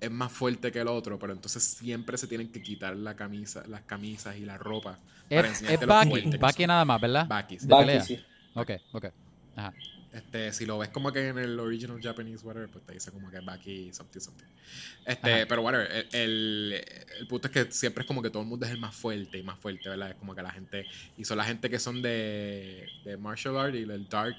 [0.00, 3.64] Es más fuerte que el otro, pero entonces siempre se tienen que quitar la camisa,
[3.66, 5.00] las camisas y la ropa
[5.32, 5.88] para Es, enseñarte es
[6.38, 6.66] Baki.
[6.66, 7.26] nada más, ¿verdad?
[7.28, 7.68] Baki, sí.
[7.68, 8.26] Baki, sí.
[8.54, 9.06] Ok, ok.
[9.56, 9.72] Ajá.
[10.16, 13.30] Este, si lo ves como que en el original Japanese, whatever, pues te dice como
[13.30, 14.46] que Baki something something.
[15.04, 15.46] Este, Ajá.
[15.48, 16.84] pero whatever, el, el,
[17.20, 19.38] el punto es que siempre es como que todo el mundo es el más fuerte
[19.38, 20.10] y más fuerte, ¿verdad?
[20.10, 20.86] Es como que la gente,
[21.18, 24.36] y son la gente que son de, de martial art y el dark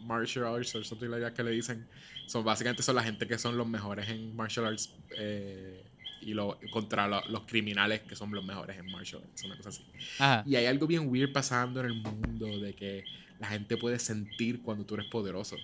[0.00, 1.86] martial arts o something like that que le dicen,
[2.26, 5.84] son básicamente son la gente que son los mejores en martial arts eh,
[6.22, 9.68] y lo, contra lo- los criminales que son los mejores en martial arts, una cosa
[9.70, 9.84] así.
[10.18, 10.42] Ajá.
[10.46, 13.04] Y hay algo bien weird pasando en el mundo de que
[13.40, 15.56] la gente puede sentir cuando tú eres poderoso.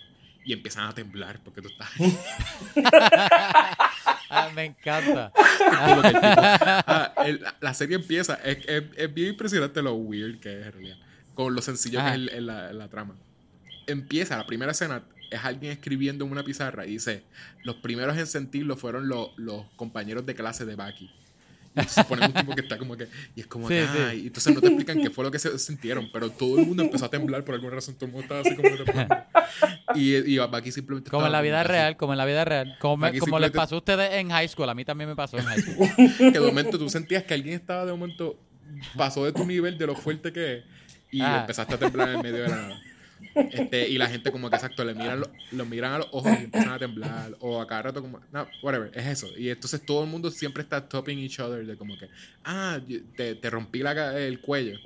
[0.44, 2.16] Y empiezan a temblar porque tú estás ahí.
[4.28, 5.32] Ah, me encanta.
[5.32, 6.02] Tipo-
[6.86, 10.72] ah, el- la serie empieza, es, es- es bien impresionante lo weird que es en
[10.72, 10.96] realidad,
[11.34, 13.14] con lo sencillo que es la trama.
[13.86, 17.22] Empieza, la primera escena es alguien escribiendo en una pizarra y dice,
[17.62, 21.08] los primeros en sentirlo fueron los, los compañeros de clase de Bucky.
[21.76, 23.98] Y entonces ponen un tipo que está como que, y es como Sí, que, sí.
[24.08, 26.66] "Ay", y entonces no te explican qué fue lo que se sintieron, pero todo el
[26.66, 29.94] mundo empezó a temblar por alguna razón, todo el mundo estaba así como.
[29.94, 31.68] Y, y Bucky simplemente Como en la vida así.
[31.68, 32.76] real, como en la vida real.
[32.80, 34.68] Como, me- como les pasó a ustedes en high school.
[34.68, 35.88] A mí también me pasó en high school.
[36.18, 38.38] que de momento tú sentías que alguien estaba de momento
[38.96, 40.64] pasó de tu nivel de lo fuerte que es
[41.12, 41.38] y Ah.
[41.40, 42.80] empezaste a temblar en el medio de la nada.
[43.34, 45.22] Este, y la gente como que exacto le miran
[45.52, 48.46] lo, miran a los ojos y empiezan a temblar o a cada rato como no,
[48.62, 49.28] whatever es eso.
[49.36, 52.08] Y entonces todo el mundo siempre está topping each other de como que
[52.44, 52.80] ah
[53.16, 54.78] te, te rompí el cuello.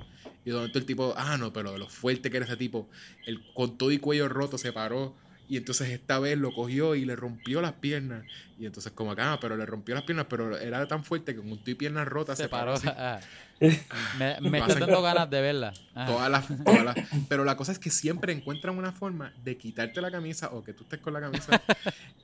[0.43, 2.89] Y de momento el tipo ah no pero de lo fuerte que era ese tipo
[3.25, 5.15] el con todo y cuello roto se paró.
[5.47, 8.23] Y entonces esta vez lo cogió y le rompió las piernas
[8.61, 11.41] y entonces como que ah pero le rompió las piernas pero era tan fuerte que
[11.41, 12.73] con todo y piernas rotas Se paró.
[12.73, 12.87] así.
[12.89, 13.19] ah.
[14.17, 15.71] Me, me Lo está hacen- dando ganas de verla.
[15.93, 16.11] Ajá.
[16.11, 16.95] Todas las, todas las-
[17.29, 20.73] pero la cosa es que siempre encuentran una forma de quitarte la camisa o que
[20.73, 21.61] tú estés con la camisa.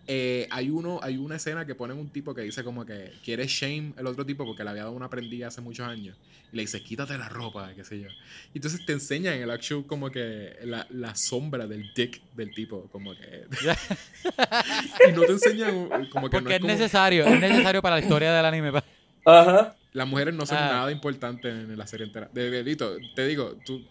[0.10, 3.46] Eh, hay uno, hay una escena que ponen un tipo que dice como que quiere
[3.46, 6.16] shame el otro tipo porque le había dado una prendida hace muchos años.
[6.54, 8.08] Y le dice, quítate la ropa, qué sé yo.
[8.54, 12.54] Y entonces te enseñan en el actual como que la, la sombra del dick del
[12.54, 13.48] tipo, como que...
[15.10, 16.74] y no te enseñan como que Porque no es es como...
[16.74, 18.72] necesario, es necesario para la historia del anime.
[18.72, 18.84] pa.
[19.26, 19.76] Ajá.
[19.94, 20.70] Las mujeres no son Ah.
[20.72, 22.30] nada importantes en la serie entera.
[22.32, 23.84] De delito, te digo, tú,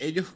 [0.00, 0.26] ellos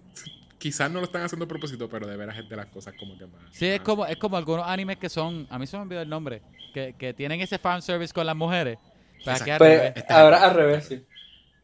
[0.59, 3.17] quizás no lo están haciendo a propósito, pero de veras es de las cosas como
[3.19, 3.41] que más.
[3.51, 6.03] Sí, es más- como, es como algunos animes que son, a mí se me olvidó
[6.03, 8.79] el nombre, que, que tienen ese fan service con las mujeres.
[9.27, 9.55] Al Exacto.
[9.59, 9.93] Pues revés.
[9.97, 11.03] Está- ahora al revés, sí.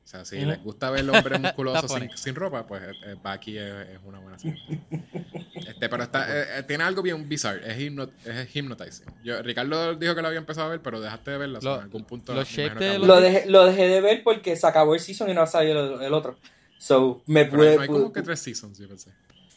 [0.05, 0.47] O sea, si Ujú.
[0.47, 3.65] les gusta ver el hombre musculoso Está sin, sin ropa, pues eh, eh, Bucky es,
[3.89, 4.61] es una buena serie.
[5.55, 9.07] Este, pero está, eh, eh, tiene algo bien bizarro, es, hipno- es hypnotizing.
[9.23, 11.59] Yo, Ricardo dijo que lo había empezado a ver, pero dejaste de verla.
[11.59, 12.35] o sea, Lo- en algún punto.
[12.45, 12.99] que de.
[12.99, 16.03] Lo dejé, lo dejé de ver porque se acabó el season y no salió el,
[16.03, 16.37] el otro.
[16.79, 17.77] So, me Pero pude.
[17.77, 19.11] no hay como pude- que tres seasons, yo pensé.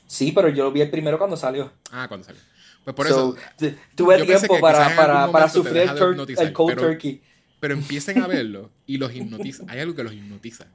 [0.05, 1.71] Sí, pero yo lo vi el primero cuando salió.
[1.91, 2.41] Ah, cuando salió.
[2.83, 5.89] Pues por So, eso, tuve tiempo para, para, para sufrir el,
[6.37, 7.21] el cold pero- turkey.
[7.65, 9.63] Pero empiecen a verlo y los hipnotiza.
[9.67, 10.67] Hay algo que los hipnotiza.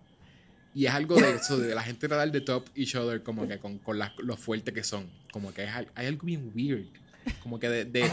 [0.75, 3.59] Y es algo de eso, de la gente tratar de top each other, como que
[3.59, 5.09] con, con las- lo fuerte que son.
[5.31, 6.87] Como que es hay algo bien weird.
[7.45, 8.11] Como que de, de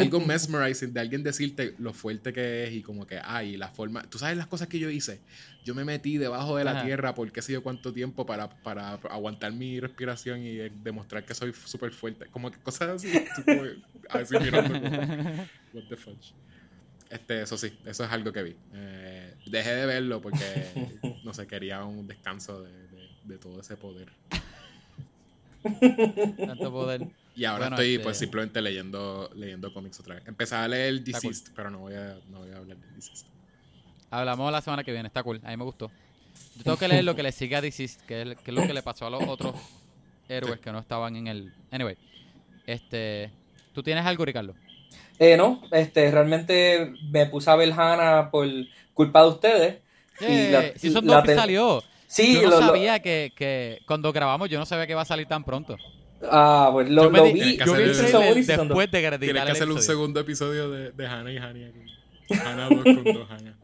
[0.00, 4.02] algo mesmerizing, de alguien decirte lo fuerte que es y como que, ay, la forma.
[4.04, 5.18] Tú sabes las cosas que yo hice.
[5.64, 6.84] Yo me metí debajo de la Ajá.
[6.84, 11.34] tierra por qué sé yo cuánto tiempo para, para aguantar mi respiración y demostrar que
[11.34, 12.26] soy súper fuerte.
[12.26, 13.10] Como que cosas así.
[13.34, 13.62] tú como
[14.10, 14.96] así mirando como,
[15.72, 16.32] what the fudge.
[17.12, 18.56] Este, eso sí, eso es algo que vi.
[18.74, 20.40] Eh, dejé de verlo porque,
[21.24, 24.08] no sé, quería un descanso de, de- de todo ese poder.
[25.62, 27.06] Tanto poder.
[27.34, 30.24] Y ahora Bueno, estoy este- pues simplemente leyendo, leyendo cómics otra vez.
[30.26, 31.30] Empecé a leer Está cool.
[31.30, 33.26] Deceased, pero no voy, a, no voy a hablar de Deceased.
[34.10, 35.40] Hablamos la semana que viene, está cool.
[35.44, 35.90] A mí me gustó.
[36.56, 38.66] Yo tengo que leer lo que le sigue a DC, que es, que es lo
[38.66, 39.54] que le pasó a los otros
[40.28, 40.60] héroes Sí.
[40.62, 41.52] que no estaban en el.
[41.70, 41.96] Anyway,
[42.66, 43.30] este.
[43.72, 44.54] ¿Tú tienes algo, Ricardo?
[45.24, 48.48] Eh, no, este, realmente me puse a ver Hannah por
[48.92, 49.76] culpa de ustedes.
[50.20, 51.82] Y Eh, la- Season la 2 te- salió.
[52.08, 55.02] Sí, yo no lo- lo- sabía que, que cuando grabamos, yo no sabía que iba
[55.02, 55.76] a salir tan pronto.
[56.28, 59.00] ah, pues lo, yo me lo di- vi, yo vi el season y después de
[59.00, 59.80] que Tienes que hacer un episodio.
[59.82, 62.40] segundo episodio de, de Hannah y Hannah aquí.
[62.44, 63.56] Hannah 2 con 2 Hannah.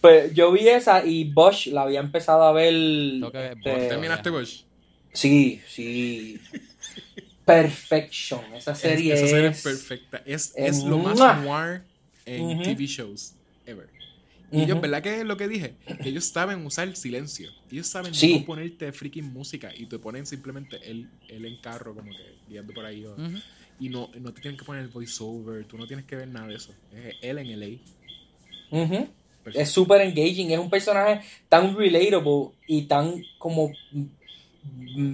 [0.00, 2.74] Pues yo vi esa y Bosch la había empezado a ver.
[2.74, 3.88] Este, Bosch.
[3.88, 4.62] ¿Terminaste, Bush?
[5.12, 6.40] Sí, sí.
[7.44, 8.40] Perfection.
[8.54, 10.22] Esa Es, serie esa serie es es- perfecta.
[10.26, 11.82] Es, es es lo más noir
[12.26, 12.62] en.
[12.62, 13.34] TV shows
[13.66, 13.88] ever.
[14.52, 14.80] Y ellos.
[14.80, 15.74] ¿verdad que es lo que dije?
[16.02, 17.50] Que ellos saben usar el silencio.
[17.72, 18.38] Ellos saben Sí.
[18.40, 22.72] no ponerte freaking música y te ponen simplemente él, él en carro, como que guiando
[22.72, 23.04] por ahí.
[23.04, 23.16] o-.
[23.80, 26.46] Y no, no te tienen que poner el voiceover, tú no tienes que ver nada
[26.46, 26.72] de eso.
[26.92, 27.78] Es él en LA.
[29.42, 29.60] Perfecto.
[29.60, 30.50] Es súper engaging.
[30.52, 33.72] Es un personaje tan relatable y tan como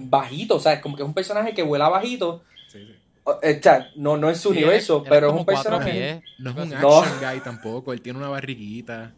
[0.09, 0.57] bajito.
[0.57, 2.43] O sea, como que es un personaje que vuela bajito.
[2.69, 2.95] Sí, sí.
[3.25, 5.91] O o sea, no, no es su Sí, universo, pero es un personaje.
[5.93, 6.23] pies.
[6.39, 7.01] No es un No.
[7.03, 9.13] action guy tampoco, él tiene una barriguita.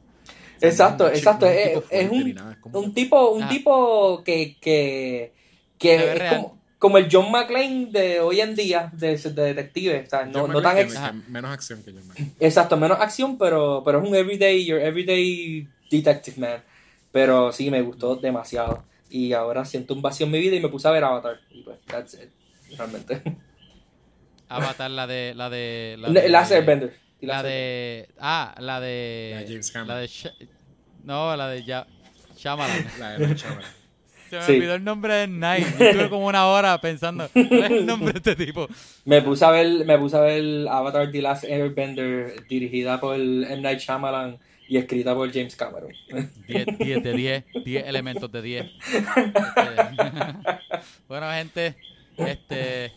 [0.61, 3.49] Exacto, no es un exacto, es- tipo es un- nada, es tipo, un Ah.
[3.49, 5.33] tipo que, que,
[5.79, 6.37] que es real.
[6.37, 10.05] como, como el John McClane de hoy en día, de, de detective.
[10.07, 10.99] O sea, no, tan ex-
[11.29, 12.33] menos acción que John McClane.
[12.41, 16.63] exacto, menos acción, pero, pero es un everyday, your everyday detective man.
[17.11, 18.85] Pero sí, me gustó demasiado.
[19.15, 21.39] Y ahora siento un vacío en mi vida y me puse a ver Avatar.
[21.51, 22.31] Y pues, that's it.
[22.79, 23.23] Realmente.
[24.49, 25.35] Avatar, la de.
[25.37, 25.97] La de.
[25.99, 26.95] La La de, Last Airbender.
[27.21, 28.09] La de.
[28.19, 29.31] Ah, la de.
[29.35, 29.89] La de James Cameron.
[29.95, 30.07] La de.
[30.09, 30.33] Sha-
[31.05, 31.87] no, la de ya,
[32.37, 32.87] Shyamalan.
[32.99, 33.71] La de Shyamalan.
[34.31, 34.53] Se me Sí.
[34.53, 35.67] olvidó el nombre de Night.
[35.79, 38.67] Estuve como una hora pensando, ¿cuál es el nombre de este tipo?
[39.05, 43.57] Me puse a ver, me puse a ver Avatar The Last Airbender dirigida por M.
[43.61, 44.39] Night Shyamalan
[44.73, 45.93] y escrita por James Cameron.
[46.49, 48.65] 10, 10 de 10, 10 elementos de 10.
[48.65, 49.05] Este,
[51.09, 51.77] bueno, gente,
[52.17, 52.91] este,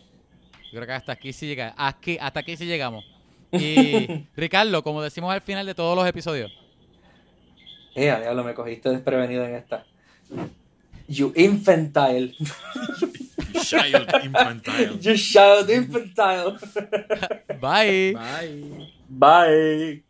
[0.64, 3.04] yo creo que hasta aquí sí llega, aquí, hasta aquí sí llegamos.
[3.52, 6.50] Y Ricardo, como decimos al final de todos los episodios,
[7.94, 9.84] Eh, diablo, me cogiste desprevenido en esta.
[11.08, 12.34] You infantile.
[13.62, 14.98] Child infantile.
[14.98, 16.56] you child infantile.
[17.60, 18.14] bye.
[18.14, 18.92] Bye.
[19.10, 20.05] Bye.